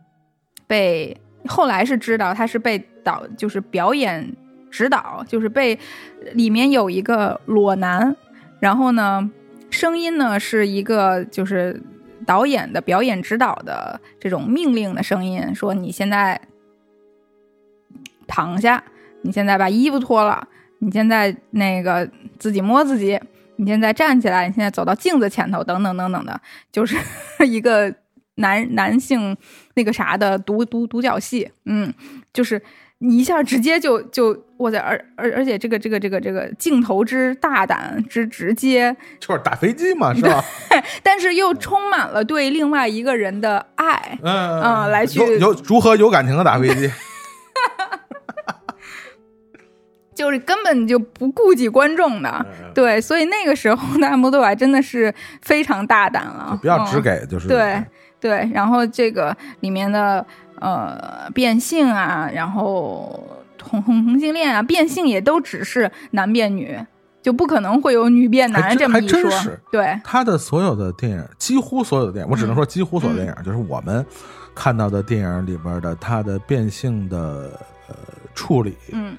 [0.69, 1.17] 被
[1.49, 4.33] 后来是知道他是被导就是表演。
[4.75, 5.79] 指导就是被
[6.33, 8.17] 里面有一个裸男，
[8.59, 9.31] 然后呢，
[9.71, 11.81] 声音呢是一个就是
[12.27, 16.41] 导演的表演指导的这种命令的声音，说你现在
[18.27, 18.83] 躺下，
[19.23, 20.49] 你现在把衣服脱了，
[20.81, 22.11] 你现在那个
[22.41, 23.21] 自己摸自己，
[23.55, 26.41] 你现在站起来，你现在走到镜子前头，等等等等的，
[26.73, 26.97] 就是
[27.47, 27.95] 一个
[28.35, 29.37] 男男性
[29.75, 31.95] 那个啥的独独独角戏，嗯，
[32.33, 32.61] 就是。
[32.99, 40.43] 你一下直接就就哇塞，而而而且这个这个这个这个镜头之大胆之直接，就是打飞机嘛，是吧？
[41.03, 46.91] 但是又充满了对另外一个人的爱，嗯啊来去有有如何有感情的打飞机？
[50.15, 52.31] 就是根本就不顾及观众的。
[52.49, 55.13] 嗯对，所以那个时候的，阿莫多瓦真的是
[55.43, 57.85] 非常大胆了，不要只嗯给，就是对
[58.21, 60.25] 对，然后这个里面的
[60.65, 63.23] 呃变性啊，然后
[63.59, 66.79] 同同同性恋啊，变性也都只是男变女，
[67.23, 69.21] 就不可能会有女变男这么一说。
[69.23, 69.61] 真是。
[69.71, 74.05] 对，他的所有的电影，几乎所有的电影，我只能说几乎所有的电嗯影，就是我们
[74.55, 77.51] 看到的电影里边的他的变性的
[77.89, 77.95] 呃
[78.35, 79.15] 处理，嗯。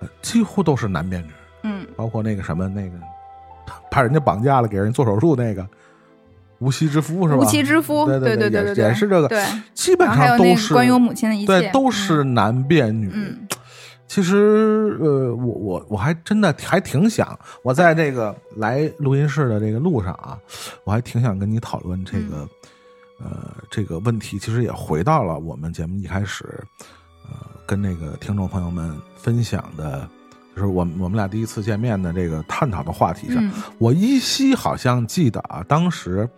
[0.00, 1.28] 呃几乎都是男变女，
[1.64, 2.92] 嗯，包括那个什么那个
[3.90, 5.62] 把人家绑架了给人做手术那个
[6.60, 7.40] 无锡之夫是吧？
[7.40, 13.10] 无妻之夫，对对对也对对，也是这个，对，基本上都是关于我母亲的一切，对，都是男变女。
[13.12, 13.46] 嗯
[14.10, 20.36] 其实，呃，我我我还真的还挺想，我在这个来录音室的这个路上啊，
[20.82, 22.38] 我还挺想跟你讨论这个，
[23.20, 24.36] 嗯呃，这个问题。
[24.36, 26.44] 其实也回到了我们节目一开始，
[27.22, 30.08] 呃，跟那个听众朋友们分享的，
[30.60, 33.42] 就是我们我们俩第一次见面的这个探讨的话题上。
[33.42, 36.28] 嗯我依稀好像记得啊，当时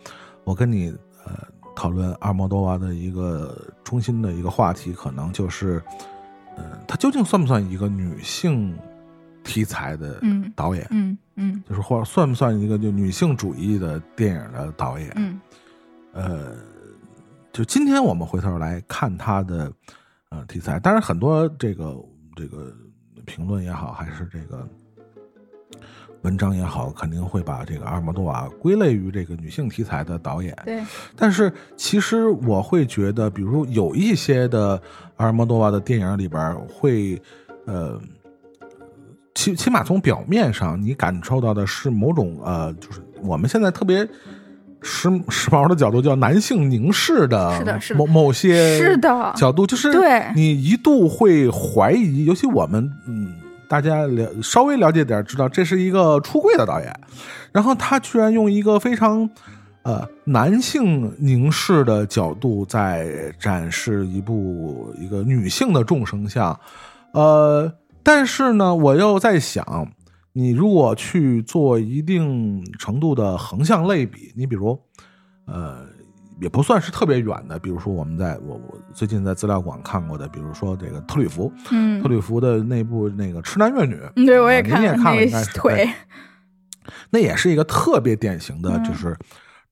[0.45, 0.91] 我跟你
[1.27, 1.33] 呃
[1.75, 5.83] 讨论阿莫多瓦的一个中心的一个话题，可能就是，
[6.57, 8.79] 呃，他究竟算不算一个女性
[9.43, 10.87] 题材的嗯导演？
[10.91, 15.13] 嗯嗯就是或者算不算一个就女性主义的电影的导演？
[15.17, 15.41] 嗯
[16.13, 16.55] 呃，
[17.53, 19.73] 就今天我们回头来看他的
[20.29, 21.97] 呃题材，当然很多这个
[22.37, 22.73] 这个
[23.25, 24.67] 评论也好，还是这个
[26.23, 30.57] 文章也好，肯定会把这个阿尔莫多瓦归类于这个女性题材的导演。
[30.65, 30.83] 对，
[31.17, 34.81] 但是其实我会觉得，比如有一些的
[35.17, 37.21] 阿尔莫多瓦的电影里边会，
[37.67, 38.01] 呃，
[39.35, 44.09] 起起码从表面上你感受到的是某种呃，就是我们现在特别
[44.83, 53.35] 时时髦的角度叫男性凝视的，是的是的某某些是的角度，就是对你一度会怀疑，尤其我们嗯。
[53.69, 56.95] 大家了稍微了解点，知道这是一个出柜的导演，
[57.53, 59.31] 然后他居然用一个非常
[59.81, 66.61] 呃男性凝视的角度在展示一部一个女性的众生相，
[67.13, 67.73] 呃，
[68.03, 69.89] 但是呢，我又在想，
[70.33, 74.79] 你如果去做一定程度的横向类比，你比如
[75.47, 75.87] 呃。
[76.41, 85.95] 也不算是特别远的，比如说我们在我我最近在资料馆看过的，比如说这个特吕弗，嗯特吕弗的那部那个《痴男怨女》，嗯，对，我也啊看您也看了，应该是腿对，
[87.11, 89.17] 那也是一个特别典型的，嗯就是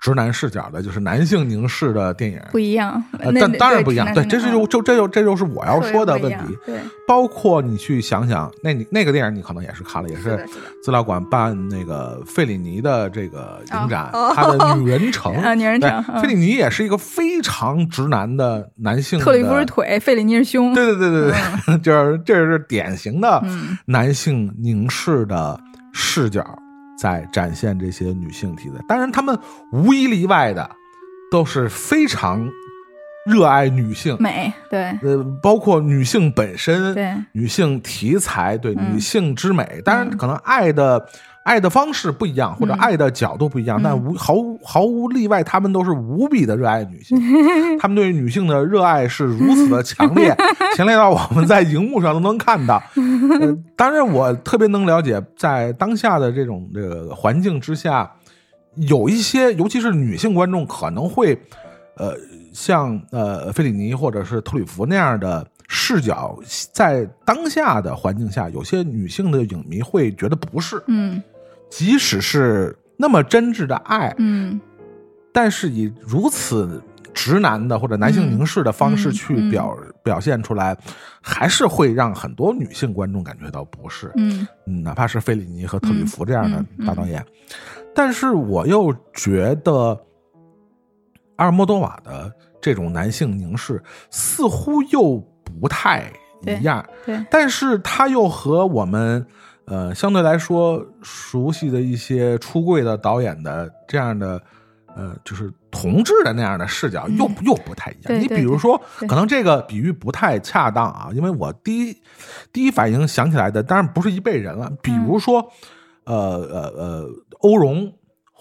[0.01, 2.41] 直男视角的，就是男性凝视的电影。
[2.51, 6.57] 不一样，呃，但当然不一样，对，这是就就这就这就是我要说的问题。
[6.65, 10.45] 对，包括你去想想，那你那个电影你可能也是看了，也是。
[10.83, 19.25] 资料馆办那个费里尼的这个影展，哦他的 《女人城》啊女人城费里尼也是一个非常直男的男性的。
[19.25, 21.33] 特里弗是腿，费里尼是胸，对对对对
[21.67, 25.61] 对， 就是这是典型的嗯男性凝视的
[25.93, 26.43] 视角，
[27.01, 28.85] 在展现这些女性题材。
[28.87, 29.39] 当然，他们
[29.73, 30.69] 无一例外的
[31.31, 32.47] 都是非常
[33.25, 39.81] 热爱女性，美，对呃，包括女性本身，对女性题材，对嗯女性之美。
[39.85, 41.07] 当然，可能爱的。
[41.43, 47.19] 爱的方式不一样，或者嗯爱的角度不一样，嗯但无毫无毫无例外，他们都是无比的热爱女性。
[47.81, 50.37] 他们对女性的热爱是如此的强烈，
[50.77, 52.83] 强烈到我们在荧幕上都能看到。
[53.41, 58.11] 呃、当然，我特别能了解，在当下的这种这个环境之下，
[58.77, 61.35] 有一些，尤其是女性观众可能会，
[61.97, 62.15] 呃，
[62.53, 66.39] 像呃费里尼或者是特里弗那样的视角，
[66.73, 71.23] 在当下的环境下，有些女性的影迷会觉得不是，嗯
[71.71, 74.61] 即使是那么真挚的爱，嗯。
[75.33, 76.83] 但是以如此
[77.15, 79.51] 直男的或者男性凝视的方式嗯去嗯。
[79.51, 80.77] 表、表现出来，
[81.23, 84.11] 还是会让很多女性观众感觉到不适。
[84.17, 84.47] 嗯。
[84.67, 87.25] 嗯，哪怕是费里尼和特里弗这样的大导演，
[87.95, 89.99] 但是我又觉得
[91.37, 97.25] 阿尔莫多瓦的这种男性凝视似乎又不太一样，对。
[97.31, 99.25] 但是他又和我们
[99.71, 104.43] 呃相对来说熟悉的一些出柜的导演的这样的
[104.95, 108.21] 呃就是同志的那样的视角又、又不太一样。
[108.21, 108.79] 你比如说，
[109.09, 111.97] 可能这个比喻不太恰当啊，因为我第一
[112.53, 115.51] 第一反应想起来的当然不是一辈人了，比如说、
[116.05, 117.09] 呃呃呃
[117.41, 117.93] 欧荣。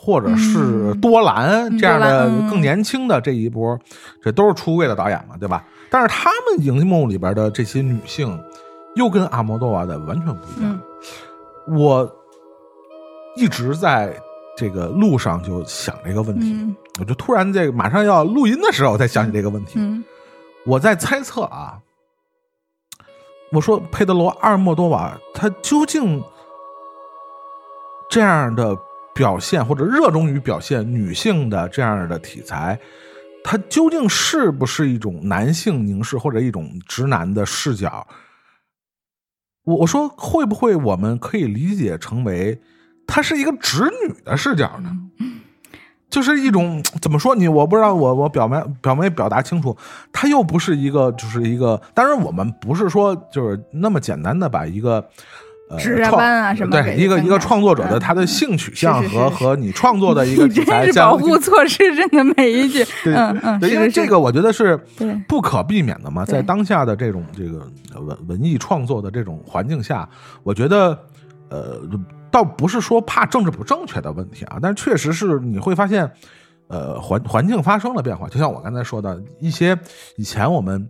[0.01, 3.77] 或者是嗯多兰这样的更年轻的这一波，
[4.23, 5.61] 这都是出柜的导演嘛，对吧？
[5.91, 8.41] 但是他们荧幕里边的这些女性，
[8.95, 10.71] 又跟阿莫多瓦的完全不一样。
[10.71, 10.81] 嗯
[11.77, 12.11] 我
[13.35, 14.19] 一直在
[14.57, 19.73] 这个路上就想这个问题，嗯我就突然这个马上要录音的时候才想起这个问题。
[19.77, 20.03] 嗯
[20.65, 21.79] 我在猜测啊，
[23.51, 26.23] 我说佩德罗阿尔莫多瓦他究竟
[28.09, 28.75] 这样的
[29.13, 32.79] 表现或者热衷于表现女性的这样的题材，
[33.43, 38.05] 他究竟是不是一种男性凝视或者一种直男的视角？
[39.69, 42.59] 我我说会不会我们可以理解成为
[43.05, 44.89] 她是一个直女的视角呢？
[46.09, 49.77] 就是一种怎么说你我不知道我我表没表没表达清楚，
[50.11, 55.07] 他又不是一个就是一个，当然我们不是说就是那么简单的把一个。
[55.77, 64.75] 创弯啊什么对一个一个创作者的嗯他的性取向和和你创作的一个题材真是相保护措施，真的每一句， 对嗯嗯，对，因为这个我觉得是
[65.27, 67.67] 不可避免的嘛，在当下的这种这个
[68.01, 70.09] 文文艺创作的这种环境下，
[70.41, 70.97] 我觉得
[71.49, 71.79] 呃，
[72.31, 76.09] 倒不是说怕政治不正确的问题啊，但是确实是你会发现，
[76.67, 79.77] 呃，环环境发生了变化，就像我刚才说的一些
[80.15, 80.87] 以前我们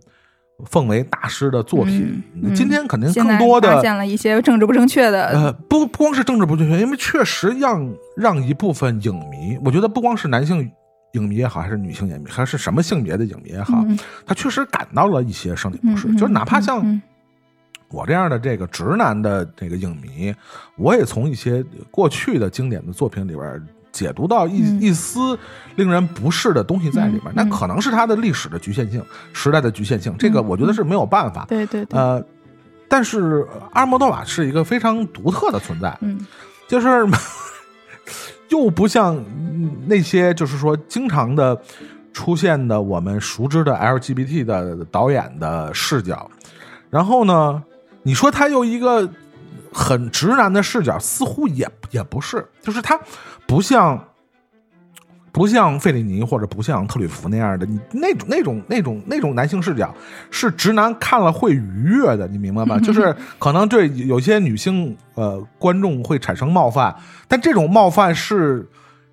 [0.66, 10.70] 奉为大师的作品，嗯嗯今天肯定更多的发现了一些政治不正确的，呃，不不光是政治不正确，因为确实让让一部分影迷，我觉得不光是男性
[11.12, 17.00] 影迷也好，还是女性影迷，还是什么性别的影迷也好，嗯他确实感到了一些生理不适，就是哪怕像嗯
[17.90, 20.34] 我这样的这个直男的这个影迷，
[20.76, 23.62] 我也从一些过去的经典的作品里边。
[23.92, 24.80] 解读到一、嗯。
[24.80, 25.38] 一丝
[25.76, 29.02] 令人不适的东西在里边，嗯那可能是它的历史的局限性、
[29.32, 30.48] 时代的局限性，这个嗯。
[30.48, 31.44] 我觉得是没有办法。
[31.48, 32.24] 对对对，呃，
[32.88, 36.26] 但是阿尔莫多瓦是一个非常独特的存在，嗯。
[36.68, 37.06] 就是
[38.50, 41.60] 又不像嗯那些就是说经常的
[42.12, 46.28] 出现的我们熟知的 LGBT 的导演的视角，
[46.90, 47.62] 然后呢，
[48.02, 49.08] 你说他又一个
[49.72, 52.98] 很直男的视角，似乎也也不是，就是他
[53.50, 54.06] 不像。
[55.32, 59.94] 不像费里尼或者不像特吕弗那样的，你那种那种那种那种男性视角
[60.28, 62.78] 是直男看了会愉悦的，你明白吗？
[62.82, 66.92] 就是可能对有些女性呃观众会产生冒犯，
[67.28, 68.68] 但这种冒犯是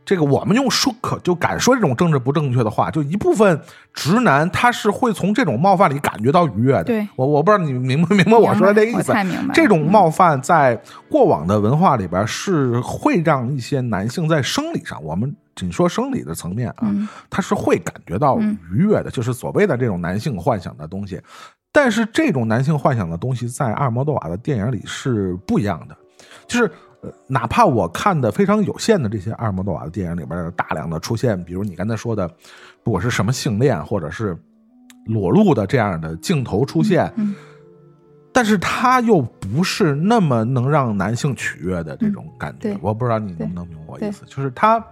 [0.08, 3.60] 这个我们用说可就敢说这种政治不正确的话，就一部分
[3.94, 6.86] 直男他是会从这种冒犯里感觉到愉悦的。
[6.86, 9.54] 对我我不知道你明不明白我说的这个意思我太明白。
[9.54, 21.22] 这种冒犯在过往的文化里边是会让一些男性在生理上，我们仅说生理的层面啊，嗯他是会感觉到嗯愉悦的，就是所谓的这种男性幻想的东西。
[21.74, 25.98] 但是这种男性幻想的东西，在阿尔莫多瓦的电影里是不一样的，
[26.48, 26.72] 就是。
[27.02, 32.30] 呃，哪怕我看的非常有限的这些阿尔莫多瓦的电影里边，大量的出现，比如你刚才说的，
[32.84, 34.38] 不管是什么性恋，或者是
[35.06, 37.36] 裸露的这样的镜头出现，嗯
[38.34, 42.72] 但是他又不是那么能让男性取悦的这种感觉。
[42.74, 44.84] 嗯我不知道你能不能明白我意思，就是他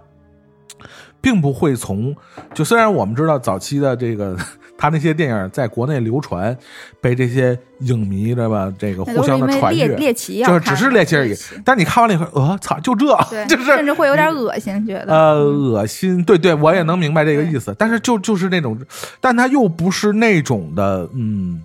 [1.26, 2.14] 并不会从
[2.54, 4.36] 就虽然我们知道早期的这个
[4.78, 6.56] 他那些电影在国内流传，
[7.00, 11.34] 被这些影迷对吧，这个互相的传阅，猎猎奇就是只是猎奇而已。
[11.64, 13.06] 但你看完了以后，呃，操，就这，
[13.48, 18.78] 就是甚至会有点恶心，觉得呃，恶心，对对，我也能明白这个意思，但是就就是那种，
[19.20, 21.60] 但他又不是那种的，嗯，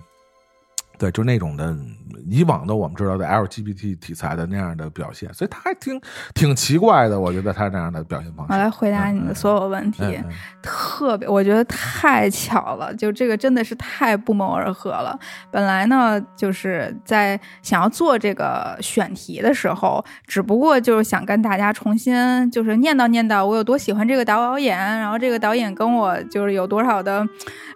[1.01, 1.75] 对，就那种的，
[2.29, 5.99] 以往的我们知道的 LGBT 题材的那样的表现，所以他还挺
[6.35, 8.53] 挺奇怪的，我觉得他这样的表现方式。
[8.53, 10.03] 我来回答你的所有问题。
[10.03, 15.17] 嗯嗯特别，我觉得太巧了，就这个真的是太不谋而合了。
[15.49, 27.27] 本来呢，就是在想要做这个选题的时候，只不过就是想跟大家重新就是念叨念叨我有多喜欢这个导演，然后这个导演跟我就是有多少的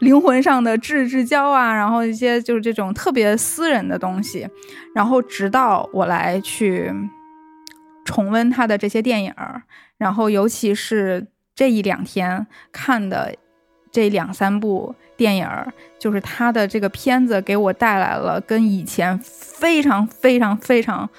[0.01, 4.47] 灵魂上的至至交啊，然后一些就是这种特别私人的东西，
[4.93, 6.93] 然后直到我来去
[8.03, 9.63] 重温他的这些电影儿，
[9.97, 11.25] 然后尤其是
[11.55, 13.33] 这一两天看的
[13.91, 21.09] 这两三部电影儿，就是他的这个片子给我带来了跟以前非常非常非常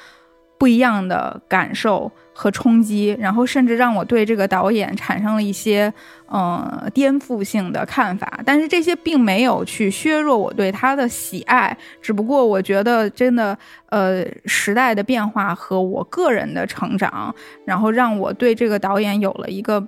[0.58, 5.90] 不一样的感受和冲击，然后甚至让我对这个导演产生了一些
[6.26, 8.40] 呃颠覆性的看法。
[8.44, 13.56] 但是这些并没有去削弱我对他的喜爱，只不过我觉得真的
[13.88, 17.34] 呃时代的变化和我个人的成长，
[17.64, 19.82] 然后让我对这个导演有了一个。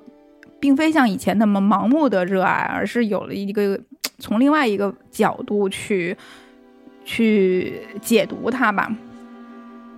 [0.60, 3.78] 并非像以前那么盲目的热爱，而是有了一个
[4.18, 6.16] 从另外一个角度去
[7.04, 8.90] 去解读它吧。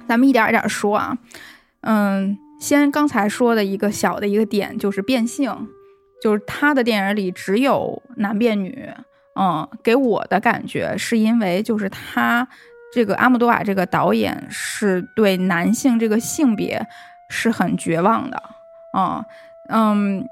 [0.06, 1.16] 咱们一点一点说啊，
[1.82, 5.68] 嗯，先刚才说的一个小的一个点就是变性，
[6.22, 8.88] 就是他的电影里只有男变女，
[9.34, 12.46] 嗯，给我的感觉是因为就是他
[12.92, 16.86] 这个阿姆多瓦这个导演是对男性这个性别
[17.28, 18.42] 是很绝望的
[18.92, 19.24] 嗯，
[19.68, 20.28] 嗯，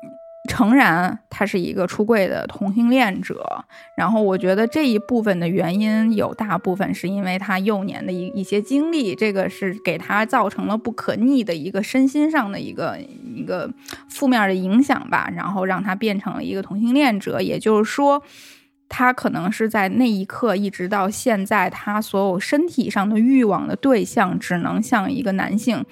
[0.49, 3.65] 诚然他是一个出柜的同性恋者，
[3.97, 13.71] 然后我觉得这一部分的原因有大部分是因为他幼年的一一些经历，这个是给他造成了不可逆的一个身心上的一个一个
[14.09, 18.23] 负面的影响吧，然后让他变成了一个同性恋者，也就是说。
[18.91, 25.85] 他可能是在那一刻一直到现在，他所有身体上的欲望的对象只能向一个男性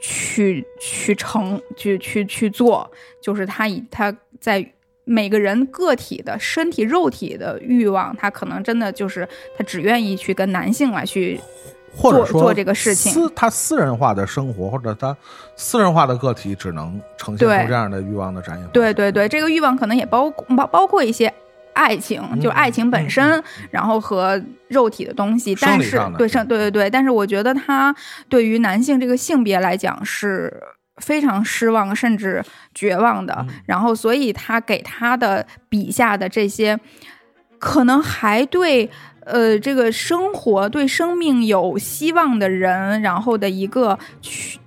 [0.00, 4.64] 去去成去去去做，就是他以他在
[5.04, 11.40] 每个人个体的身体肉体的欲望，他可能真的就是他只愿意去跟男性来去
[11.96, 13.10] 做或者说做这个事情。
[13.12, 15.16] 私他私人化的生活或者他
[15.56, 18.68] 私人化的个体只能呈现出这样的欲望的展现。
[18.68, 21.32] 对对对，这个欲望可能也包包包括一些
[21.78, 25.54] 爱情，嗯就是爱情本身，然后和肉体的东西。
[25.60, 27.94] 但是生理上对生对对对，但是我觉得他
[28.28, 30.52] 对于男性这个性别来讲是
[30.96, 32.44] 非常失望甚至
[32.74, 33.34] 绝望的。
[33.48, 36.78] 嗯然后，所以他给他的笔下的这些，
[37.58, 38.90] 可能还对。
[39.30, 44.57] 呃，这个生活对生命有希望的人，然后的一个去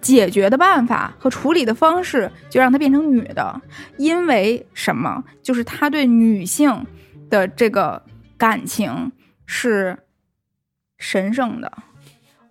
[0.00, 3.60] 解决的办法和处理的方式，就让她变成女的。
[3.96, 5.22] 因为什么？
[5.42, 6.86] 就是他对女性
[7.28, 8.02] 的这个
[8.36, 9.12] 感情
[9.46, 9.98] 是
[10.98, 11.70] 神圣的。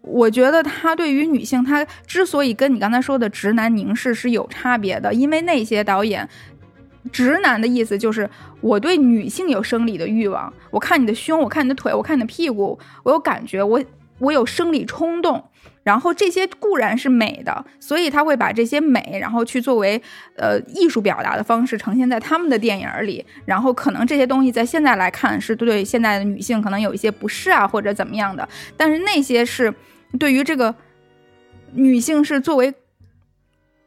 [0.01, 6.27] 我觉得他对于女性，他之所以跟你刚才说的直男凝视是有差别的，因为那些导演。
[7.13, 13.81] 直男的意思就是我对女性有生理的欲望，我看你的胸，我看你的腿，我看你的屁股，我有感觉，我
[14.19, 15.43] 我有生理冲动，
[15.89, 19.99] 然后这些固然是美的，所以他会把这些美，然后去作为
[20.35, 23.25] 呃艺术表达的方式呈现在他们的电影里。
[23.43, 28.47] 然后可能这些东西在现在来看是对现在的女性可能有一些不适啊，或者怎么样的。
[28.77, 29.73] 但是那些是
[30.19, 30.75] 对于这个
[31.73, 32.71] 女性是作为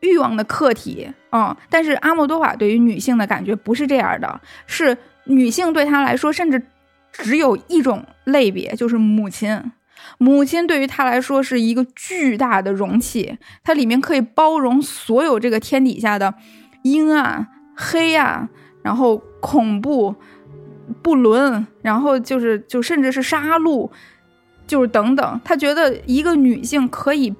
[0.01, 1.57] 欲望的客体，嗯。
[1.71, 6.61] 但是阿莫多瓦对于女性的感觉不是这样的，是女性对他来说甚至
[7.13, 9.71] 只有一种类别，就是母亲。
[10.19, 16.33] 母亲对于他来说是一个巨大的容器，它里面可以包容所有这个天底下的
[16.83, 17.47] 阴暗、
[17.77, 18.49] 黑暗，
[18.83, 20.15] 然后恐怖、
[21.03, 23.91] 不伦，然后就是就甚至是杀戮，
[24.67, 25.41] 就是等等。
[25.45, 27.35] 他觉得一个女性可以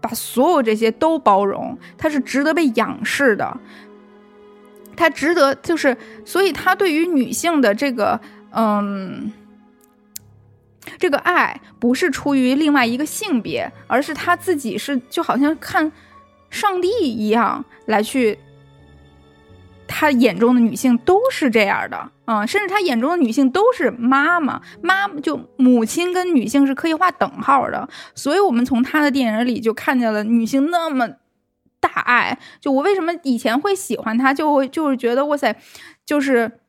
[0.00, 3.56] 把所有这些都包容，她是值得被仰视的，
[4.96, 8.20] 她值得就是，所以他对于女性的这个
[8.52, 9.32] 嗯。
[10.98, 15.90] 这个爱不是出于另外一个性别，而是他自己是就好像看
[16.50, 18.38] 上帝一样来去，
[19.86, 31.08] 他眼中的女性都是这样的，嗯，甚至他眼中的女性都是妈妈，妈就母亲跟女性是可以画等号的，所以我们从他的电影里就看见了女性那么
[31.80, 32.38] 大爱。
[32.60, 35.56] 就我为什么以前会喜欢他，就会就是觉得哇塞，
[36.06, 36.60] 就是。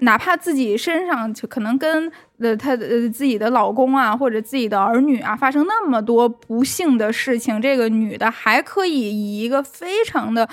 [0.00, 2.10] 哪怕自己身上就可能跟
[2.40, 10.48] 呃她的、呃、自己的老公啊或者自己的儿女啊发生那么多不幸的事情，这个女的还可以以一个非常的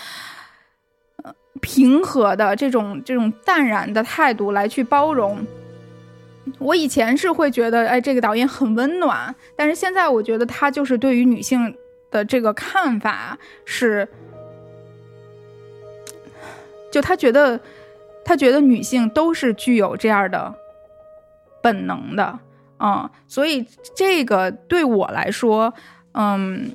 [1.24, 5.44] 呃平和的这种这种淡然的态度来去包容。
[6.60, 11.76] 我以前是会觉得，哎，这个导演很温暖，但是现在我觉得他就是对于女性
[12.12, 14.08] 的这个看法是，
[16.92, 17.60] 就他觉得。
[18.24, 20.54] 他觉得女性都是具有这样的
[21.62, 22.40] 本能的，
[22.80, 23.66] 嗯，所以
[23.96, 25.74] 这个对我来说，
[26.14, 26.72] 嗯，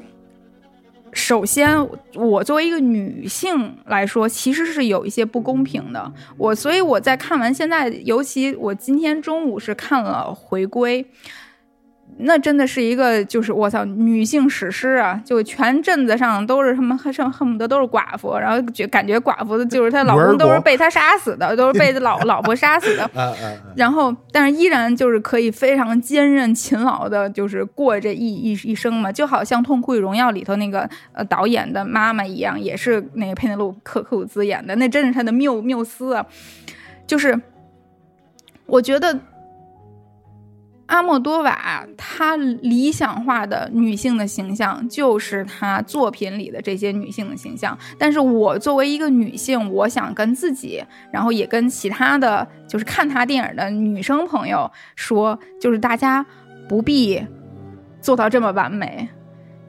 [1.13, 1.79] 首先
[2.15, 6.13] 我作为一个女性来说，其实是有一些不公平的。
[6.37, 11.07] 我所以我在看完现在，尤其我今天中午是看了回归。
[12.19, 15.21] 那真的是一个，就是我操，女性史诗啊！
[15.23, 23.11] 就全镇子上都是他们，恨恨不得都是寡妇，然后就感觉寡妇的就是她老公都是被她杀死的，都是被老老婆杀死的。
[23.77, 36.25] 然后，但是依然就是可以非常坚韧勤劳的，就是过这一一一生嘛，就好像《痛苦与荣耀》里头那个呃导演的妈妈一样，也是那个佩内路克克鲁兹演的，那真是她的缪缪斯啊！
[37.07, 37.39] 就是
[38.65, 39.19] 我觉得。
[40.87, 50.81] 阿莫多瓦他理想化的女性的形象就是他作品里的这些女性的形象，但是我作为一个女性，我想跟自己，
[51.11, 56.25] 然后也跟其他的就是看他电影的女生朋友说，就是大家
[56.69, 57.21] 不必
[58.01, 59.09] 做到这么完美，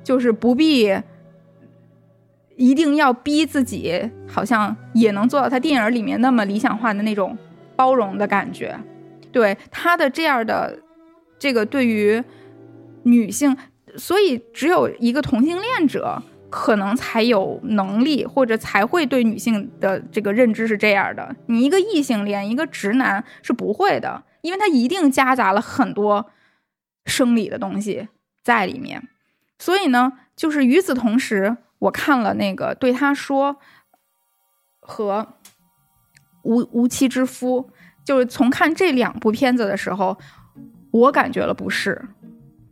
[0.03, 0.95] 就是不必
[2.56, 7.35] 一定要逼自己，好像也能做到他电影里面那么理想化的那种
[7.76, 8.80] 包容的感觉，
[9.31, 10.77] 对他的这样的。
[11.39, 12.23] 这个对于
[13.03, 13.55] 女性，
[13.95, 21.35] 所以只有一个同性恋者可能才有能力，或者才会对女性的这个认知是这样的。
[21.47, 26.30] 你一个异性恋，一个直男是不会的，因为他一定夹杂了很多
[27.05, 28.07] 生理的东西
[28.43, 29.07] 在里面。
[29.59, 33.57] 所以呢，就是与此同时，我看了那个对他说
[34.80, 35.35] 和
[36.43, 37.69] 无无妻之夫，
[38.05, 40.18] 就是从看这两部片子的时候，
[40.99, 42.01] 我感觉了不是。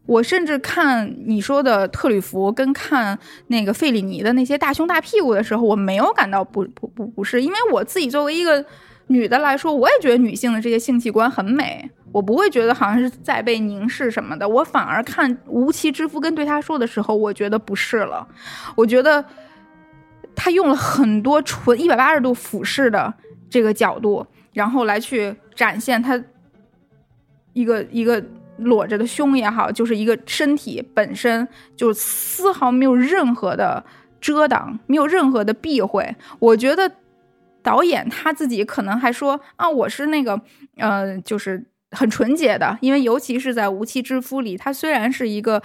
[0.07, 8.63] 我甚至看你说的特吕弗跟看那个费里尼的那些大胸大屁股的时候，我没有感到不不不不是，因为我自己作为一个
[9.07, 18.27] 女的来说，我也觉得女性的这些性器官很美，我不会觉得好像是在被凝视什么的，我反而看无妻之夫跟对他说的时候，我觉得不是了，
[18.75, 19.25] 我觉得
[20.35, 23.11] 他用了很多纯一百八十度俯视的
[23.49, 24.23] 这个角度，
[24.53, 26.21] 然后来去展现他
[27.55, 28.23] 一个一个。
[28.59, 31.45] 裸着的胸也好，就是一个身体本身
[31.75, 33.83] 就丝毫没有任何的
[34.21, 36.15] 遮挡，没有任何的避讳。
[36.39, 36.89] 我觉得
[37.61, 40.39] 导演他自己可能还说啊，我是那个
[40.77, 45.61] 呃，就是很纯洁的，因为尤其是在《无妻之夫》里，他虽然是一个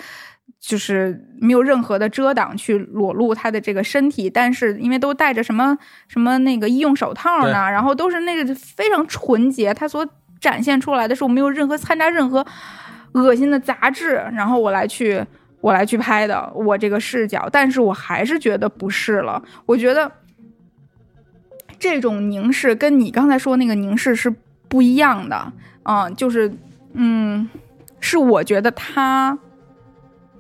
[0.59, 10.05] 就是没有任何的遮挡去裸露他的这个身体，但是因为都戴着什么什么那个医用手套呢，然后都是那个非常纯洁，他所
[10.41, 12.47] 展现出来的时候没有任何参加任何。
[13.13, 15.21] 恶心的杂质，然后我来去
[15.61, 19.43] 我来去拍的我这个视角，但是我还是觉得不是了。
[19.67, 20.13] 我觉得
[21.77, 24.33] 这种凝视跟你刚才说那个凝视是
[24.69, 25.53] 不一样的，
[25.83, 26.53] 嗯，就是
[26.93, 27.49] 嗯，
[27.99, 29.37] 是我觉得他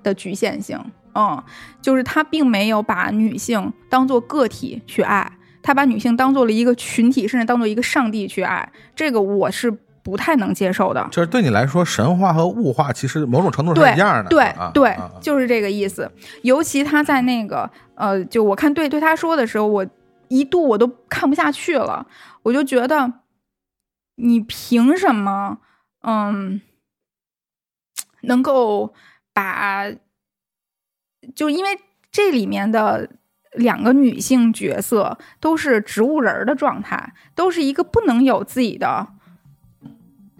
[0.04, 0.78] 的局限性，
[1.16, 1.42] 嗯，
[1.82, 9.76] 就是他并没有把女性当做个体去爱，他把女性当做了一个群体，甚至当做一个上帝去爱，这个我是。
[10.02, 14.30] 不太能接受的，就是对你来说，神话和物化其实某种程度是一样的。
[14.30, 16.10] 对对，就是这个意思。
[16.42, 19.86] 尤其他在那个呃，就我看对对他说的时候，我
[20.28, 22.06] 一度我都看不下去了。
[22.42, 23.12] 我就觉得，
[24.16, 25.58] 你凭什么，
[26.02, 26.62] 嗯，
[28.22, 28.94] 能够
[29.34, 29.86] 把，
[31.34, 31.78] 就因为
[32.10, 33.10] 这里面的
[33.52, 39.06] 两个女性角色都是植物人的状态，都是一个不能有自己的。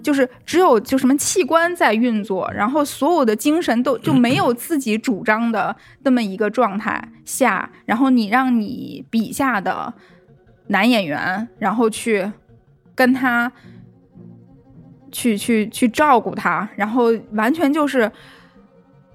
[0.03, 9.93] 就是只有就什么器官在运作，然后所有的精神都就没有 自己主张的那么一个状态下，然后你让你笔下的
[10.69, 12.31] 男演员，然后去
[12.95, 13.51] 跟他
[15.13, 18.11] 去去去照顾他，然后完全就是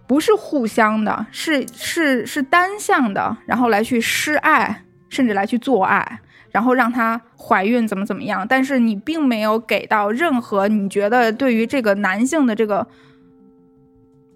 [0.08, 6.20] 不是互相的，是是是单向的，然后来去施爱，甚至来去做爱。
[6.56, 12.88] 然后让她怀孕怎么怎么样，但是你并没有给到任何你觉得对于这个男性的这个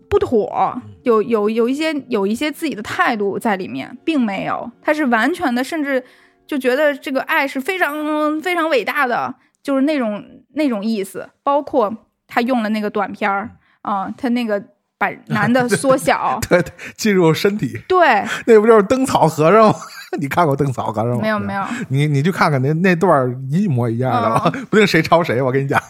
[0.10, 6.04] 不妥，有有有一些有一些自己的态度在里面，并没有，他是完全的，甚至
[6.46, 10.22] 就觉得这个爱是非常非常伟大的，就是那种
[10.56, 11.30] 那种意思。
[11.42, 11.96] 包括
[12.28, 13.52] 他用了那个短片儿
[13.82, 14.62] 啊，他那个
[15.00, 19.76] 把男的缩小， 对对，进入身体，对，那不就是灯草和尚吗？
[20.20, 21.20] 你看过灯草和尚吗？
[21.22, 25.42] 没有没有，你你去看看那那段一模一样的了， 不定谁抄谁。
[25.42, 25.82] 我跟你讲，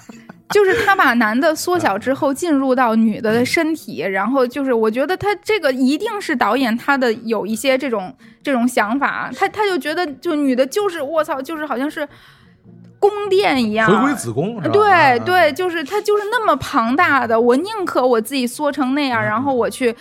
[0.52, 12.08] 就是他把男的缩小之后进入到女的的身体，然后就是我觉得他这个一定是导演他的有一些这种这种想法，他他就觉得就女的就是我操，就是好像是
[13.00, 19.96] 宫殿一样，回归子宫，对对，就是它就是那么庞大的，我宁可我自己缩成那样，然后我去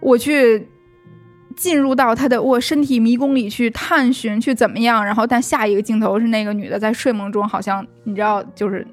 [0.00, 0.68] 我去。
[1.54, 5.04] 进入到他的我身体迷宫里去探寻，去怎么样？
[5.04, 8.84] 然后，但下一个镜头是那个女的在睡梦中，好像你知道，就是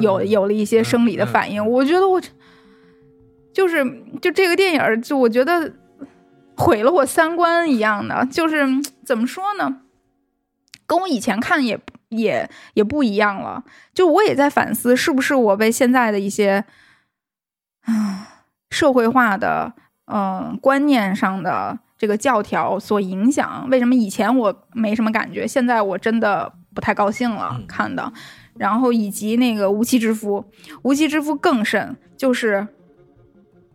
[0.00, 1.64] 有有了一些生理的反应。
[1.64, 2.18] 我觉得我
[3.52, 3.84] 就是
[4.22, 5.70] 就这个电影，就我觉得
[6.56, 8.26] 毁了我三观一样的。
[8.30, 8.66] 就是
[9.04, 9.82] 怎么说呢？
[10.88, 11.78] 跟我以前看也
[12.08, 13.62] 也也不一样了。
[13.94, 16.64] 就我也在反思，是不是我被现在的一些
[17.82, 19.72] 啊社会化的
[20.06, 21.78] 嗯观念上的。
[22.00, 28.12] 这个教条所影响，为什么以前我没什么感觉，现在我真的不太高兴了看的。
[28.54, 30.48] 然后以及那个无妻之夫，
[30.82, 32.68] 无妻之夫更甚，就是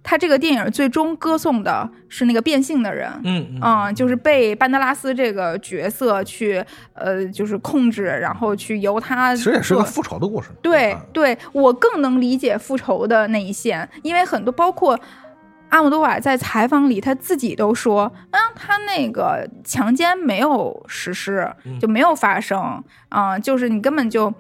[0.03, 6.63] 他这个电影最终歌颂的是那个变性的人，嗯嗯，就是被班德拉斯这个角色去
[6.93, 9.35] 呃，就是控制，然后去由他。
[9.35, 10.49] 其实也是个复仇的故事。
[10.61, 14.99] 对，对我更能理解复仇的那一线，因为很多包括。
[15.69, 21.51] 阿姆多瓦在采访里，他自己都说，嗯，他那个强奸没有实施，
[21.81, 24.31] 就没有发生，啊，就是你根本就，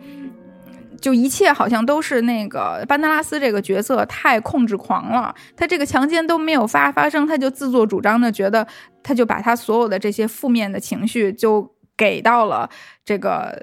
[1.03, 8.65] 就一切好像都是那个班德拉斯这个角色太控制狂了，他这个强奸都没有发发生，他就自作主张的觉得，
[9.03, 12.69] 他就把他所有的这些负面的情绪就给到了
[13.03, 13.53] 这个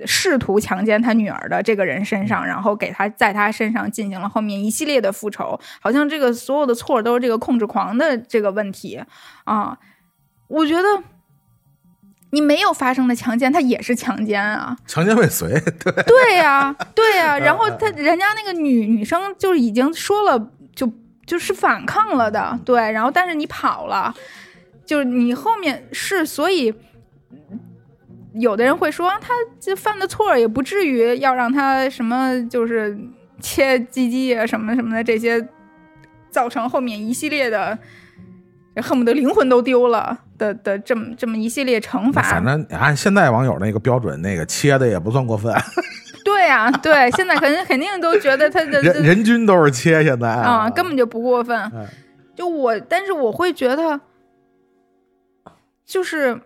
[0.00, 9.00] 呃试图强奸他女儿的这个人身上，然后给他在他身上进行了后面一系列的复仇，好像这个所有的错都是这个控制狂的这个问题
[9.44, 9.78] 啊，
[10.48, 11.04] 我觉得。
[12.30, 14.76] 你没有发生的强奸，他也是强奸啊！
[14.86, 15.48] 强奸未遂，
[15.82, 20.90] 对，对呀、对呀、 然后他人家那个女女生就是已经说了，就
[21.26, 22.92] 就是反抗了的，对。
[22.92, 24.14] 然后但是你跑了，
[24.84, 26.74] 就是你后面是，所以
[28.34, 32.96] 有的人会说他这犯的错也不至于要让他什么就是
[33.40, 35.48] 切鸡鸡啊什么什么的这些，
[36.30, 37.78] 造成后面一系列的
[38.76, 42.22] 恨不得灵魂都丢了的的这么这么一系列惩罚。
[42.22, 45.52] 反正按现在网友那个标准，那个切的也不算过分，
[46.24, 51.86] 对呀、对，现在肯定肯定都觉得他的人人均都是切，现在啊，根本就不过分嗯。
[52.36, 54.00] 就我，但是我会觉得，
[55.84, 56.40] 就是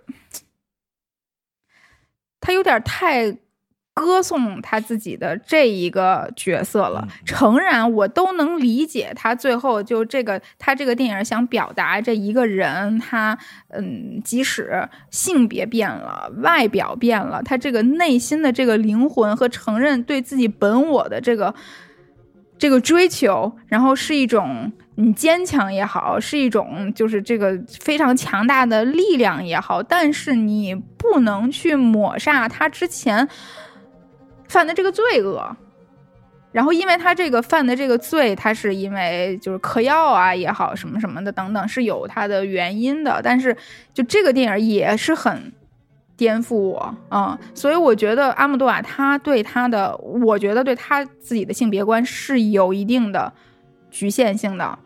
[2.41, 3.37] 他有点太
[3.95, 7.07] 歌颂他自己的这一个角色了。
[7.25, 13.37] 诚然，我都能理解他最后就这个他这个电影想表达这一个人，他
[13.69, 21.55] 嗯，即使性别变了，外表变了，他这个内心的这个灵魂和承认对自己本我的这个。
[22.59, 33.29] 这个追求，然后是一种你坚强也好，是一种就是这个非常强大的力量也好，但是你不能去抹杀他之前
[34.53, 35.57] 犯的这个罪恶。
[36.53, 43.23] 然后，因为他这个犯的这个罪，他是因为就是嗑药啊也好，什么什么的等等，是有他的原因的。
[43.25, 43.57] 但是，
[43.95, 45.51] 就这个电影也是很
[46.15, 53.33] 颠覆我啊、所以我觉得阿姆多瓦他对他的，我觉得对他自己的性别观是有一定的
[53.91, 54.79] 局限性的。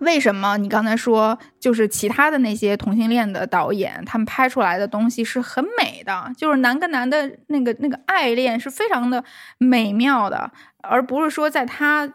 [0.00, 9.22] 为什么你刚才说，就是其他的那些同性恋的导演，他们拍出来的东西是很美的，就是男跟男的那个那个爱恋是非常的
[9.58, 10.50] 美妙的，
[10.82, 12.12] 而不是说在他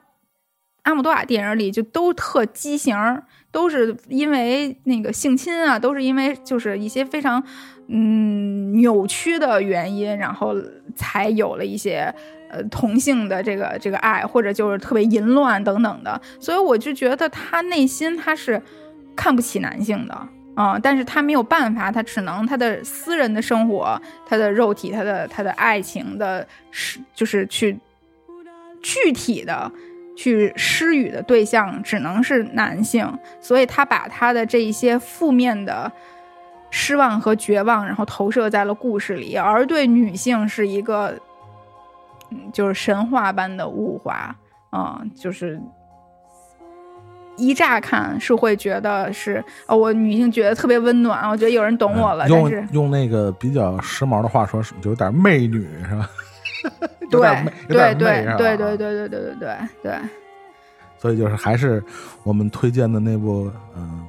[0.84, 2.96] 阿姆多瓦电影里就都特畸形，
[3.52, 7.44] 都是因为那个性侵啊，都是因为就是一些非常
[7.88, 10.56] 嗯扭曲的原因，然后
[10.96, 12.14] 才有了一些
[12.64, 16.20] 同性的这个这个爱，或者就是特别淫乱等等的。
[16.40, 18.62] 所以我就觉得他内心他是
[19.16, 20.18] 看不起男性的。
[20.56, 27.78] 啊、但是他没有办法，他只能他的私人的生活，他的肉体，他的他的爱情的，是就是去
[28.82, 29.70] 具体的
[30.16, 33.06] 去施予的对象只能是男性，
[33.42, 35.92] 所以他把他的这一些负面的
[36.70, 41.20] 失望和绝望，然后投射在了故事里，而对女性是一个，
[42.54, 44.36] 就是神话般的物化，
[44.72, 45.62] 嗯，就是。
[47.38, 56.10] 一乍看是会觉得是，哦，我女性觉得特别温暖，我觉得有人懂我了，用用那个比较时髦的话说，是就有点媚女是吧？
[57.12, 60.00] 有对对对对对对对对对对，
[60.98, 61.84] 所以就是还是
[62.24, 64.06] 我们推荐的那部嗯、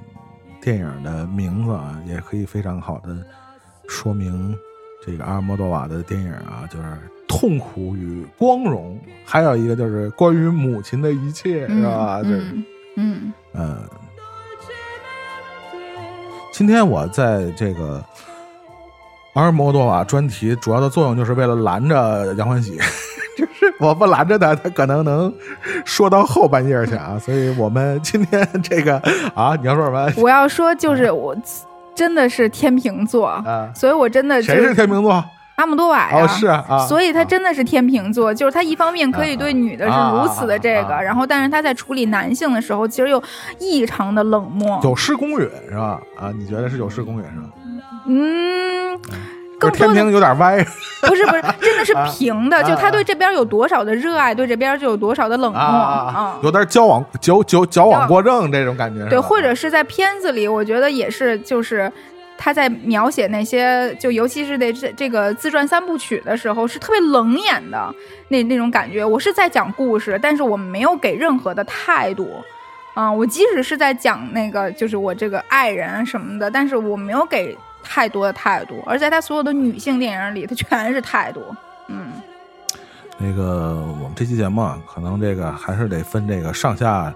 [0.60, 3.08] 电影的名字啊，也可以非常好的
[3.88, 4.56] 说明
[5.06, 6.84] 这个阿尔莫多瓦的电影啊，就是
[7.28, 12.20] 痛苦与光荣，还有一个就是关于母亲的一切，是吧？
[12.22, 12.64] 就是嗯
[12.96, 13.78] 嗯嗯，
[16.52, 18.02] 今天我在这个
[19.34, 22.76] 阿尔莫多瓦专题主要的作用就是为了拦着杨欢喜，
[23.36, 25.32] 就是我不拦着他，他可能能
[25.84, 27.18] 说到后半夜去啊。
[27.18, 28.96] 所以我们今天这个
[29.34, 31.36] 啊，你要说什么我要说就是我
[31.96, 33.68] 真的是天秤座，啊？
[33.74, 35.24] 所以我真的谁是天秤座？
[35.56, 36.22] 阿姆多瓦呀。
[36.22, 43.20] 哦，是啊，啊所以他真的是天秤座，就是他一方面可以对女的是如此的这个，然后但是他在处理男性的时候，其实又
[43.58, 44.78] 异常的冷漠。
[44.84, 45.98] 有失公允是吧？
[46.20, 47.48] 啊，你觉得是有失公允是吧？
[48.06, 49.00] 嗯，
[49.70, 50.64] 更多的平有点歪
[51.02, 59.06] 不是不是，真的是平的，啊就他对这边有多少的热爱，对这边就有多少的冷漠啊有点矫枉矫矫矫枉过正这种感觉。
[59.08, 61.90] 对，或者是在片子里，我觉得也是，就是
[62.38, 67.94] 他在描写那些，就尤其是这这这个自传三部曲的时候，是特别冷眼的
[68.28, 69.04] 那那种感觉。
[69.04, 72.30] 我是在讲故事，但是我没有给任何的态度。
[72.94, 77.54] 啊、我即使是在讲那个，就是我这个爱人什么的，但是我没有给
[77.88, 81.40] 太多的态度，而在他所有的女性电影里，他全是态度。
[81.88, 82.12] 嗯，
[83.18, 87.14] 那个我们这期节目啊，可能这个还是得分这个上下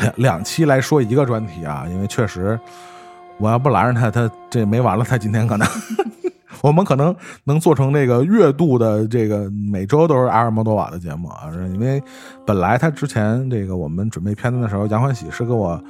[0.00, 2.58] 两两期来说一个专题啊，因为确实
[3.38, 5.68] 我要不拦着他，他这没完了，他今天可能
[6.62, 7.14] 我们可能
[7.44, 12.02] 能做成这个月度的这个每周都是阿尔莫多瓦的节目啊，因为
[12.46, 15.80] 本来他之前这个我们准备片子的时候，杨欢喜是给我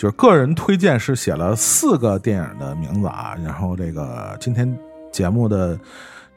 [0.00, 4.74] 就是个人推荐是写了四个电影的名字啊，然后这个今天
[5.12, 5.78] 节目的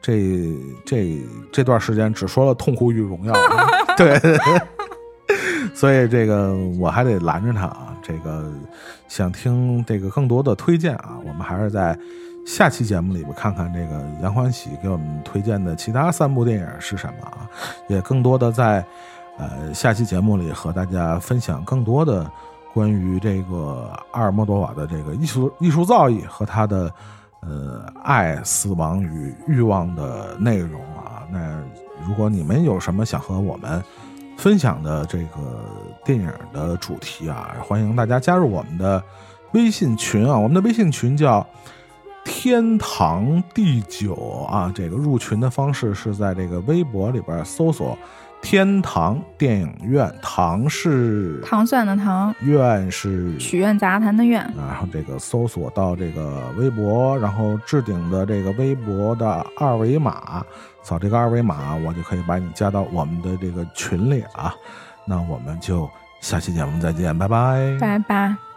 [0.02, 0.52] 这
[0.84, 1.18] 这
[1.50, 3.32] 这段时间只说了《痛苦与荣耀》，
[3.96, 4.20] 对。
[5.74, 7.96] 所以这个我还得拦着他啊！
[8.02, 8.52] 这个
[9.08, 11.98] 想听这个更多的推荐啊，我们还是在
[12.46, 17.48] 下期节目里边看看这个杨欢喜给我们推荐的其他三部电影是什么啊？
[17.88, 18.84] 也更多的在
[19.38, 22.30] 呃下期节目里和大家分享更多的
[22.74, 26.92] 关于这个阿尔莫多瓦的这个艺术艺术造诣和他的
[27.40, 31.22] 呃爱、死亡与欲望的内容啊。
[31.30, 31.62] 那
[32.06, 33.82] 如果你们有什么想和我们
[34.36, 35.64] 分享的这个
[36.04, 39.02] 电影的主题啊，欢迎大家加入我们的
[39.52, 40.36] 微信群啊！
[40.36, 41.46] 我们的微信群叫
[42.26, 44.14] “天堂第九”
[44.50, 47.96] 啊，这个入群的方式是在这个微博里边搜索
[48.44, 60.44] “天堂电影院”，唐是糖蒜的糖，院是许愿杂谈的院，然后这个搜索到这个微博，然后置顶的这个微博的二维码。
[60.82, 64.54] 扫这个二维码，我就可以把你加到我们的这个群里啊。
[65.06, 65.88] 那我们就
[66.20, 68.53] 下期节目再见，拜拜，拜拜。